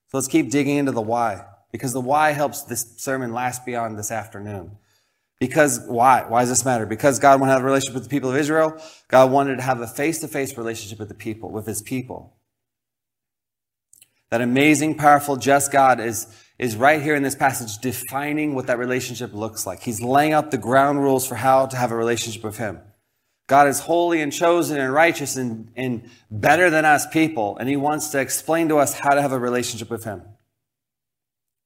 So 0.09 0.19
let's 0.19 0.27
keep 0.27 0.51
digging 0.51 0.77
into 0.77 0.91
the 0.91 1.01
why, 1.01 1.45
because 1.71 1.93
the 1.93 2.01
why 2.01 2.33
helps 2.33 2.63
this 2.63 2.97
sermon 2.97 3.33
last 3.33 3.65
beyond 3.65 3.97
this 3.97 4.11
afternoon. 4.11 4.79
Because 5.39 5.81
why? 5.87 6.25
Why 6.27 6.41
does 6.41 6.49
this 6.49 6.65
matter? 6.65 6.87
Because 6.87 7.19
God 7.19 7.41
wanted 7.41 7.53
to 7.53 7.57
have 7.57 7.63
a 7.63 7.67
relationship 7.67 7.95
with 7.95 8.05
the 8.05 8.09
people 8.09 8.31
of 8.31 8.37
Israel. 8.37 8.81
God 9.09 9.31
wanted 9.31 9.57
to 9.57 9.63
have 9.63 9.81
a 9.81 9.87
face-to-face 9.87 10.57
relationship 10.57 10.99
with 10.99 11.09
the 11.09 11.15
people, 11.15 11.51
with 11.51 11.67
his 11.67 11.83
people. 11.83 12.35
That 14.31 14.41
amazing, 14.41 14.97
powerful, 14.97 15.37
just 15.37 15.71
God 15.71 16.01
is, 16.01 16.27
is 16.59 16.75
right 16.75 17.03
here 17.03 17.15
in 17.15 17.23
this 17.23 17.35
passage 17.35 17.79
defining 17.79 18.55
what 18.55 18.67
that 18.67 18.79
relationship 18.79 19.35
looks 19.35 19.67
like. 19.67 19.83
He's 19.83 20.01
laying 20.01 20.33
out 20.33 20.51
the 20.51 20.59
ground 20.59 21.03
rules 21.03 21.27
for 21.27 21.37
how 21.37 21.67
to 21.67 21.77
have 21.77 21.93
a 21.93 21.97
relationship 21.97 22.43
with 22.43 22.57
him. 22.57 22.81
God 23.47 23.69
is 23.69 23.81
holy 23.81 24.21
and 24.21 24.33
chosen 24.33 24.79
and 24.79 24.93
righteous 24.93 25.37
and, 25.37 25.71
and 25.77 26.11
better 26.31 26.69
than 26.69 26.85
us 26.85 27.07
people, 27.07 27.57
and 27.59 27.69
He 27.69 27.77
wants 27.77 28.09
to 28.11 28.21
explain 28.21 28.69
to 28.69 28.79
us 28.79 28.95
how 28.99 29.15
to 29.15 29.23
have 29.23 29.33
a 29.33 29.39
relationship 29.39 29.89
with 29.89 30.05
Him. 30.05 30.23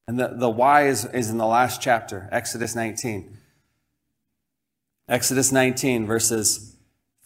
And 0.06 0.18
the, 0.18 0.28
the 0.28 0.50
why 0.50 0.88
is, 0.88 1.06
is 1.06 1.30
in 1.30 1.38
the 1.38 1.46
last 1.46 1.80
chapter, 1.80 2.28
Exodus 2.32 2.74
19. 2.74 3.38
Exodus 5.10 5.50
19, 5.50 6.06
verses 6.06 6.76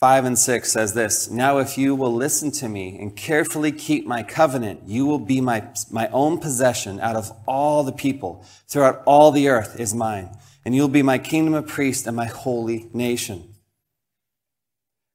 5 0.00 0.24
and 0.24 0.38
6 0.38 0.72
says 0.72 0.94
this 0.94 1.30
Now, 1.30 1.58
if 1.58 1.76
you 1.76 1.94
will 1.94 2.14
listen 2.14 2.50
to 2.52 2.68
me 2.68 2.98
and 2.98 3.14
carefully 3.14 3.72
keep 3.72 4.06
my 4.06 4.22
covenant, 4.22 4.84
you 4.86 5.04
will 5.04 5.18
be 5.18 5.42
my, 5.42 5.68
my 5.90 6.08
own 6.08 6.38
possession 6.38 6.98
out 6.98 7.14
of 7.14 7.30
all 7.46 7.84
the 7.84 7.92
people. 7.92 8.42
Throughout 8.68 9.02
all 9.04 9.30
the 9.30 9.48
earth 9.48 9.78
is 9.78 9.94
mine, 9.94 10.30
and 10.64 10.74
you'll 10.74 10.88
be 10.88 11.02
my 11.02 11.18
kingdom 11.18 11.52
of 11.52 11.66
priests 11.66 12.06
and 12.06 12.16
my 12.16 12.24
holy 12.24 12.88
nation. 12.94 13.54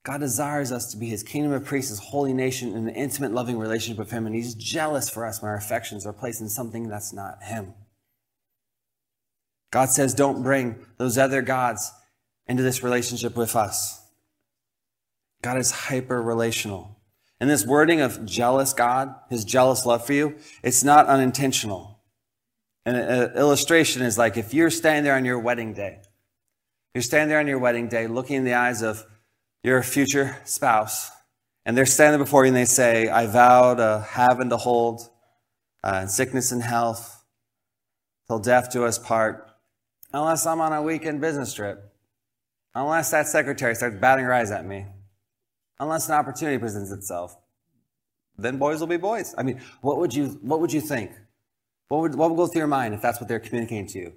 God 0.03 0.19
desires 0.19 0.71
us 0.71 0.91
to 0.91 0.97
be 0.97 1.08
his 1.08 1.23
kingdom 1.23 1.51
of 1.53 1.65
priests, 1.65 1.89
his 1.89 1.99
holy 1.99 2.34
nation, 2.34 2.75
in 2.75 2.88
an 2.88 2.95
intimate, 2.95 3.32
loving 3.32 3.58
relationship 3.58 3.97
with 3.97 4.12
him. 4.12 4.27
And 4.27 4.36
he's 4.36 4.53
jealous 4.53 5.10
for 5.10 5.25
us 5.25 5.41
when 5.41 5.49
our 5.49 5.58
affections 5.58 6.05
are 6.05 6.13
placed 6.13 6.39
in 6.39 6.49
something 6.49 6.88
that's 6.88 7.13
not 7.13 7.41
him. 7.41 7.73
God 9.71 9.89
says, 9.89 10.13
don't 10.13 10.43
bring 10.43 10.86
those 10.97 11.17
other 11.17 11.41
gods 11.41 11.91
into 12.49 12.63
this 12.63 12.83
relationship 12.83 13.38
with 13.38 13.55
us. 13.55 14.01
God 15.41 15.57
is 15.57 15.71
hyper 15.71 16.21
relational. 16.21 16.97
And 17.39 17.49
this 17.49 17.65
wording 17.65 18.01
of 18.01 18.25
jealous 18.25 18.73
God, 18.73 19.15
his 19.29 19.45
jealous 19.45 19.85
love 19.85 20.05
for 20.05 20.12
you, 20.12 20.35
it's 20.62 20.83
not 20.83 21.05
unintentional. 21.05 22.01
And 22.85 22.97
an 22.97 23.38
illustration 23.38 24.01
is 24.01 24.17
like 24.17 24.35
if 24.35 24.53
you're 24.53 24.69
standing 24.69 25.05
there 25.05 25.15
on 25.15 25.23
your 25.23 25.39
wedding 25.39 25.73
day, 25.73 26.01
you're 26.93 27.01
standing 27.03 27.29
there 27.29 27.39
on 27.39 27.47
your 27.47 27.59
wedding 27.59 27.88
day 27.88 28.07
looking 28.07 28.38
in 28.38 28.43
the 28.43 28.55
eyes 28.55 28.81
of 28.81 29.05
your 29.63 29.83
future 29.83 30.38
spouse, 30.43 31.12
and 31.65 31.77
they're 31.77 31.85
standing 31.85 32.19
before 32.19 32.45
you 32.45 32.49
and 32.49 32.57
they 32.57 32.65
say, 32.65 33.09
I 33.09 33.27
vow 33.27 33.75
to 33.75 34.05
have 34.09 34.39
and 34.39 34.49
to 34.49 34.57
hold 34.57 35.07
uh, 35.83 36.07
sickness 36.07 36.51
and 36.51 36.63
health 36.63 37.23
till 38.27 38.39
death 38.39 38.71
do 38.71 38.85
us 38.85 38.97
part, 38.97 39.49
unless 40.13 40.45
I'm 40.45 40.62
on 40.62 40.73
a 40.73 40.81
weekend 40.81 41.21
business 41.21 41.53
trip, 41.53 41.88
unless 42.75 43.12
that 43.12 43.27
secretary 43.27 43.75
starts 43.75 43.95
batting 43.97 44.25
her 44.25 44.34
eyes 44.34 44.51
at 44.51 44.65
me, 44.65 44.86
unless 45.79 46.08
an 46.08 46.15
opportunity 46.15 46.58
presents 46.58 46.91
itself, 46.91 47.38
then 48.38 48.58
boys 48.58 48.79
will 48.79 48.88
be 48.88 48.97
boys. 48.97 49.36
I 49.38 49.43
mean, 49.43 49.62
what 49.82 49.97
would 49.97 50.13
you, 50.13 50.39
what 50.41 50.60
would 50.62 50.71
you 50.71 50.82
think? 50.82 51.12
What 51.89 52.01
would, 52.01 52.15
what 52.15 52.29
would 52.29 52.38
go 52.38 52.47
through 52.47 52.60
your 52.60 52.67
mind 52.67 52.93
if 52.93 53.01
that's 53.01 53.19
what 53.19 53.27
they're 53.27 53.39
communicating 53.39 53.88
to 53.88 53.99
you? 53.99 54.13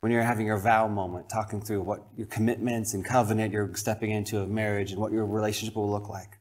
when 0.00 0.12
you're 0.12 0.22
having 0.22 0.46
your 0.46 0.58
vow 0.58 0.86
moment, 0.86 1.28
talking 1.28 1.60
through 1.60 1.82
what 1.82 2.06
your 2.16 2.28
commitments 2.28 2.94
and 2.94 3.04
covenant 3.04 3.52
you're 3.52 3.74
stepping 3.74 4.10
into 4.10 4.40
a 4.40 4.46
marriage 4.46 4.92
and 4.92 5.00
what 5.00 5.10
your 5.12 5.26
relationship 5.26 5.74
will 5.74 5.90
look 5.90 6.08
like. 6.08 6.38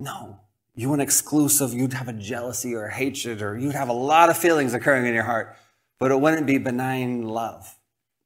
No. 0.00 0.40
You 0.74 0.90
want 0.90 1.02
exclusive, 1.02 1.72
you'd 1.72 1.92
have 1.92 2.08
a 2.08 2.12
jealousy 2.12 2.74
or 2.74 2.86
a 2.86 2.92
hatred, 2.92 3.40
or 3.40 3.56
you'd 3.56 3.74
have 3.74 3.88
a 3.88 3.94
lot 3.94 4.28
of 4.28 4.36
feelings 4.36 4.74
occurring 4.74 5.06
in 5.06 5.14
your 5.14 5.22
heart, 5.22 5.56
but 6.00 6.10
it 6.10 6.20
wouldn't 6.20 6.46
be 6.46 6.58
benign 6.58 7.22
love. 7.22 7.78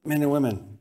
Men 0.05 0.23
and 0.23 0.33
women, 0.33 0.78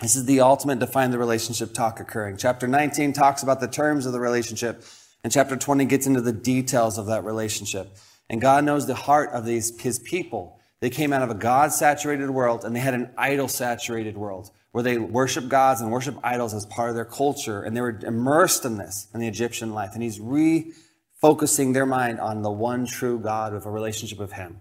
this 0.00 0.14
is 0.14 0.26
the 0.26 0.40
ultimate 0.40 0.78
define 0.78 1.10
the 1.10 1.18
relationship 1.18 1.72
talk 1.72 2.00
occurring. 2.00 2.36
Chapter 2.36 2.68
19 2.68 3.12
talks 3.12 3.42
about 3.42 3.60
the 3.60 3.68
terms 3.68 4.04
of 4.04 4.12
the 4.12 4.20
relationship, 4.20 4.84
and 5.24 5.32
chapter 5.32 5.56
20 5.56 5.84
gets 5.86 6.06
into 6.06 6.20
the 6.20 6.32
details 6.32 6.98
of 6.98 7.06
that 7.06 7.24
relationship. 7.24 7.96
And 8.28 8.40
God 8.40 8.64
knows 8.64 8.86
the 8.86 8.94
heart 8.94 9.30
of 9.30 9.44
these, 9.44 9.80
his 9.80 9.98
people. 9.98 10.58
They 10.80 10.90
came 10.90 11.12
out 11.12 11.22
of 11.22 11.30
a 11.30 11.34
God 11.34 11.72
saturated 11.72 12.30
world 12.30 12.64
and 12.64 12.74
they 12.74 12.80
had 12.80 12.94
an 12.94 13.10
idol 13.16 13.48
saturated 13.48 14.16
world 14.16 14.50
where 14.72 14.82
they 14.82 14.98
worship 14.98 15.48
gods 15.48 15.80
and 15.80 15.90
worship 15.90 16.16
idols 16.22 16.52
as 16.52 16.66
part 16.66 16.90
of 16.90 16.96
their 16.96 17.04
culture. 17.04 17.62
And 17.62 17.76
they 17.76 17.80
were 17.80 17.98
immersed 18.02 18.64
in 18.64 18.76
this 18.76 19.08
in 19.14 19.20
the 19.20 19.28
Egyptian 19.28 19.72
life. 19.72 19.92
And 19.94 20.02
he's 20.02 20.18
refocusing 20.18 21.72
their 21.72 21.86
mind 21.86 22.20
on 22.20 22.42
the 22.42 22.50
one 22.50 22.84
true 22.84 23.18
God 23.18 23.54
with 23.54 23.64
a 23.64 23.70
relationship 23.70 24.18
with 24.18 24.32
him. 24.32 24.58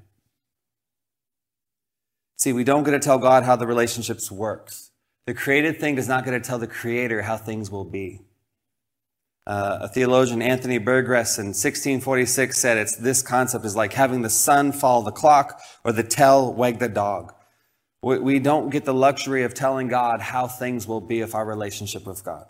See, 2.38 2.54
we 2.54 2.63
don't 2.63 2.84
get 2.84 2.91
to 2.91 3.00
tell 3.00 3.17
God 3.17 3.43
how 3.43 3.56
the 3.56 3.67
relationships 3.67 4.32
works. 4.32 4.91
The 5.25 5.33
created 5.33 5.79
thing 5.79 5.97
is 5.97 6.07
not 6.07 6.23
going 6.23 6.39
to 6.39 6.47
tell 6.47 6.59
the 6.59 6.67
creator 6.67 7.23
how 7.23 7.38
things 7.38 7.71
will 7.71 7.85
be. 7.85 8.21
Uh, 9.47 9.79
a 9.81 9.88
theologian, 9.88 10.41
Anthony 10.41 10.77
Burgess, 10.77 11.38
in 11.38 11.47
1646 11.47 12.57
said 12.57 12.77
it's 12.77 12.95
this 12.95 13.21
concept 13.21 13.63
is 13.65 13.75
like 13.75 13.93
having 13.93 14.21
the 14.21 14.29
sun 14.29 14.71
follow 14.71 15.03
the 15.03 15.11
clock 15.11 15.61
or 15.83 15.91
the 15.91 16.03
tail 16.03 16.51
wag 16.53 16.79
the 16.79 16.89
dog. 16.89 17.33
We, 18.01 18.19
we 18.19 18.39
don't 18.39 18.69
get 18.69 18.85
the 18.85 18.93
luxury 18.93 19.43
of 19.43 19.53
telling 19.53 19.88
God 19.88 20.21
how 20.21 20.47
things 20.47 20.88
will 20.88 21.01
be 21.01 21.21
if 21.21 21.35
our 21.35 21.45
relationship 21.45 22.05
with 22.05 22.23
God. 22.23 22.45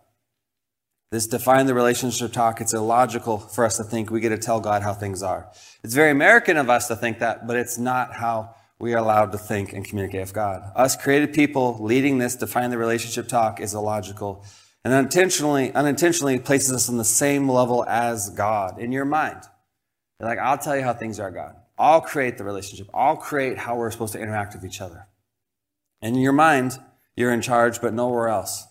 This 1.12 1.28
define 1.28 1.66
the 1.66 1.74
relationship 1.74 2.34
talk, 2.34 2.60
it's 2.60 2.74
illogical 2.74 3.38
for 3.38 3.64
us 3.66 3.78
to 3.78 3.84
think 3.84 4.10
we 4.10 4.20
get 4.20 4.30
to 4.30 4.38
tell 4.38 4.60
God 4.60 4.82
how 4.82 4.94
things 4.94 5.22
are. 5.24 5.50
It's 5.84 5.94
very 5.94 6.12
American 6.12 6.58
of 6.58 6.70
us 6.70 6.88
to 6.90 6.96
think 6.96 7.20
that, 7.20 7.46
but 7.48 7.56
it's 7.56 7.78
not 7.78 8.16
how 8.16 8.56
we 8.80 8.94
are 8.94 8.98
allowed 8.98 9.32
to 9.32 9.38
think 9.38 9.74
and 9.74 9.86
communicate 9.86 10.22
with 10.22 10.34
God. 10.34 10.72
Us 10.76 10.96
created 10.96 11.34
people 11.34 11.78
leading 11.82 12.18
this 12.18 12.36
define 12.36 12.70
the 12.70 12.78
relationship 12.78 13.28
talk 13.28 13.60
is 13.60 13.74
illogical 13.74 14.44
and 14.86 14.94
unintentionally, 14.94 15.74
unintentionally 15.74 16.38
places 16.38 16.72
us 16.72 16.90
on 16.90 16.98
the 16.98 17.04
same 17.04 17.50
level 17.50 17.84
as 17.86 18.30
God 18.30 18.80
in 18.80 18.92
your 18.92 19.04
mind. 19.04 19.42
You're 20.20 20.30
like, 20.30 20.38
I'll 20.38 20.60
tell 20.60 20.78
you 20.78 20.84
how 20.84 20.94
things 20.94 21.20
are, 21.20 21.32
God. 21.32 21.56
I'll 21.76 22.02
create 22.02 22.38
the 22.38 22.44
relationship. 22.44 22.88
I'll 22.94 23.18
create 23.18 23.58
how 23.58 23.76
we're 23.76 23.90
supposed 23.90 24.14
to 24.14 24.20
interact 24.20 24.54
with 24.54 24.64
each 24.64 24.82
other. 24.82 25.08
And 26.04 26.16
in 26.16 26.22
your 26.22 26.34
mind, 26.34 26.78
you're 27.16 27.34
in 27.34 27.42
charge, 27.42 27.82
but 27.82 27.96
nowhere 27.96 28.28
else. 28.28 28.68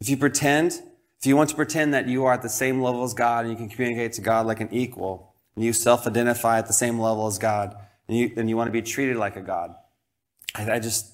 If 0.00 0.08
you 0.08 0.16
pretend, 0.16 0.80
if 1.20 1.26
you 1.26 1.36
want 1.36 1.50
to 1.50 1.56
pretend 1.56 1.92
that 1.92 2.08
you 2.08 2.24
are 2.24 2.32
at 2.32 2.42
the 2.42 2.48
same 2.48 2.80
level 2.80 3.04
as 3.04 3.12
God 3.12 3.44
and 3.44 3.52
you 3.52 3.58
can 3.58 3.68
communicate 3.68 4.14
to 4.14 4.22
God 4.22 4.46
like 4.46 4.60
an 4.60 4.70
equal, 4.72 5.34
and 5.54 5.64
you 5.64 5.74
self-identify 5.74 6.58
at 6.58 6.68
the 6.68 6.72
same 6.72 6.98
level 6.98 7.26
as 7.26 7.36
God, 7.36 7.76
and 8.08 8.16
you, 8.16 8.32
and 8.36 8.48
you 8.48 8.56
want 8.56 8.68
to 8.68 8.72
be 8.72 8.82
treated 8.82 9.16
like 9.16 9.36
a 9.36 9.40
God, 9.40 9.74
I, 10.54 10.72
I 10.72 10.78
just, 10.78 11.12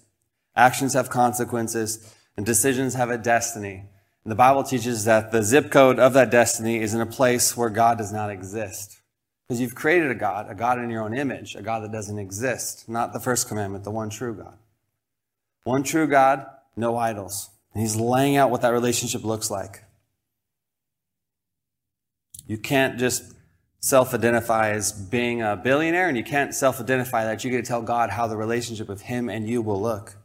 actions 0.57 0.95
have 0.95 1.11
consequences 1.11 2.15
and 2.37 2.45
decisions 2.45 2.95
have 2.95 3.11
a 3.11 3.19
destiny. 3.19 3.85
And 4.25 4.31
the 4.31 4.37
Bible 4.37 4.63
teaches 4.63 5.05
that 5.05 5.33
the 5.33 5.43
zip 5.43 5.71
code 5.71 5.99
of 5.99 6.13
that 6.15 6.31
destiny 6.31 6.81
is 6.81 6.95
in 6.95 7.01
a 7.01 7.07
place 7.07 7.57
where 7.57 7.71
God 7.71 7.99
does 7.99 8.13
not 8.13 8.31
exist. 8.31 9.01
Because 9.47 9.61
you've 9.61 9.75
created 9.75 10.11
a 10.11 10.15
God, 10.15 10.47
a 10.49 10.55
God 10.55 10.79
in 10.79 10.91
your 10.91 11.03
own 11.03 11.17
image, 11.17 11.57
a 11.57 11.63
God 11.63 11.83
that 11.83 11.91
doesn't 11.91 12.19
exist, 12.19 12.89
not 12.89 13.13
the 13.13 13.19
first 13.19 13.49
commandment, 13.49 13.83
the 13.83 13.91
one 13.91 14.09
true 14.09 14.35
God. 14.35 14.57
One 15.65 15.83
true 15.83 16.07
God, 16.07 16.47
no 16.77 16.97
idols. 16.97 17.51
And 17.75 17.83
he's 17.83 17.97
laying 17.97 18.37
out 18.37 18.51
what 18.51 18.63
that 18.63 18.73
relationship 18.73 19.25
looks 19.25 19.51
like. 19.51 19.85
You 22.47 22.59
can't 22.59 22.99
just 22.99 23.35
self 23.81 24.15
identify 24.15 24.71
as 24.71 24.93
being 24.93 25.43
a 25.43 25.57
billionaire, 25.57 26.09
and 26.09 26.17
you 26.17 26.25
can't 26.25 26.55
self 26.55 26.81
identify 26.81 27.25
that 27.25 27.43
you 27.43 27.51
get 27.51 27.65
to 27.65 27.69
tell 27.69 27.83
God 27.83 28.11
how 28.11 28.27
the 28.27 28.37
relationship 28.37 28.89
with 28.89 29.03
Him 29.03 29.29
and 29.29 29.49
you 29.49 29.63
will 29.63 29.81
look. 29.81 30.17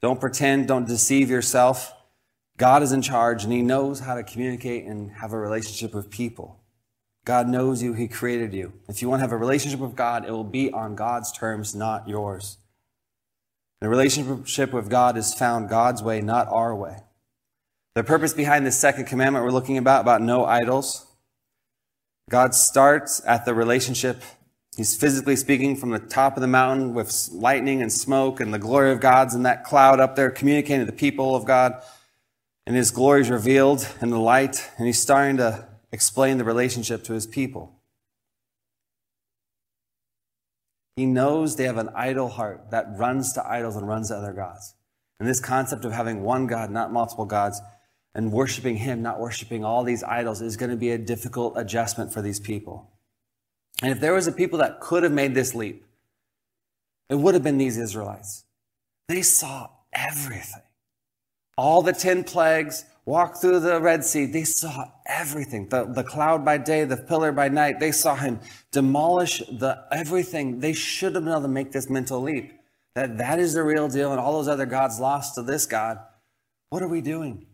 Don't 0.00 0.20
pretend, 0.20 0.66
don't 0.66 0.88
deceive 0.88 1.30
yourself. 1.30 1.94
God 2.56 2.82
is 2.82 2.92
in 2.92 3.02
charge 3.02 3.44
and 3.44 3.52
He 3.52 3.62
knows 3.62 4.00
how 4.00 4.14
to 4.14 4.22
communicate 4.22 4.84
and 4.84 5.12
have 5.12 5.32
a 5.32 5.38
relationship 5.38 5.94
with 5.94 6.10
people. 6.10 6.58
God 7.24 7.48
knows 7.48 7.82
you, 7.82 7.92
He 7.92 8.08
created 8.08 8.52
you. 8.52 8.72
If 8.88 9.00
you 9.00 9.08
want 9.08 9.20
to 9.20 9.24
have 9.24 9.32
a 9.32 9.36
relationship 9.36 9.78
with 9.78 9.94
God, 9.94 10.24
it 10.26 10.32
will 10.32 10.42
be 10.42 10.72
on 10.72 10.96
God's 10.96 11.30
terms, 11.30 11.74
not 11.74 12.08
yours. 12.08 12.58
The 13.80 13.88
relationship 13.88 14.72
with 14.72 14.88
God 14.88 15.16
is 15.16 15.34
found 15.34 15.68
God's 15.68 16.02
way, 16.02 16.20
not 16.20 16.48
our 16.48 16.74
way. 16.74 16.98
The 17.94 18.04
purpose 18.04 18.32
behind 18.32 18.64
this 18.64 18.78
second 18.78 19.06
commandment 19.06 19.44
we're 19.44 19.50
looking 19.50 19.76
about, 19.76 20.00
about 20.00 20.22
no 20.22 20.44
idols, 20.44 21.06
God 22.30 22.54
starts 22.54 23.20
at 23.26 23.44
the 23.44 23.54
relationship. 23.54 24.22
He's 24.76 24.96
physically 24.96 25.36
speaking 25.36 25.76
from 25.76 25.90
the 25.90 25.98
top 25.98 26.36
of 26.36 26.40
the 26.40 26.46
mountain 26.46 26.94
with 26.94 27.28
lightning 27.32 27.82
and 27.82 27.92
smoke 27.92 28.40
and 28.40 28.54
the 28.54 28.58
glory 28.58 28.92
of 28.92 29.00
God's 29.00 29.34
in 29.34 29.42
that 29.42 29.64
cloud 29.64 30.00
up 30.00 30.16
there 30.16 30.30
communicating 30.30 30.86
to 30.86 30.90
the 30.90 30.96
people 30.96 31.36
of 31.36 31.44
God 31.44 31.82
and 32.66 32.76
his 32.76 32.90
glory 32.90 33.22
is 33.22 33.30
revealed 33.30 33.88
in 34.00 34.10
the 34.10 34.18
light, 34.18 34.70
and 34.78 34.86
he's 34.86 35.00
starting 35.00 35.36
to 35.38 35.66
explain 35.90 36.38
the 36.38 36.44
relationship 36.44 37.02
to 37.04 37.12
his 37.12 37.26
people. 37.26 37.72
He 40.94 41.06
knows 41.06 41.56
they 41.56 41.64
have 41.64 41.78
an 41.78 41.90
idol 41.94 42.28
heart 42.28 42.70
that 42.70 42.86
runs 42.96 43.32
to 43.32 43.46
idols 43.46 43.76
and 43.76 43.88
runs 43.88 44.08
to 44.08 44.16
other 44.16 44.32
gods. 44.32 44.74
And 45.18 45.28
this 45.28 45.40
concept 45.40 45.84
of 45.84 45.92
having 45.92 46.22
one 46.22 46.46
God, 46.46 46.70
not 46.70 46.92
multiple 46.92 47.24
gods, 47.24 47.60
and 48.14 48.32
worshiping 48.32 48.76
Him, 48.76 49.02
not 49.02 49.18
worshiping 49.18 49.64
all 49.64 49.84
these 49.84 50.02
idols, 50.02 50.40
is 50.40 50.56
going 50.56 50.70
to 50.70 50.76
be 50.76 50.90
a 50.90 50.98
difficult 50.98 51.54
adjustment 51.56 52.12
for 52.12 52.22
these 52.22 52.40
people. 52.40 52.90
And 53.82 53.90
if 53.90 54.00
there 54.00 54.12
was 54.12 54.26
a 54.26 54.32
people 54.32 54.58
that 54.58 54.80
could 54.80 55.02
have 55.02 55.12
made 55.12 55.34
this 55.34 55.54
leap, 55.54 55.84
it 57.08 57.16
would 57.16 57.34
have 57.34 57.42
been 57.42 57.58
these 57.58 57.78
Israelites. 57.78 58.44
They 59.08 59.22
saw 59.22 59.68
everything 59.92 60.62
all 61.56 61.82
the 61.82 61.92
10 61.92 62.24
plagues, 62.24 62.84
walked 63.04 63.38
through 63.38 63.60
the 63.60 63.80
Red 63.80 64.04
Sea. 64.04 64.26
They 64.26 64.44
saw 64.44 64.90
everything. 65.06 65.68
The, 65.68 65.84
the 65.84 66.04
cloud 66.04 66.44
by 66.44 66.58
day, 66.58 66.84
the 66.84 66.96
pillar 66.96 67.32
by 67.32 67.48
night. 67.48 67.80
They 67.80 67.92
saw 67.92 68.16
him 68.16 68.40
demolish 68.70 69.38
the 69.50 69.84
everything. 69.92 70.60
They 70.60 70.72
should 70.72 71.14
have 71.14 71.24
been 71.24 71.32
able 71.32 71.42
to 71.42 71.48
make 71.48 71.72
this 71.72 71.90
mental 71.90 72.20
leap. 72.22 72.52
That 72.94 73.18
that 73.18 73.38
is 73.38 73.54
the 73.54 73.62
real 73.62 73.88
deal 73.88 74.10
and 74.10 74.20
all 74.20 74.32
those 74.34 74.48
other 74.48 74.66
gods 74.66 75.00
lost 75.00 75.34
to 75.36 75.42
this 75.42 75.66
God. 75.66 75.98
What 76.70 76.82
are 76.82 76.88
we 76.88 77.00
doing? 77.00 77.46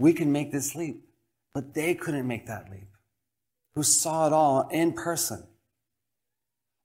We 0.00 0.14
can 0.14 0.32
make 0.32 0.50
this 0.50 0.74
leap. 0.74 1.04
But 1.52 1.74
they 1.74 1.94
couldn't 1.94 2.26
make 2.26 2.46
that 2.46 2.70
leap. 2.70 2.88
Who 3.74 3.82
saw 3.82 4.26
it 4.26 4.32
all 4.32 4.68
in 4.68 4.92
person. 4.92 5.44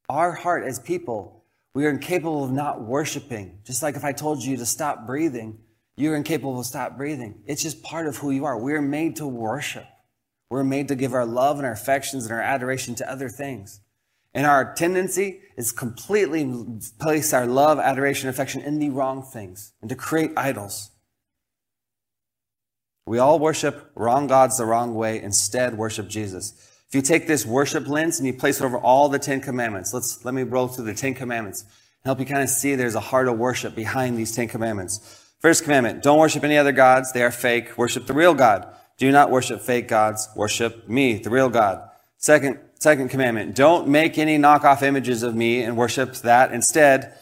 Our 0.10 0.34
heart 0.34 0.64
as 0.66 0.80
people, 0.80 1.44
we 1.74 1.86
are 1.86 1.90
incapable 1.90 2.44
of 2.44 2.52
not 2.52 2.82
worshiping. 2.82 3.60
Just 3.64 3.82
like 3.82 3.96
if 3.96 4.04
I 4.04 4.12
told 4.12 4.44
you 4.44 4.58
to 4.58 4.66
stop 4.66 5.08
breathing, 5.08 5.60
you're 5.98 6.16
incapable 6.16 6.60
of 6.60 6.66
stop 6.66 6.98
breathing. 6.98 7.42
It's 7.46 7.64
just 7.64 7.82
part 7.82 8.08
of 8.08 8.18
who 8.18 8.32
you 8.32 8.46
are. 8.46 8.58
We're 8.58 8.82
made 8.82 9.16
to 9.18 9.28
worship. 9.28 9.86
We're 10.50 10.64
made 10.64 10.90
to 10.90 10.96
give 10.96 11.14
our 11.14 11.26
love 11.26 11.58
and 11.58 11.66
our 11.66 11.72
affections 11.72 12.26
and 12.26 12.34
our 12.34 12.42
adoration 12.42 12.96
to 12.96 13.12
other 13.12 13.30
things. 13.30 13.82
And 14.34 14.46
our 14.46 14.74
tendency 14.74 15.40
is 15.56 15.72
completely 15.72 16.46
place 17.00 17.34
our 17.34 17.46
love, 17.46 17.80
adoration, 17.80 18.30
affection 18.30 18.62
in 18.62 18.80
the 18.80 18.90
wrong 18.90 19.24
things 19.24 19.74
and 19.82 19.90
to 19.90 19.96
create 19.96 20.32
idols. 20.36 20.92
We 23.08 23.20
all 23.20 23.38
worship 23.38 23.92
wrong 23.94 24.26
gods 24.26 24.58
the 24.58 24.66
wrong 24.66 24.96
way, 24.96 25.22
instead 25.22 25.78
worship 25.78 26.08
Jesus. 26.08 26.54
If 26.88 26.96
you 26.96 27.04
take 27.04 27.28
this 27.28 27.46
worship 27.46 27.88
lens 27.88 28.18
and 28.20 28.26
you 28.26 28.34
place 28.34 28.60
it 28.60 28.66
over 28.66 28.80
all 28.80 29.10
the 29.10 29.20
Ten 29.20 29.42
Commandments, 29.42 29.94
let's 29.94 30.26
let 30.26 30.34
me 30.34 30.42
roll 30.42 30.68
through 30.68 30.86
the 30.86 30.94
Ten 30.96 31.14
Commandments 31.14 31.62
and 31.62 31.72
help 32.06 32.20
you 32.20 32.26
kind 32.26 32.42
of 32.42 32.50
see 32.50 32.74
there's 32.74 32.96
a 32.96 33.00
heart 33.00 33.28
of 33.28 33.38
worship 33.38 33.76
behind 33.76 34.18
these 34.18 34.36
Ten 34.36 34.48
Commandments. 34.48 35.24
First 35.40 35.64
commandment, 35.64 36.02
don't 36.02 36.18
worship 36.18 36.44
any 36.44 36.58
other 36.58 36.72
gods. 36.72 37.12
They 37.12 37.22
are 37.22 37.30
fake. 37.30 37.78
Worship 37.78 38.08
the 38.08 38.14
real 38.14 38.34
God. 38.34 38.68
Do 38.98 39.12
not 39.12 39.30
worship 39.30 39.62
fake 39.62 39.88
gods. 39.88 40.28
Worship 40.36 40.90
me, 40.90 41.20
the 41.20 41.30
real 41.30 41.50
God. 41.50 41.88
Second, 42.18 42.60
second 42.80 43.10
commandment, 43.10 43.56
don't 43.56 43.88
make 43.88 44.18
any 44.18 44.40
knockoff 44.40 44.82
images 44.82 45.22
of 45.22 45.36
me 45.36 45.62
and 45.62 45.78
worship 45.78 46.16
that. 46.16 46.52
Instead, 46.52 47.14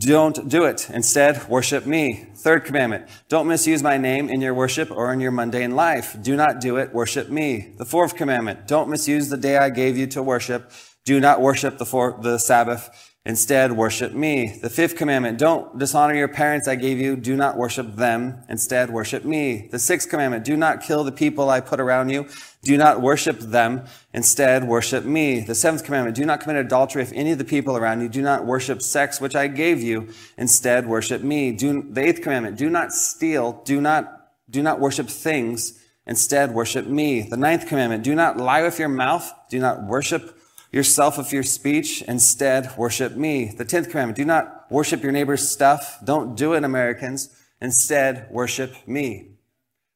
don't 0.00 0.48
do 0.48 0.64
it. 0.64 0.88
Instead, 0.90 1.46
worship 1.48 1.84
me. 1.84 2.26
Third 2.34 2.64
commandment, 2.64 3.06
don't 3.28 3.46
misuse 3.46 3.82
my 3.82 3.98
name 3.98 4.30
in 4.30 4.40
your 4.40 4.54
worship 4.54 4.90
or 4.90 5.12
in 5.12 5.20
your 5.20 5.30
mundane 5.30 5.76
life. 5.76 6.16
Do 6.22 6.36
not 6.36 6.60
do 6.60 6.78
it. 6.78 6.94
Worship 6.94 7.28
me. 7.28 7.74
The 7.76 7.84
fourth 7.84 8.16
commandment, 8.16 8.66
don't 8.66 8.88
misuse 8.88 9.28
the 9.28 9.36
day 9.36 9.58
I 9.58 9.68
gave 9.68 9.98
you 9.98 10.06
to 10.08 10.22
worship. 10.22 10.72
Do 11.04 11.20
not 11.20 11.42
worship 11.42 11.76
the, 11.76 11.84
four, 11.84 12.18
the 12.22 12.38
Sabbath. 12.38 13.09
Instead, 13.26 13.72
worship 13.72 14.14
me. 14.14 14.58
The 14.62 14.70
fifth 14.70 14.96
commandment, 14.96 15.38
don't 15.38 15.78
dishonor 15.78 16.14
your 16.14 16.28
parents 16.28 16.66
I 16.66 16.74
gave 16.74 16.98
you. 16.98 17.16
Do 17.16 17.36
not 17.36 17.58
worship 17.58 17.96
them. 17.96 18.42
Instead, 18.48 18.88
worship 18.88 19.26
me. 19.26 19.68
The 19.70 19.78
sixth 19.78 20.08
commandment, 20.08 20.42
do 20.42 20.56
not 20.56 20.80
kill 20.80 21.04
the 21.04 21.12
people 21.12 21.50
I 21.50 21.60
put 21.60 21.80
around 21.80 22.08
you. 22.08 22.26
Do 22.62 22.78
not 22.78 23.02
worship 23.02 23.38
them. 23.38 23.84
Instead, 24.14 24.66
worship 24.66 25.04
me. 25.04 25.40
The 25.40 25.54
seventh 25.54 25.84
commandment, 25.84 26.16
do 26.16 26.24
not 26.24 26.40
commit 26.40 26.56
adultery 26.56 27.02
with 27.02 27.12
any 27.12 27.32
of 27.32 27.38
the 27.38 27.44
people 27.44 27.76
around 27.76 28.00
you. 28.00 28.08
Do 28.08 28.22
not 28.22 28.46
worship 28.46 28.80
sex, 28.80 29.20
which 29.20 29.36
I 29.36 29.48
gave 29.48 29.82
you. 29.82 30.08
Instead, 30.38 30.86
worship 30.86 31.22
me. 31.22 31.52
Do, 31.52 31.82
the 31.90 32.00
eighth 32.00 32.22
commandment, 32.22 32.56
do 32.56 32.70
not 32.70 32.90
steal. 32.90 33.60
Do 33.66 33.82
not, 33.82 34.30
do 34.48 34.62
not 34.62 34.80
worship 34.80 35.08
things. 35.08 35.78
Instead, 36.06 36.54
worship 36.54 36.86
me. 36.86 37.20
The 37.20 37.36
ninth 37.36 37.66
commandment, 37.66 38.02
do 38.02 38.14
not 38.14 38.38
lie 38.38 38.62
with 38.62 38.78
your 38.78 38.88
mouth. 38.88 39.30
Do 39.50 39.58
not 39.58 39.84
worship 39.84 40.39
yourself 40.72 41.18
of 41.18 41.32
your 41.32 41.42
speech. 41.42 42.02
Instead, 42.02 42.76
worship 42.76 43.16
me. 43.16 43.52
The 43.56 43.64
10th 43.64 43.90
commandment, 43.90 44.16
do 44.16 44.24
not 44.24 44.66
worship 44.70 45.02
your 45.02 45.12
neighbor's 45.12 45.48
stuff. 45.48 45.98
Don't 46.04 46.36
do 46.36 46.54
it, 46.54 46.64
Americans. 46.64 47.34
Instead, 47.60 48.28
worship 48.30 48.74
me. 48.86 49.32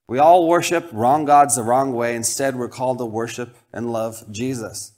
We 0.06 0.18
all 0.18 0.48
worship 0.48 0.88
wrong 0.92 1.24
gods 1.24 1.56
the 1.56 1.62
wrong 1.62 1.94
way. 1.94 2.14
Instead, 2.14 2.56
we're 2.56 2.68
called 2.68 2.98
to 2.98 3.06
worship 3.06 3.56
and 3.72 3.92
love 3.92 4.22
Jesus. 4.30 4.92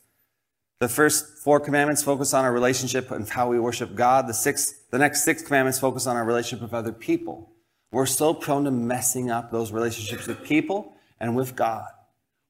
The 0.81 0.89
first 0.89 1.39
four 1.39 1.61
commandments 1.61 2.03
focus 2.03 2.35
on 2.35 2.45
our 2.45 2.53
relationship 2.53 3.11
and 3.11 3.29
how 3.29 3.49
we 3.49 3.59
worship 3.59 3.95
God. 3.95 4.27
The 4.27 4.35
sixth, 4.35 4.91
the 4.91 4.99
next 4.99 5.25
six 5.25 5.43
commandments 5.43 5.79
focus 5.79 6.07
on 6.07 6.17
our 6.17 6.25
relationship 6.25 6.63
with 6.63 6.75
other 6.75 6.93
people. 6.93 7.53
We're 7.93 8.07
so 8.07 8.35
prone 8.35 8.65
to 8.65 8.71
messing 8.71 9.31
up 9.31 9.51
those 9.51 9.73
relationships 9.73 10.27
with 10.27 10.43
people 10.43 10.95
and 11.21 11.37
with 11.37 11.55
God. 11.55 11.87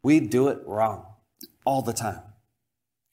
We 0.02 0.18
do 0.20 0.48
it 0.48 0.58
wrong 0.66 1.06
all 1.64 1.82
the 1.82 1.92
time. 1.92 2.20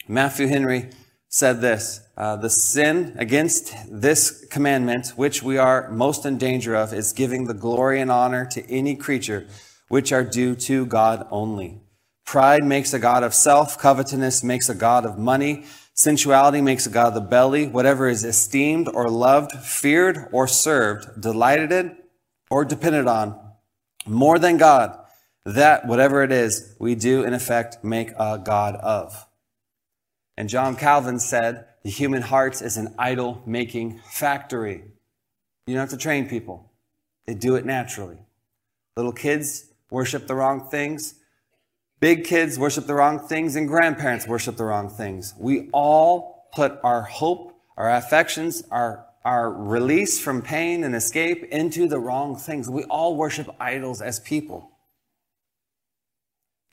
Matthew 0.07 0.47
Henry 0.47 0.89
said 1.29 1.61
this 1.61 2.01
uh, 2.17 2.35
The 2.35 2.49
sin 2.49 3.15
against 3.17 3.73
this 3.89 4.45
commandment, 4.51 5.13
which 5.15 5.41
we 5.41 5.57
are 5.57 5.89
most 5.91 6.25
in 6.25 6.37
danger 6.37 6.75
of, 6.75 6.93
is 6.93 7.13
giving 7.13 7.45
the 7.45 7.53
glory 7.53 8.01
and 8.01 8.11
honor 8.11 8.45
to 8.47 8.69
any 8.69 8.95
creature 8.95 9.47
which 9.87 10.11
are 10.11 10.23
due 10.23 10.55
to 10.55 10.85
God 10.85 11.25
only. 11.31 11.81
Pride 12.25 12.63
makes 12.63 12.93
a 12.93 12.99
God 12.99 13.23
of 13.23 13.33
self, 13.33 13.77
covetousness 13.77 14.43
makes 14.43 14.67
a 14.67 14.75
God 14.75 15.05
of 15.05 15.17
money, 15.17 15.65
sensuality 15.93 16.61
makes 16.61 16.85
a 16.85 16.89
God 16.89 17.07
of 17.09 17.13
the 17.13 17.21
belly, 17.21 17.67
whatever 17.67 18.07
is 18.07 18.23
esteemed 18.23 18.89
or 18.89 19.09
loved, 19.09 19.51
feared 19.51 20.27
or 20.31 20.47
served, 20.47 21.21
delighted 21.21 21.71
in 21.71 21.97
or 22.49 22.65
depended 22.65 23.07
on, 23.07 23.39
more 24.05 24.37
than 24.37 24.57
God, 24.57 24.97
that 25.45 25.85
whatever 25.87 26.23
it 26.23 26.31
is, 26.31 26.75
we 26.79 26.95
do 26.95 27.23
in 27.23 27.33
effect 27.33 27.83
make 27.83 28.11
a 28.17 28.41
God 28.43 28.75
of. 28.75 29.27
And 30.38 30.50
John 30.50 30.76
Calvin 30.76 31.19
said, 31.19 31.65
the 31.84 31.89
human 31.89 32.22
heart 32.22 32.62
is 32.62 32.78
an 32.78 32.96
idol 32.98 33.41
making 33.46 34.00
factory. 34.10 34.84
You 35.67 35.74
don't 35.74 35.82
have 35.82 35.89
to 35.89 35.98
train 35.98 36.28
people. 36.28 36.72
They 37.26 37.34
do 37.34 37.56
it 37.56 37.65
naturally. 37.65 38.17
Little 38.96 39.12
kids 39.12 39.65
worship 39.89 40.28
the 40.28 40.36
wrong 40.36 40.69
things. 40.69 41.15
Big 42.00 42.26
kids 42.26 42.58
worship 42.58 42.86
the 42.86 42.93
wrong 42.93 43.19
things 43.19 43.56
and 43.56 43.67
grandparents 43.67 44.28
worship 44.28 44.58
the 44.58 44.65
wrong 44.65 44.89
things. 44.89 45.34
We 45.38 45.69
all 45.72 46.50
put 46.54 46.80
our 46.84 47.04
hope, 47.04 47.58
our 47.78 47.93
affections, 47.93 48.63
our, 48.72 49.06
our 49.24 49.52
release 49.52 50.19
from 50.19 50.41
pain 50.41 50.84
and 50.84 50.96
escape 50.96 51.43
into 51.46 51.88
the 51.88 52.00
wrong 52.00 52.36
things. 52.36 52.69
We 52.69 52.84
all 52.86 53.15
worship 53.15 53.50
idols 53.60 54.02
as 54.02 54.19
people. 54.19 54.72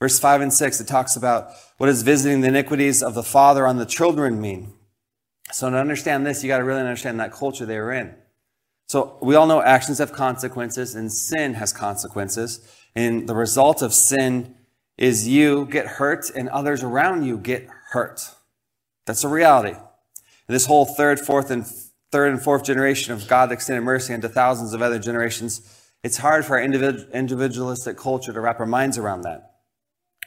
Verse 0.01 0.19
5 0.19 0.41
and 0.41 0.51
6, 0.51 0.81
it 0.81 0.87
talks 0.87 1.15
about 1.15 1.51
what 1.77 1.85
does 1.85 2.01
visiting 2.01 2.41
the 2.41 2.47
iniquities 2.47 3.03
of 3.03 3.13
the 3.13 3.21
father 3.21 3.67
on 3.67 3.77
the 3.77 3.85
children 3.85 4.41
mean? 4.41 4.73
So 5.51 5.69
to 5.69 5.77
understand 5.77 6.25
this, 6.25 6.43
you 6.43 6.47
got 6.47 6.57
to 6.57 6.63
really 6.63 6.79
understand 6.79 7.19
that 7.19 7.31
culture 7.31 7.67
they 7.67 7.77
were 7.77 7.91
in. 7.93 8.15
So 8.87 9.19
we 9.21 9.35
all 9.35 9.45
know 9.45 9.61
actions 9.61 9.99
have 9.99 10.11
consequences 10.11 10.95
and 10.95 11.13
sin 11.13 11.53
has 11.53 11.71
consequences. 11.71 12.67
And 12.95 13.29
the 13.29 13.35
result 13.35 13.83
of 13.83 13.93
sin 13.93 14.55
is 14.97 15.27
you 15.27 15.67
get 15.67 15.85
hurt 15.85 16.31
and 16.31 16.49
others 16.49 16.81
around 16.81 17.23
you 17.23 17.37
get 17.37 17.67
hurt. 17.91 18.27
That's 19.05 19.23
a 19.23 19.27
reality. 19.29 19.75
And 19.75 20.55
this 20.55 20.65
whole 20.65 20.85
third, 20.85 21.19
fourth, 21.19 21.51
and 21.51 21.63
third 22.11 22.31
and 22.31 22.41
fourth 22.41 22.63
generation 22.63 23.13
of 23.13 23.27
God 23.27 23.51
extended 23.51 23.81
mercy 23.81 24.15
into 24.15 24.29
thousands 24.29 24.73
of 24.73 24.81
other 24.81 24.97
generations, 24.97 25.61
it's 26.03 26.17
hard 26.17 26.43
for 26.43 26.57
our 26.57 26.63
individualistic 26.63 27.97
culture 27.97 28.33
to 28.33 28.41
wrap 28.41 28.59
our 28.59 28.65
minds 28.65 28.97
around 28.97 29.21
that. 29.21 29.49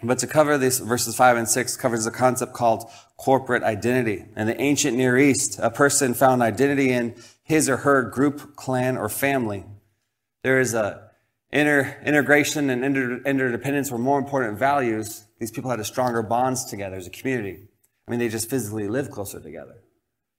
But 0.03 0.19
to 0.19 0.27
cover 0.27 0.59
these 0.59 0.81
verses 0.81 1.17
five 1.17 1.37
and 1.37 1.49
six 1.49 1.77
covers 1.77 2.07
a 2.07 2.11
concept 2.11 2.53
called 2.53 2.91
corporate 3.17 3.63
identity. 3.63 4.27
In 4.37 4.47
the 4.47 4.61
ancient 4.61 4.97
Near 4.97 5.17
East, 5.17 5.59
a 5.61 5.71
person 5.71 6.15
found 6.15 6.43
identity 6.43 6.91
in 6.91 7.15
his 7.43 7.69
or 7.69 7.79
her 7.79 8.03
group, 8.03 8.57
clan, 8.57 8.97
or 8.97 9.09
family. 9.09 9.65
There 10.43 10.61
is 10.61 10.75
a 10.75 11.05
Inter, 11.55 11.97
integration 12.05 12.69
and 12.69 12.85
inter, 12.85 13.21
interdependence 13.25 13.89
were 13.93 13.99
more 13.99 14.19
important 14.19 14.59
values. 14.59 15.23
These 15.39 15.53
people 15.53 15.71
had 15.71 15.79
a 15.79 15.85
stronger 15.85 16.21
bonds 16.21 16.65
together 16.65 16.97
as 16.97 17.07
a 17.07 17.11
community. 17.11 17.69
I 18.09 18.11
mean, 18.11 18.19
they 18.19 18.29
just 18.29 18.51
physically 18.51 18.89
lived 18.89 19.13
closer 19.13 19.39
together. 19.39 19.77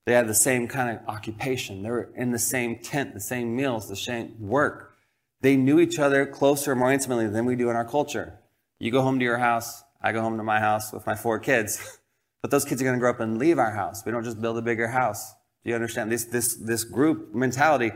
They 0.05 0.11
had 0.11 0.27
the 0.27 0.33
same 0.33 0.67
kind 0.67 0.89
of 0.97 1.07
occupation. 1.07 1.83
They 1.83 1.89
were 1.89 2.11
in 2.17 2.31
the 2.31 2.37
same 2.37 2.79
tent, 2.79 3.13
the 3.13 3.21
same 3.21 3.55
meals, 3.55 3.87
the 3.87 3.95
same 3.95 4.35
work. 4.41 4.93
They 5.39 5.55
knew 5.55 5.79
each 5.79 5.99
other 5.99 6.25
closer, 6.25 6.75
more 6.75 6.91
intimately 6.91 7.27
than 7.27 7.45
we 7.45 7.55
do 7.55 7.69
in 7.69 7.77
our 7.77 7.85
culture. 7.85 8.39
You 8.85 8.91
go 8.91 9.01
home 9.01 9.17
to 9.17 9.25
your 9.25 9.39
house, 9.39 9.83
I 9.99 10.11
go 10.11 10.21
home 10.21 10.37
to 10.37 10.43
my 10.43 10.59
house 10.59 10.93
with 10.93 11.07
my 11.07 11.15
four 11.15 11.39
kids. 11.39 11.99
But 12.43 12.51
those 12.51 12.63
kids 12.63 12.79
are 12.79 12.85
going 12.85 12.95
to 12.95 12.99
grow 12.99 13.09
up 13.09 13.21
and 13.21 13.39
leave 13.39 13.57
our 13.57 13.71
house. 13.71 14.05
We 14.05 14.11
don't 14.11 14.23
just 14.23 14.39
build 14.39 14.59
a 14.59 14.61
bigger 14.61 14.87
house. 14.87 15.33
Do 15.63 15.71
you 15.71 15.75
understand? 15.75 16.11
This, 16.11 16.25
this, 16.25 16.53
this 16.53 16.83
group 16.83 17.33
mentality, 17.33 17.91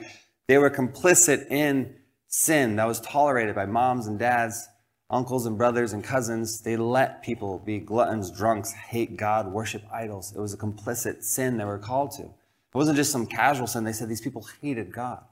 they 0.47 0.58
were 0.58 0.71
complicit 0.71 1.52
in 1.52 1.93
sin 2.25 2.78
that 2.78 2.88
was 2.88 2.99
tolerated 3.02 3.54
by 3.54 3.67
moms 3.67 4.08
and 4.08 4.17
dads, 4.17 4.67
uncles 5.12 5.45
and 5.45 5.56
brothers 5.56 5.93
and 5.93 6.04
cousins. 6.04 6.62
They 6.62 6.78
let 6.78 7.21
people 7.21 7.60
be 7.60 7.78
gluttons, 7.78 8.32
drunks, 8.32 8.71
hate 8.71 9.17
God, 9.17 9.52
worship 9.52 9.84
idols. 9.93 10.34
It 10.36 10.39
was 10.39 10.52
a 10.52 10.58
complicit 10.58 11.23
sin 11.23 11.58
they 11.58 11.65
were 11.65 11.78
called 11.78 12.10
to. 12.13 12.23
It 12.23 12.34
wasn't 12.73 12.97
just 12.97 13.12
some 13.12 13.28
casual 13.28 13.67
sin. 13.67 13.84
They 13.84 13.93
said 13.93 14.10
these 14.10 14.19
people 14.19 14.47
hated 14.63 14.91
God. 14.91 15.23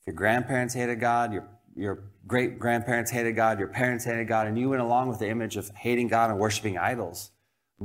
If 0.00 0.08
your 0.08 0.16
grandparents 0.16 0.74
hated 0.74 0.98
God, 0.98 1.32
your, 1.32 1.46
your 1.76 2.04
great 2.26 2.58
grandparents 2.58 3.10
hated 3.10 3.36
God, 3.36 3.58
your 3.58 3.68
parents 3.68 4.04
hated 4.04 4.28
God, 4.28 4.46
and 4.46 4.58
you 4.58 4.70
went 4.70 4.82
along 4.82 5.08
with 5.08 5.18
the 5.18 5.28
image 5.28 5.56
of 5.56 5.70
hating 5.70 6.08
God 6.08 6.30
and 6.30 6.38
worshiping 6.38 6.76
idols, 6.78 7.30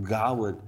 God 0.01 0.37
would 0.37 0.61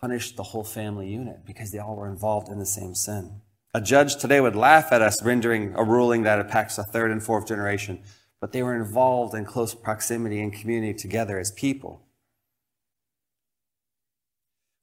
punish 0.00 0.34
the 0.36 0.42
whole 0.42 0.64
family 0.64 1.08
unit 1.08 1.44
because 1.44 1.70
they 1.70 1.78
all 1.78 1.96
were 1.96 2.08
involved 2.08 2.48
in 2.48 2.58
the 2.58 2.66
same 2.66 2.94
sin. 2.94 3.40
A 3.74 3.80
judge 3.80 4.16
today 4.16 4.40
would 4.40 4.56
laugh 4.56 4.92
at 4.92 5.02
us 5.02 5.22
rendering 5.22 5.74
a 5.76 5.84
ruling 5.84 6.22
that 6.22 6.38
impacts 6.38 6.76
the 6.76 6.84
third 6.84 7.10
and 7.10 7.22
fourth 7.22 7.46
generation, 7.46 8.02
but 8.40 8.52
they 8.52 8.62
were 8.62 8.74
involved 8.74 9.34
in 9.34 9.44
close 9.44 9.74
proximity 9.74 10.40
and 10.40 10.52
community 10.52 10.94
together 10.94 11.38
as 11.38 11.50
people. 11.52 12.02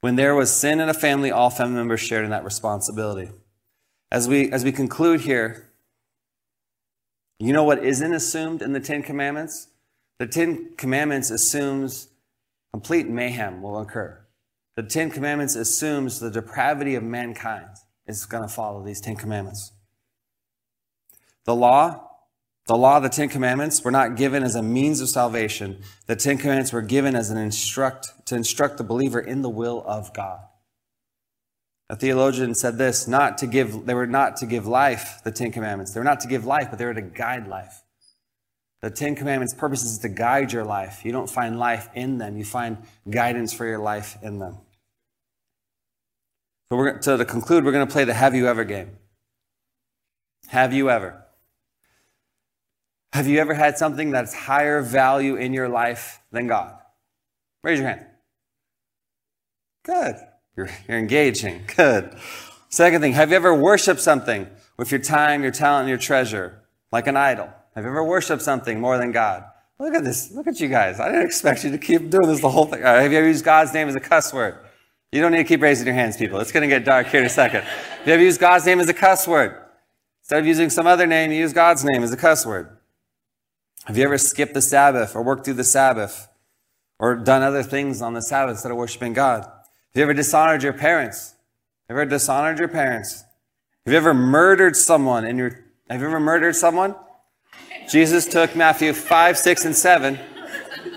When 0.01 0.17
there 0.17 0.35
was 0.35 0.51
sin 0.51 0.79
in 0.79 0.88
a 0.88 0.93
family, 0.93 1.31
all 1.31 1.49
family 1.49 1.77
members 1.77 2.01
shared 2.01 2.25
in 2.25 2.31
that 2.31 2.43
responsibility. 2.43 3.31
As 4.11 4.27
we, 4.27 4.51
as 4.51 4.63
we 4.63 4.71
conclude 4.71 5.21
here, 5.21 5.71
you 7.39 7.53
know 7.53 7.63
what 7.63 7.83
isn't 7.83 8.13
assumed 8.13 8.61
in 8.61 8.73
the 8.73 8.79
Ten 8.79 9.03
Commandments? 9.03 9.67
The 10.19 10.27
Ten 10.27 10.75
Commandments 10.77 11.29
assumes 11.29 12.07
complete 12.71 13.07
mayhem 13.07 13.61
will 13.61 13.79
occur. 13.79 14.19
The 14.75 14.83
Ten 14.83 15.09
Commandments 15.09 15.55
assumes 15.55 16.19
the 16.19 16.31
depravity 16.31 16.95
of 16.95 17.03
mankind 17.03 17.69
is 18.07 18.25
going 18.25 18.43
to 18.43 18.53
follow 18.53 18.83
these 18.83 19.01
Ten 19.01 19.15
Commandments. 19.15 19.71
The 21.45 21.55
law, 21.55 22.09
the 22.67 22.75
law, 22.75 22.99
the 22.99 23.09
Ten 23.09 23.29
Commandments 23.29 23.83
were 23.83 23.91
not 23.91 24.15
given 24.15 24.43
as 24.43 24.55
a 24.55 24.63
means 24.63 24.99
of 25.01 25.09
salvation. 25.09 25.81
The 26.07 26.15
Ten 26.15 26.37
Commandments 26.37 26.73
were 26.73 26.81
given 26.81 27.15
as 27.15 27.29
an 27.29 27.37
instruct, 27.37 28.25
to 28.25 28.35
instruct 28.35 28.77
the 28.77 28.83
believer 28.83 29.19
in 29.19 29.41
the 29.41 29.49
will 29.49 29.83
of 29.85 30.13
God. 30.13 30.39
A 31.89 31.95
theologian 31.95 32.55
said 32.55 32.77
this, 32.77 33.07
not 33.07 33.37
to 33.39 33.47
give, 33.47 33.85
they 33.85 33.93
were 33.93 34.07
not 34.07 34.37
to 34.37 34.45
give 34.45 34.65
life, 34.65 35.21
the 35.23 35.31
Ten 35.31 35.51
Commandments. 35.51 35.93
They 35.93 35.99
were 35.99 36.05
not 36.05 36.19
to 36.21 36.27
give 36.27 36.45
life, 36.45 36.67
but 36.69 36.79
they 36.79 36.85
were 36.85 36.93
to 36.95 37.01
guide 37.01 37.47
life. 37.47 37.83
The 38.81 38.89
Ten 38.89 39.15
Commandments' 39.15 39.53
purpose 39.53 39.83
is 39.83 39.99
to 39.99 40.09
guide 40.09 40.51
your 40.51 40.63
life. 40.63 41.05
You 41.05 41.11
don't 41.11 41.29
find 41.29 41.59
life 41.59 41.89
in 41.93 42.17
them, 42.17 42.37
you 42.37 42.45
find 42.45 42.77
guidance 43.09 43.53
for 43.53 43.65
your 43.65 43.79
life 43.79 44.17
in 44.23 44.39
them. 44.39 44.57
So, 46.69 46.77
we're, 46.77 47.01
so 47.01 47.17
to 47.17 47.25
conclude, 47.25 47.63
we're 47.63 47.71
going 47.71 47.85
to 47.85 47.91
play 47.91 48.03
the 48.03 48.13
Have 48.15 48.33
You 48.33 48.47
Ever 48.47 48.63
game. 48.63 48.97
Have 50.47 50.73
you 50.73 50.89
ever? 50.89 51.23
Have 53.13 53.27
you 53.27 53.39
ever 53.39 53.53
had 53.53 53.77
something 53.77 54.11
that's 54.11 54.33
higher 54.33 54.81
value 54.81 55.35
in 55.35 55.53
your 55.53 55.69
life 55.69 56.19
than 56.31 56.47
God? 56.47 56.75
Raise 57.63 57.79
your 57.79 57.87
hand. 57.87 58.05
Good. 59.83 60.15
You're, 60.55 60.69
you're 60.87 60.97
engaging. 60.97 61.63
Good. 61.75 62.15
Second 62.69 63.01
thing, 63.01 63.13
have 63.13 63.29
you 63.29 63.35
ever 63.35 63.53
worshiped 63.53 64.01
something 64.01 64.47
with 64.77 64.91
your 64.91 64.99
time, 64.99 65.43
your 65.43 65.51
talent, 65.51 65.81
and 65.81 65.89
your 65.89 65.97
treasure, 65.97 66.61
like 66.91 67.07
an 67.07 67.17
idol? 67.17 67.49
Have 67.75 67.83
you 67.83 67.89
ever 67.89 68.03
worshiped 68.03 68.41
something 68.41 68.79
more 68.79 68.97
than 68.97 69.11
God? 69.11 69.43
Look 69.79 69.93
at 69.93 70.03
this. 70.03 70.31
Look 70.31 70.47
at 70.47 70.59
you 70.59 70.69
guys. 70.69 70.99
I 70.99 71.07
didn't 71.09 71.25
expect 71.25 71.63
you 71.63 71.71
to 71.71 71.77
keep 71.77 72.09
doing 72.09 72.27
this 72.27 72.41
the 72.41 72.49
whole 72.49 72.65
thing. 72.65 72.81
have 72.81 73.11
you 73.11 73.17
ever 73.17 73.27
used 73.27 73.43
God's 73.43 73.73
name 73.73 73.89
as 73.89 73.95
a 73.95 73.99
cuss 73.99 74.33
word? 74.33 74.57
You 75.11 75.21
don't 75.21 75.31
need 75.31 75.39
to 75.39 75.43
keep 75.43 75.61
raising 75.61 75.85
your 75.85 75.95
hands, 75.95 76.17
people. 76.17 76.39
It's 76.39 76.51
going 76.51 76.67
to 76.67 76.73
get 76.73 76.85
dark 76.85 77.07
here 77.07 77.19
in 77.19 77.25
a 77.25 77.29
second. 77.29 77.61
have 77.63 78.07
you 78.07 78.13
ever 78.13 78.23
used 78.23 78.39
God's 78.39 78.65
name 78.65 78.79
as 78.79 78.89
a 78.89 78.93
cuss 78.93 79.27
word, 79.27 79.61
instead 80.21 80.39
of 80.39 80.45
using 80.45 80.69
some 80.69 80.87
other 80.87 81.05
name, 81.05 81.31
you 81.31 81.39
use 81.39 81.53
God's 81.53 81.83
name 81.83 82.03
as 82.03 82.11
a 82.11 82.17
cuss 82.17 82.45
word. 82.45 82.77
Have 83.85 83.97
you 83.97 84.03
ever 84.03 84.17
skipped 84.17 84.53
the 84.53 84.61
Sabbath 84.61 85.15
or 85.15 85.21
worked 85.21 85.45
through 85.45 85.53
the 85.55 85.63
Sabbath 85.63 86.27
or 86.97 87.15
done 87.15 87.43
other 87.43 87.63
things 87.63 88.01
on 88.01 88.13
the 88.13 88.21
Sabbath 88.21 88.55
instead 88.55 88.71
of 88.71 88.77
worshiping 88.77 89.13
God? 89.13 89.49
Have 89.95 89.99
you 90.01 90.03
ever 90.03 90.13
dishonored 90.13 90.62
your 90.62 90.73
parents? 90.73 91.36
Have 91.88 91.95
you 91.95 92.01
ever 92.01 92.10
dishonored 92.10 92.60
your 92.60 92.67
parents? 92.67 93.23
Have 93.86 93.93
you 93.93 93.97
ever 93.97 94.13
murdered 94.13 94.75
someone 94.75 95.23
in 95.23 95.38
your, 95.38 95.51
have 95.89 96.01
you 96.01 96.08
ever 96.08 96.19
murdered 96.19 96.53
someone? 96.58 96.95
Jesus 97.89 98.25
took 98.25 98.58
Matthew 98.58 98.91
5, 98.91 99.38
6, 99.38 99.63
and 99.63 99.73
7 99.73 100.19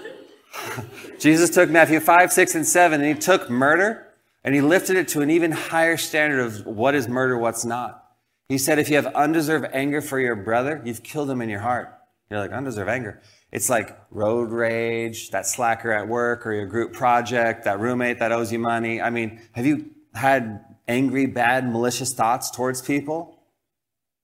Jesus 1.21 1.49
took 1.49 1.71
Matthew 1.71 2.01
5, 2.01 2.33
6, 2.33 2.55
and 2.57 2.67
7, 2.67 3.01
and 3.01 3.09
he 3.09 3.15
took 3.15 3.49
murder 3.49 4.09
and 4.43 4.53
he 4.53 4.61
lifted 4.61 4.97
it 4.97 5.07
to 5.09 5.21
an 5.21 5.31
even 5.31 5.53
higher 5.53 5.97
standard 5.97 6.41
of 6.41 6.67
what 6.67 6.97
is 6.97 7.07
murder, 7.07 7.39
what's 7.39 7.65
not. 7.65 8.05
He 8.49 8.59
said, 8.59 8.81
if 8.81 8.89
you 8.89 8.97
have 8.97 9.07
undeserved 9.15 9.69
anger 9.73 10.01
for 10.01 10.19
your 10.19 10.35
brother, 10.35 10.83
you've 10.85 11.05
killed 11.05 11.31
him 11.31 11.41
in 11.41 11.49
your 11.49 11.61
heart. 11.61 11.97
You're 12.29 12.41
like, 12.41 12.51
undeserved 12.51 12.91
anger. 12.91 13.23
It's 13.51 13.71
like 13.71 13.99
road 14.11 14.51
rage, 14.51 15.31
that 15.31 15.47
slacker 15.47 15.91
at 15.91 16.07
work 16.07 16.47
or 16.47 16.53
your 16.53 16.67
group 16.67 16.93
project, 16.93 17.65
that 17.65 17.81
roommate 17.81 18.19
that 18.19 18.31
owes 18.31 18.53
you 18.53 18.59
money. 18.59 19.01
I 19.01 19.11
mean, 19.11 19.41
have 19.53 19.65
you 19.65 19.91
had 20.15 20.65
angry, 20.87 21.27
bad, 21.27 21.71
malicious 21.71 22.13
thoughts 22.13 22.51
towards 22.51 22.83
people? 22.83 23.43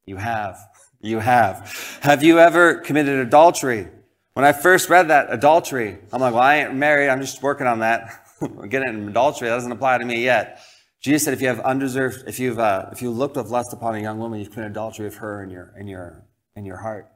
You 0.05 0.17
have. 0.17 0.59
You 1.01 1.21
have. 1.21 1.99
Have 2.03 2.23
you 2.23 2.39
ever 2.39 2.77
committed 2.77 3.19
adultery? 3.19 3.89
When 4.35 4.45
I 4.45 4.53
first 4.53 4.91
read 4.91 5.09
that 5.09 5.33
adultery, 5.33 5.99
I'm 6.13 6.21
like, 6.21 6.35
well, 6.35 6.43
I 6.43 6.57
ain't 6.57 6.75
married. 6.75 7.09
I'm 7.09 7.21
just 7.21 7.43
working 7.43 7.67
on 7.67 7.79
that. 7.79 8.27
Getting 8.69 8.89
in 8.89 9.09
adultery, 9.09 9.49
that 9.49 9.55
doesn't 9.55 9.73
apply 9.73 9.99
to 9.99 10.05
me 10.05 10.25
yet. 10.25 10.61
Jesus 11.01 11.25
said, 11.25 11.35
if 11.35 11.41
you 11.41 11.49
have 11.49 11.61
undeserved, 11.61 12.25
if 12.27 12.41
you've, 12.41 12.59
uh, 12.59 12.89
if 12.91 13.01
you 13.01 13.11
looked 13.11 13.37
with 13.37 13.49
lust 13.49 13.73
upon 13.73 13.95
a 13.95 14.01
young 14.01 14.19
woman, 14.19 14.41
you've 14.41 14.51
committed 14.51 14.73
adultery 14.73 15.07
of 15.07 15.15
her 15.17 15.43
in 15.43 15.51
your, 15.51 15.73
in 15.79 15.87
your, 15.87 16.27
in 16.57 16.65
your 16.65 16.79
heart. 16.79 17.14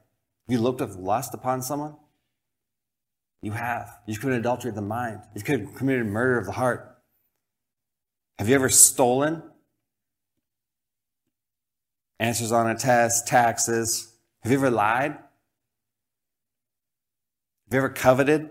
You 0.48 0.58
looked 0.58 0.80
with 0.80 0.96
lust 0.96 1.34
upon 1.34 1.62
someone? 1.62 1.96
You 3.42 3.52
have. 3.52 3.98
You've 4.06 4.20
committed 4.20 4.40
adultery 4.40 4.70
of 4.70 4.74
the 4.74 4.82
mind. 4.82 5.20
You've 5.34 5.44
committed 5.44 6.06
murder 6.06 6.38
of 6.38 6.46
the 6.46 6.52
heart. 6.52 6.98
Have 8.38 8.48
you 8.48 8.54
ever 8.54 8.68
stolen? 8.68 9.42
Answers 12.18 12.50
on 12.50 12.68
a 12.68 12.74
test, 12.74 13.28
taxes. 13.28 14.12
Have 14.40 14.50
you 14.50 14.58
ever 14.58 14.70
lied? 14.70 15.12
Have 15.12 15.22
you 17.72 17.78
ever 17.78 17.90
coveted? 17.90 18.50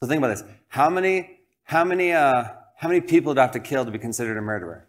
So 0.00 0.08
think 0.08 0.18
about 0.18 0.28
this. 0.28 0.44
How 0.68 0.90
many, 0.90 1.40
how 1.64 1.82
many, 1.82 2.12
uh, 2.12 2.44
how 2.76 2.88
many 2.88 3.00
people 3.00 3.34
do 3.34 3.40
I 3.40 3.44
have 3.44 3.52
to 3.52 3.60
kill 3.60 3.84
to 3.84 3.90
be 3.90 3.98
considered 3.98 4.36
a 4.36 4.42
murderer? 4.42 4.86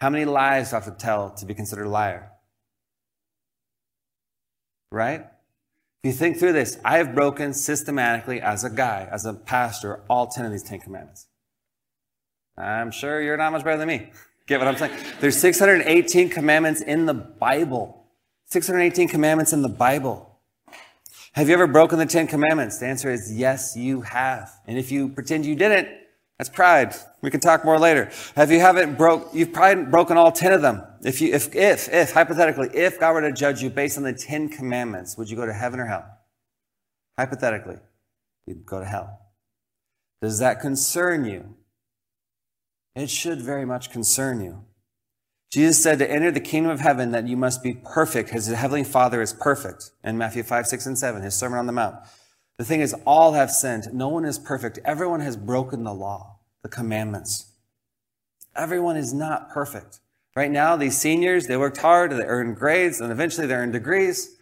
How 0.00 0.08
many 0.08 0.24
lies 0.24 0.70
do 0.70 0.76
I 0.76 0.80
have 0.80 0.86
to 0.86 0.98
tell 0.98 1.30
to 1.30 1.46
be 1.46 1.54
considered 1.54 1.86
a 1.86 1.90
liar? 1.90 2.30
Right? 4.90 5.26
If 6.02 6.08
you 6.08 6.12
think 6.12 6.38
through 6.38 6.54
this, 6.54 6.78
I 6.84 6.96
have 6.96 7.14
broken 7.14 7.52
systematically 7.52 8.40
as 8.40 8.64
a 8.64 8.70
guy, 8.70 9.06
as 9.12 9.26
a 9.26 9.34
pastor, 9.34 10.00
all 10.08 10.26
10 10.26 10.46
of 10.46 10.52
these 10.52 10.62
10 10.62 10.80
commandments. 10.80 11.26
I'm 12.56 12.90
sure 12.90 13.20
you're 13.20 13.36
not 13.36 13.52
much 13.52 13.62
better 13.62 13.76
than 13.76 13.88
me. 13.88 14.10
Get 14.46 14.58
what 14.58 14.68
I'm 14.68 14.76
saying? 14.76 14.96
There's 15.20 15.36
618 15.36 16.30
commandments 16.30 16.80
in 16.80 17.04
the 17.04 17.14
Bible. 17.14 18.06
618 18.46 19.08
commandments 19.08 19.52
in 19.52 19.60
the 19.60 19.68
Bible. 19.68 20.38
Have 21.32 21.48
you 21.48 21.54
ever 21.54 21.66
broken 21.66 21.98
the 21.98 22.06
10 22.06 22.26
commandments? 22.26 22.78
The 22.78 22.86
answer 22.86 23.10
is 23.10 23.32
yes, 23.32 23.76
you 23.76 24.00
have. 24.00 24.50
And 24.66 24.78
if 24.78 24.90
you 24.90 25.10
pretend 25.10 25.44
you 25.44 25.54
didn't, 25.54 25.88
that's 26.40 26.48
pride. 26.48 26.94
We 27.20 27.30
can 27.30 27.40
talk 27.40 27.66
more 27.66 27.78
later. 27.78 28.10
Have 28.34 28.50
you 28.50 28.60
haven't 28.60 28.96
broke, 28.96 29.28
you've 29.34 29.52
probably 29.52 29.84
broken 29.84 30.16
all 30.16 30.32
10 30.32 30.54
of 30.54 30.62
them. 30.62 30.82
If 31.04 31.20
you, 31.20 31.34
if, 31.34 31.54
if, 31.54 31.92
if, 31.92 32.12
hypothetically, 32.12 32.70
if 32.72 32.98
God 32.98 33.12
were 33.12 33.20
to 33.20 33.30
judge 33.30 33.62
you 33.62 33.68
based 33.68 33.98
on 33.98 34.04
the 34.04 34.14
10 34.14 34.48
commandments, 34.48 35.18
would 35.18 35.28
you 35.28 35.36
go 35.36 35.44
to 35.44 35.52
heaven 35.52 35.80
or 35.80 35.84
hell? 35.84 36.06
Hypothetically, 37.18 37.76
you'd 38.46 38.64
go 38.64 38.80
to 38.80 38.86
hell. 38.86 39.20
Does 40.22 40.38
that 40.38 40.62
concern 40.62 41.26
you? 41.26 41.56
It 42.96 43.10
should 43.10 43.42
very 43.42 43.66
much 43.66 43.90
concern 43.90 44.40
you. 44.40 44.64
Jesus 45.52 45.82
said 45.82 45.98
to 45.98 46.10
enter 46.10 46.30
the 46.30 46.40
kingdom 46.40 46.72
of 46.72 46.80
heaven 46.80 47.10
that 47.10 47.28
you 47.28 47.36
must 47.36 47.62
be 47.62 47.74
perfect. 47.74 48.30
His 48.30 48.46
heavenly 48.46 48.84
Father 48.84 49.20
is 49.20 49.34
perfect 49.34 49.90
in 50.02 50.16
Matthew 50.16 50.42
5, 50.42 50.66
6, 50.66 50.86
and 50.86 50.98
7, 50.98 51.20
his 51.20 51.34
Sermon 51.34 51.58
on 51.58 51.66
the 51.66 51.72
Mount. 51.72 51.96
The 52.60 52.66
thing 52.66 52.82
is, 52.82 52.94
all 53.06 53.32
have 53.32 53.50
sinned. 53.50 53.88
No 53.94 54.08
one 54.08 54.26
is 54.26 54.38
perfect. 54.38 54.80
Everyone 54.84 55.20
has 55.20 55.34
broken 55.34 55.82
the 55.82 55.94
law, 55.94 56.40
the 56.62 56.68
commandments. 56.68 57.52
Everyone 58.54 58.98
is 58.98 59.14
not 59.14 59.48
perfect. 59.48 60.00
Right 60.36 60.50
now, 60.50 60.76
these 60.76 60.98
seniors, 60.98 61.46
they 61.46 61.56
worked 61.56 61.78
hard, 61.78 62.10
they 62.10 62.22
earned 62.22 62.56
grades, 62.56 63.00
and 63.00 63.10
eventually 63.10 63.46
they 63.46 63.54
earn 63.54 63.70
degrees. 63.70 64.36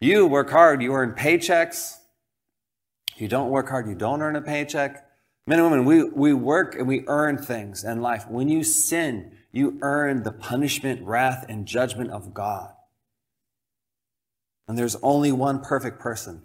You 0.00 0.26
work 0.26 0.48
hard, 0.48 0.80
you 0.80 0.94
earn 0.94 1.12
paychecks. 1.12 1.98
You 3.18 3.28
don't 3.28 3.50
work 3.50 3.68
hard, 3.68 3.86
you 3.86 3.94
don't 3.94 4.22
earn 4.22 4.36
a 4.36 4.40
paycheck. 4.40 5.06
Men 5.46 5.58
and 5.58 5.70
women, 5.70 5.84
we, 5.84 6.04
we 6.04 6.32
work 6.32 6.74
and 6.74 6.88
we 6.88 7.04
earn 7.06 7.36
things 7.36 7.84
in 7.84 8.00
life. 8.00 8.26
When 8.30 8.48
you 8.48 8.64
sin, 8.64 9.36
you 9.52 9.78
earn 9.82 10.22
the 10.22 10.32
punishment, 10.32 11.02
wrath, 11.02 11.44
and 11.50 11.66
judgment 11.66 12.12
of 12.12 12.32
God. 12.32 12.72
And 14.66 14.78
there's 14.78 14.96
only 15.02 15.32
one 15.32 15.60
perfect 15.60 16.00
person, 16.00 16.44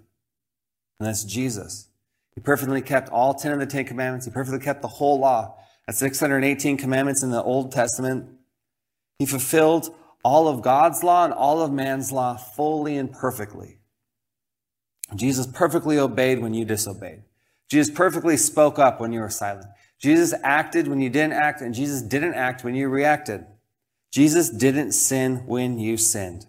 and 1.03 1.09
that's 1.09 1.25
Jesus. 1.25 1.89
He 2.33 2.39
perfectly 2.39 2.81
kept 2.81 3.09
all 3.09 3.33
10 3.33 3.51
of 3.51 3.59
the 3.59 3.65
10 3.65 3.83
commandments. 3.83 4.25
He 4.25 4.31
perfectly 4.31 4.63
kept 4.63 4.81
the 4.81 4.87
whole 4.87 5.19
law. 5.19 5.57
That's 5.85 5.99
618 5.99 6.77
commandments 6.77 7.23
in 7.23 7.29
the 7.29 7.43
Old 7.43 7.73
Testament. 7.73 8.29
He 9.19 9.25
fulfilled 9.25 9.93
all 10.23 10.47
of 10.47 10.61
God's 10.61 11.03
law 11.03 11.25
and 11.25 11.33
all 11.33 11.61
of 11.61 11.73
man's 11.73 12.13
law 12.13 12.37
fully 12.37 12.95
and 12.95 13.11
perfectly. 13.11 13.79
Jesus 15.13 15.45
perfectly 15.45 15.99
obeyed 15.99 16.39
when 16.39 16.53
you 16.53 16.63
disobeyed. 16.63 17.23
Jesus 17.69 17.93
perfectly 17.93 18.37
spoke 18.37 18.79
up 18.79 19.01
when 19.01 19.11
you 19.11 19.19
were 19.19 19.29
silent. 19.29 19.67
Jesus 19.99 20.33
acted 20.41 20.87
when 20.87 21.01
you 21.01 21.09
didn't 21.09 21.33
act, 21.33 21.59
and 21.59 21.73
Jesus 21.73 22.01
didn't 22.01 22.35
act 22.35 22.63
when 22.63 22.75
you 22.75 22.87
reacted. 22.87 23.45
Jesus 24.09 24.49
didn't 24.49 24.93
sin 24.93 25.43
when 25.47 25.79
you 25.79 25.97
sinned. 25.97 26.45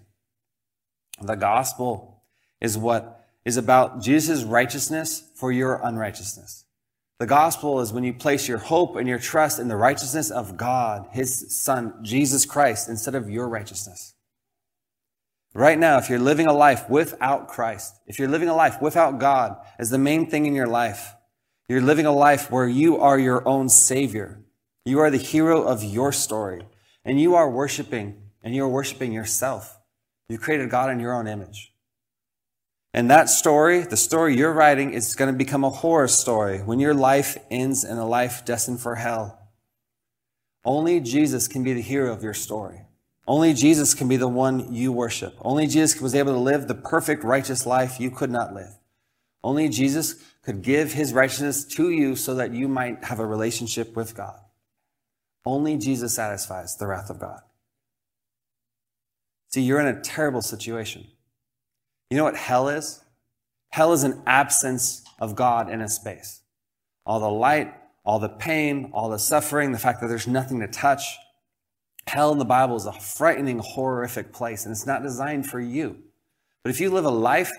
The 1.20 1.34
gospel 1.34 2.22
is 2.60 2.78
what 2.78 3.23
is 3.44 3.56
about 3.56 4.00
Jesus' 4.00 4.42
righteousness 4.42 5.30
for 5.34 5.52
your 5.52 5.80
unrighteousness. 5.82 6.64
The 7.18 7.26
gospel 7.26 7.80
is 7.80 7.92
when 7.92 8.04
you 8.04 8.12
place 8.12 8.48
your 8.48 8.58
hope 8.58 8.96
and 8.96 9.08
your 9.08 9.18
trust 9.18 9.58
in 9.58 9.68
the 9.68 9.76
righteousness 9.76 10.30
of 10.30 10.56
God, 10.56 11.08
His 11.12 11.54
Son, 11.56 11.94
Jesus 12.02 12.44
Christ, 12.44 12.88
instead 12.88 13.14
of 13.14 13.30
your 13.30 13.48
righteousness. 13.48 14.14
Right 15.54 15.78
now, 15.78 15.98
if 15.98 16.10
you're 16.10 16.18
living 16.18 16.46
a 16.46 16.52
life 16.52 16.90
without 16.90 17.46
Christ, 17.46 17.94
if 18.06 18.18
you're 18.18 18.28
living 18.28 18.48
a 18.48 18.56
life 18.56 18.82
without 18.82 19.20
God 19.20 19.56
as 19.78 19.90
the 19.90 19.98
main 19.98 20.28
thing 20.28 20.46
in 20.46 20.54
your 20.54 20.66
life, 20.66 21.14
you're 21.68 21.80
living 21.80 22.06
a 22.06 22.12
life 22.12 22.50
where 22.50 22.66
you 22.66 22.98
are 22.98 23.18
your 23.18 23.46
own 23.46 23.68
Savior. 23.68 24.40
You 24.84 24.98
are 24.98 25.10
the 25.10 25.16
hero 25.16 25.62
of 25.62 25.84
your 25.84 26.12
story, 26.12 26.66
and 27.04 27.20
you 27.20 27.36
are 27.36 27.48
worshiping, 27.48 28.20
and 28.42 28.54
you're 28.54 28.68
worshiping 28.68 29.12
yourself. 29.12 29.78
You 30.28 30.38
created 30.38 30.70
God 30.70 30.90
in 30.90 30.98
your 30.98 31.14
own 31.14 31.28
image. 31.28 31.73
And 32.94 33.10
that 33.10 33.28
story, 33.28 33.80
the 33.80 33.96
story 33.96 34.36
you're 34.36 34.52
writing, 34.52 34.92
is 34.92 35.16
going 35.16 35.30
to 35.30 35.36
become 35.36 35.64
a 35.64 35.70
horror 35.70 36.06
story 36.06 36.58
when 36.58 36.78
your 36.78 36.94
life 36.94 37.36
ends 37.50 37.82
in 37.82 37.98
a 37.98 38.06
life 38.06 38.44
destined 38.44 38.80
for 38.80 38.94
hell. 38.94 39.50
Only 40.64 41.00
Jesus 41.00 41.48
can 41.48 41.64
be 41.64 41.72
the 41.72 41.82
hero 41.82 42.12
of 42.12 42.22
your 42.22 42.34
story. 42.34 42.82
Only 43.26 43.52
Jesus 43.52 43.94
can 43.94 44.06
be 44.06 44.16
the 44.16 44.28
one 44.28 44.72
you 44.72 44.92
worship. 44.92 45.34
Only 45.40 45.66
Jesus 45.66 46.00
was 46.00 46.14
able 46.14 46.34
to 46.34 46.38
live 46.38 46.68
the 46.68 46.74
perfect 46.76 47.24
righteous 47.24 47.66
life 47.66 47.98
you 47.98 48.12
could 48.12 48.30
not 48.30 48.54
live. 48.54 48.78
Only 49.42 49.68
Jesus 49.68 50.14
could 50.42 50.62
give 50.62 50.92
his 50.92 51.12
righteousness 51.12 51.64
to 51.64 51.90
you 51.90 52.14
so 52.14 52.36
that 52.36 52.52
you 52.52 52.68
might 52.68 53.02
have 53.04 53.18
a 53.18 53.26
relationship 53.26 53.96
with 53.96 54.14
God. 54.14 54.38
Only 55.44 55.76
Jesus 55.78 56.14
satisfies 56.14 56.76
the 56.76 56.86
wrath 56.86 57.10
of 57.10 57.18
God. 57.18 57.40
See, 59.48 59.62
you're 59.62 59.80
in 59.80 59.86
a 59.88 60.00
terrible 60.00 60.42
situation. 60.42 61.08
You 62.10 62.16
know 62.16 62.24
what 62.24 62.36
hell 62.36 62.68
is? 62.68 63.02
Hell 63.70 63.92
is 63.92 64.04
an 64.04 64.22
absence 64.26 65.02
of 65.18 65.34
God 65.34 65.70
in 65.70 65.80
a 65.80 65.88
space. 65.88 66.40
All 67.06 67.20
the 67.20 67.30
light, 67.30 67.74
all 68.04 68.18
the 68.18 68.28
pain, 68.28 68.90
all 68.92 69.08
the 69.08 69.18
suffering, 69.18 69.72
the 69.72 69.78
fact 69.78 70.00
that 70.00 70.08
there's 70.08 70.26
nothing 70.26 70.60
to 70.60 70.68
touch. 70.68 71.16
Hell 72.06 72.32
in 72.32 72.38
the 72.38 72.44
Bible 72.44 72.76
is 72.76 72.86
a 72.86 72.92
frightening, 72.92 73.58
horrific 73.58 74.32
place, 74.32 74.64
and 74.64 74.72
it's 74.72 74.86
not 74.86 75.02
designed 75.02 75.46
for 75.46 75.60
you. 75.60 75.96
But 76.62 76.70
if 76.70 76.80
you 76.80 76.90
live 76.90 77.04
a 77.04 77.10
life 77.10 77.50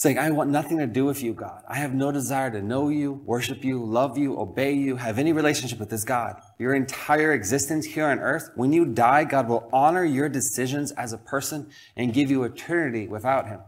saying, 0.00 0.18
I 0.18 0.30
want 0.30 0.48
nothing 0.48 0.78
to 0.78 0.86
do 0.86 1.04
with 1.04 1.22
you, 1.22 1.34
God. 1.34 1.62
I 1.68 1.74
have 1.74 1.92
no 1.92 2.10
desire 2.10 2.50
to 2.52 2.62
know 2.62 2.88
you, 2.88 3.12
worship 3.26 3.62
you, 3.62 3.84
love 3.84 4.16
you, 4.16 4.40
obey 4.40 4.72
you, 4.72 4.96
have 4.96 5.18
any 5.18 5.34
relationship 5.34 5.78
with 5.78 5.90
this 5.90 6.04
God. 6.04 6.40
Your 6.58 6.74
entire 6.74 7.34
existence 7.34 7.84
here 7.84 8.06
on 8.06 8.18
earth, 8.18 8.48
when 8.54 8.72
you 8.72 8.86
die, 8.86 9.24
God 9.24 9.46
will 9.46 9.68
honor 9.74 10.02
your 10.02 10.30
decisions 10.30 10.90
as 10.92 11.12
a 11.12 11.18
person 11.18 11.68
and 11.96 12.14
give 12.14 12.30
you 12.30 12.44
eternity 12.44 13.08
without 13.08 13.48
him. 13.48 13.60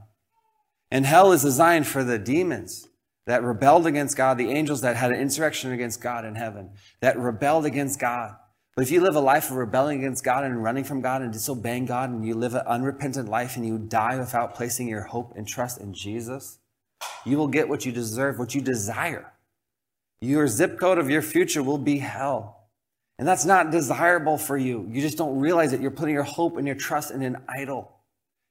And 0.90 1.04
hell 1.04 1.32
is 1.32 1.42
designed 1.42 1.86
for 1.86 2.02
the 2.02 2.18
demons 2.18 2.88
that 3.26 3.42
rebelled 3.42 3.86
against 3.86 4.16
God, 4.16 4.38
the 4.38 4.50
angels 4.52 4.80
that 4.80 4.96
had 4.96 5.10
an 5.10 5.20
insurrection 5.20 5.70
against 5.70 6.00
God 6.00 6.24
in 6.24 6.36
heaven, 6.36 6.70
that 7.00 7.18
rebelled 7.18 7.66
against 7.66 8.00
God. 8.00 8.36
But 8.74 8.82
if 8.82 8.90
you 8.90 9.02
live 9.02 9.16
a 9.16 9.20
life 9.20 9.50
of 9.50 9.56
rebelling 9.56 9.98
against 9.98 10.24
God 10.24 10.44
and 10.44 10.62
running 10.62 10.84
from 10.84 11.02
God 11.02 11.20
and 11.20 11.32
disobeying 11.32 11.84
God, 11.84 12.10
and 12.10 12.26
you 12.26 12.34
live 12.34 12.54
an 12.54 12.66
unrepentant 12.66 13.28
life 13.28 13.56
and 13.56 13.66
you 13.66 13.78
die 13.78 14.16
without 14.18 14.54
placing 14.54 14.88
your 14.88 15.02
hope 15.02 15.34
and 15.36 15.46
trust 15.46 15.78
in 15.78 15.92
Jesus, 15.92 16.58
you 17.26 17.36
will 17.36 17.48
get 17.48 17.68
what 17.68 17.84
you 17.84 17.92
deserve, 17.92 18.38
what 18.38 18.54
you 18.54 18.62
desire. 18.62 19.32
Your 20.22 20.48
zip 20.48 20.78
code 20.78 20.98
of 20.98 21.10
your 21.10 21.20
future 21.20 21.62
will 21.62 21.78
be 21.78 21.98
hell. 21.98 22.68
And 23.18 23.28
that's 23.28 23.44
not 23.44 23.70
desirable 23.70 24.38
for 24.38 24.56
you. 24.56 24.88
You 24.90 25.02
just 25.02 25.18
don't 25.18 25.38
realize 25.38 25.70
that 25.72 25.80
you're 25.80 25.90
putting 25.90 26.14
your 26.14 26.22
hope 26.22 26.56
and 26.56 26.66
your 26.66 26.76
trust 26.76 27.10
in 27.10 27.22
an 27.22 27.36
idol. 27.48 27.92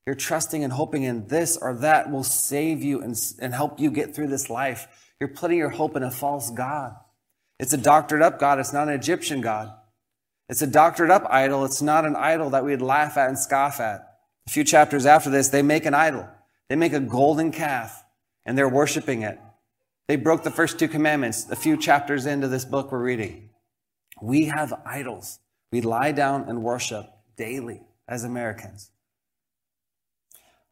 You're 0.06 0.16
trusting 0.16 0.64
and 0.64 0.72
hoping 0.72 1.04
in 1.04 1.28
this 1.28 1.58
or 1.58 1.74
that 1.76 2.12
will 2.12 2.24
save 2.24 2.84
you 2.84 3.02
and, 3.02 3.16
and 3.40 3.54
help 3.54 3.80
you 3.80 3.90
get 3.90 4.16
through 4.16 4.28
this 4.28 4.50
life. 4.50 4.88
You're 5.20 5.30
putting 5.30 5.58
your 5.58 5.70
hope 5.70 5.96
in 5.96 6.04
a 6.04 6.12
false 6.12 6.52
God. 6.52 6.96
It's 7.60 7.74
a 7.74 7.78
doctored 7.78 8.22
up 8.22 8.40
God. 8.40 8.60
It's 8.60 8.74
not 8.74 8.88
an 8.88 8.94
Egyptian 8.94 9.42
God. 9.42 9.72
It's 10.52 10.62
a 10.62 10.68
doctored 10.68 11.10
up 11.10 11.26
idol. 11.30 11.64
It's 11.64 11.82
not 11.82 12.04
an 12.04 12.18
idol 12.18 12.50
that 12.50 12.66
we'd 12.66 12.82
laugh 12.82 13.16
at 13.16 13.30
and 13.30 13.40
scoff 13.40 13.80
at. 13.80 14.18
A 14.48 14.52
few 14.52 14.66
chapters 14.66 15.06
after 15.06 15.30
this, 15.30 15.48
they 15.48 15.62
make 15.62 15.86
an 15.86 15.94
idol. 15.94 16.28
They 16.68 16.76
make 16.76 16.92
a 16.92 17.00
golden 17.00 17.54
calf 17.54 18.04
and 18.46 18.58
they're 18.58 18.68
worshiping 18.68 19.22
it. 19.22 19.40
They 20.10 20.18
broke 20.18 20.44
the 20.44 20.52
first 20.52 20.78
two 20.78 20.90
commandments 20.90 21.50
a 21.50 21.56
few 21.56 21.78
chapters 21.78 22.26
into 22.26 22.50
this 22.50 22.66
book 22.66 22.92
we're 22.92 23.02
reading. 23.02 23.52
We 24.22 24.48
have 24.48 24.74
idols. 24.86 25.40
We 25.72 25.80
lie 25.80 26.12
down 26.12 26.50
and 26.50 26.62
worship 26.64 27.06
daily 27.38 27.84
as 28.10 28.26
Americans. 28.26 28.92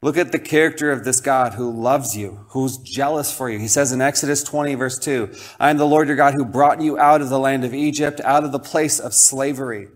Look 0.02 0.16
at 0.16 0.32
the 0.32 0.39
character 0.39 0.91
of 0.91 1.04
this 1.04 1.20
God 1.20 1.56
who 1.56 1.70
loves 1.70 2.16
you, 2.16 2.45
who's 2.50 2.78
jealous 2.78 3.34
for 3.36 3.50
you. 3.50 3.60
He 3.60 3.68
says 3.68 3.91
in 3.91 4.00
Exodus 4.00 4.43
20 4.43 4.76
verse 4.76 4.97
2, 4.97 5.30
I 5.60 5.70
am 5.70 5.78
the 5.78 5.86
Lord 5.86 6.08
your 6.08 6.16
God 6.16 6.36
who 6.36 6.45
brought 6.45 6.82
you 6.82 6.97
out 6.97 7.22
of 7.22 7.30
the 7.30 7.39
land 7.39 7.66
of 7.66 7.74
Egypt, 7.74 8.22
out 8.22 8.45
of 8.45 8.54
the 8.54 8.60
place 8.60 9.00
of 9.00 9.14
slavery. 9.14 9.89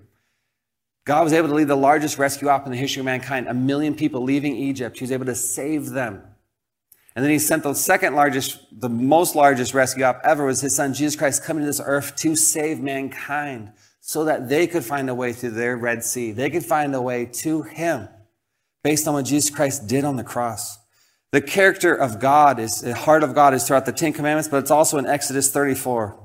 God 1.06 1.24
was 1.24 1.34
able 1.34 1.48
to 1.48 1.56
lead 1.56 1.70
the 1.70 1.76
largest 1.76 2.18
rescue 2.18 2.50
op 2.50 2.66
in 2.66 2.72
the 2.72 2.78
history 2.78 3.00
of 3.00 3.06
mankind, 3.06 3.48
a 3.48 3.54
million 3.54 3.96
people 3.96 4.22
leaving 4.22 4.56
Egypt. 4.56 5.00
He 5.00 5.04
was 5.04 5.12
able 5.12 5.26
to 5.26 5.36
save 5.36 5.92
them. 5.92 6.22
And 7.16 7.24
then 7.24 7.32
he 7.32 7.40
sent 7.40 7.64
the 7.64 7.74
second 7.74 8.16
largest, 8.16 8.60
the 8.72 8.90
most 8.90 9.36
largest 9.36 9.74
rescue 9.74 10.04
op 10.04 10.20
ever 10.26 10.46
was 10.46 10.60
his 10.60 10.76
son 10.76 10.94
Jesus 10.94 11.16
Christ 11.16 11.44
coming 11.44 11.62
to 11.62 11.68
this 11.68 11.82
earth 11.84 12.16
to 12.18 12.36
save 12.36 12.82
mankind 12.82 13.72
so 14.02 14.26
that 14.26 14.50
they 14.50 14.68
could 14.68 14.84
find 14.84 15.10
a 15.10 15.16
way 15.16 15.32
through 15.32 15.52
their 15.52 15.78
Red 15.78 16.04
Sea. 16.04 16.34
They 16.34 16.50
could 16.50 16.66
find 16.66 16.94
a 16.94 17.02
way 17.02 17.26
to 17.26 17.62
him 17.62 18.10
based 18.84 19.08
on 19.08 19.14
what 19.14 19.26
Jesus 19.26 19.50
Christ 19.50 19.88
did 19.88 20.04
on 20.04 20.18
the 20.18 20.24
cross. 20.24 20.78
The 21.32 21.42
character 21.42 21.96
of 21.96 22.20
God 22.20 22.60
is, 22.60 22.82
the 22.82 22.94
heart 22.94 23.24
of 23.24 23.34
God 23.34 23.54
is 23.54 23.66
throughout 23.66 23.86
the 23.86 23.92
Ten 23.92 24.14
Commandments, 24.14 24.50
but 24.50 24.58
it's 24.58 24.72
also 24.72 24.98
in 24.98 25.08
Exodus 25.08 25.50
34. 25.52 26.20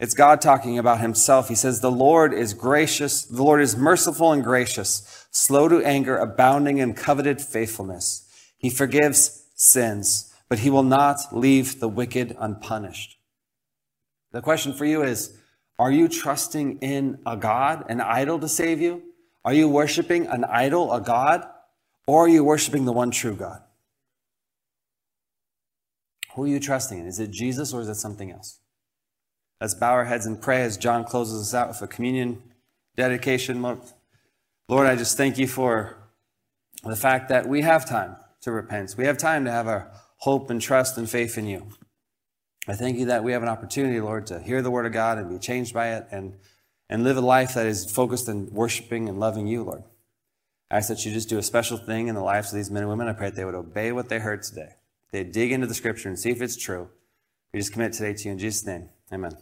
It's 0.00 0.14
God 0.14 0.40
talking 0.40 0.78
about 0.78 1.00
himself. 1.00 1.48
He 1.48 1.54
says, 1.54 1.80
the 1.80 1.90
Lord 1.90 2.32
is 2.32 2.54
gracious. 2.54 3.22
The 3.22 3.42
Lord 3.42 3.60
is 3.60 3.76
merciful 3.76 4.32
and 4.32 4.42
gracious, 4.42 5.26
slow 5.30 5.68
to 5.68 5.84
anger, 5.84 6.16
abounding 6.16 6.78
in 6.78 6.94
covenant 6.94 7.40
faithfulness. 7.40 8.24
He 8.56 8.70
forgives 8.70 9.44
sins, 9.54 10.32
but 10.48 10.60
he 10.60 10.70
will 10.70 10.84
not 10.84 11.20
leave 11.32 11.80
the 11.80 11.88
wicked 11.88 12.36
unpunished. 12.38 13.18
The 14.32 14.42
question 14.42 14.72
for 14.72 14.84
you 14.84 15.02
is, 15.02 15.36
are 15.78 15.92
you 15.92 16.08
trusting 16.08 16.78
in 16.78 17.18
a 17.24 17.36
God, 17.36 17.84
an 17.88 18.00
idol 18.00 18.38
to 18.40 18.48
save 18.48 18.80
you? 18.80 19.02
Are 19.44 19.54
you 19.54 19.68
worshiping 19.68 20.26
an 20.26 20.44
idol, 20.44 20.92
a 20.92 21.00
God? 21.00 21.46
Or 22.08 22.24
are 22.24 22.28
you 22.28 22.42
worshiping 22.42 22.86
the 22.86 22.92
one 22.92 23.10
true 23.10 23.34
God? 23.34 23.60
Who 26.34 26.44
are 26.44 26.48
you 26.48 26.58
trusting 26.58 26.98
in? 26.98 27.06
Is 27.06 27.20
it 27.20 27.30
Jesus 27.30 27.74
or 27.74 27.82
is 27.82 27.88
it 27.88 27.96
something 27.96 28.32
else? 28.32 28.60
Let's 29.60 29.74
bow 29.74 29.92
our 29.92 30.06
heads 30.06 30.24
and 30.24 30.40
pray 30.40 30.62
as 30.62 30.78
John 30.78 31.04
closes 31.04 31.42
us 31.42 31.52
out 31.52 31.68
with 31.68 31.82
a 31.82 31.86
communion 31.86 32.42
dedication. 32.96 33.60
Month. 33.60 33.92
Lord, 34.70 34.86
I 34.86 34.96
just 34.96 35.18
thank 35.18 35.36
you 35.36 35.46
for 35.46 35.98
the 36.82 36.96
fact 36.96 37.28
that 37.28 37.46
we 37.46 37.60
have 37.60 37.86
time 37.86 38.16
to 38.40 38.52
repent. 38.52 38.94
We 38.96 39.04
have 39.04 39.18
time 39.18 39.44
to 39.44 39.50
have 39.50 39.68
our 39.68 39.90
hope 40.16 40.48
and 40.48 40.62
trust 40.62 40.96
and 40.96 41.10
faith 41.10 41.36
in 41.36 41.46
you. 41.46 41.66
I 42.66 42.72
thank 42.72 42.96
you 42.96 43.04
that 43.06 43.22
we 43.22 43.32
have 43.32 43.42
an 43.42 43.50
opportunity, 43.50 44.00
Lord, 44.00 44.26
to 44.28 44.40
hear 44.40 44.62
the 44.62 44.70
word 44.70 44.86
of 44.86 44.92
God 44.92 45.18
and 45.18 45.28
be 45.28 45.38
changed 45.38 45.74
by 45.74 45.94
it 45.94 46.06
and, 46.10 46.36
and 46.88 47.04
live 47.04 47.18
a 47.18 47.20
life 47.20 47.52
that 47.52 47.66
is 47.66 47.90
focused 47.90 48.30
in 48.30 48.48
worshiping 48.50 49.10
and 49.10 49.20
loving 49.20 49.46
you, 49.46 49.62
Lord. 49.62 49.82
I 50.70 50.76
ask 50.76 50.88
that 50.88 51.04
you 51.04 51.12
just 51.12 51.28
do 51.28 51.38
a 51.38 51.42
special 51.42 51.78
thing 51.78 52.08
in 52.08 52.14
the 52.14 52.20
lives 52.20 52.52
of 52.52 52.56
these 52.56 52.70
men 52.70 52.82
and 52.82 52.90
women. 52.90 53.08
I 53.08 53.12
pray 53.14 53.30
that 53.30 53.36
they 53.36 53.44
would 53.44 53.54
obey 53.54 53.92
what 53.92 54.08
they 54.08 54.18
heard 54.18 54.42
today. 54.42 54.74
They 55.10 55.24
dig 55.24 55.52
into 55.52 55.66
the 55.66 55.74
scripture 55.74 56.08
and 56.08 56.18
see 56.18 56.30
if 56.30 56.42
it's 56.42 56.56
true. 56.56 56.90
We 57.52 57.60
just 57.60 57.72
commit 57.72 57.94
today 57.94 58.12
to 58.12 58.24
you 58.24 58.32
in 58.32 58.38
Jesus' 58.38 58.66
name. 58.66 58.90
Amen. 59.10 59.32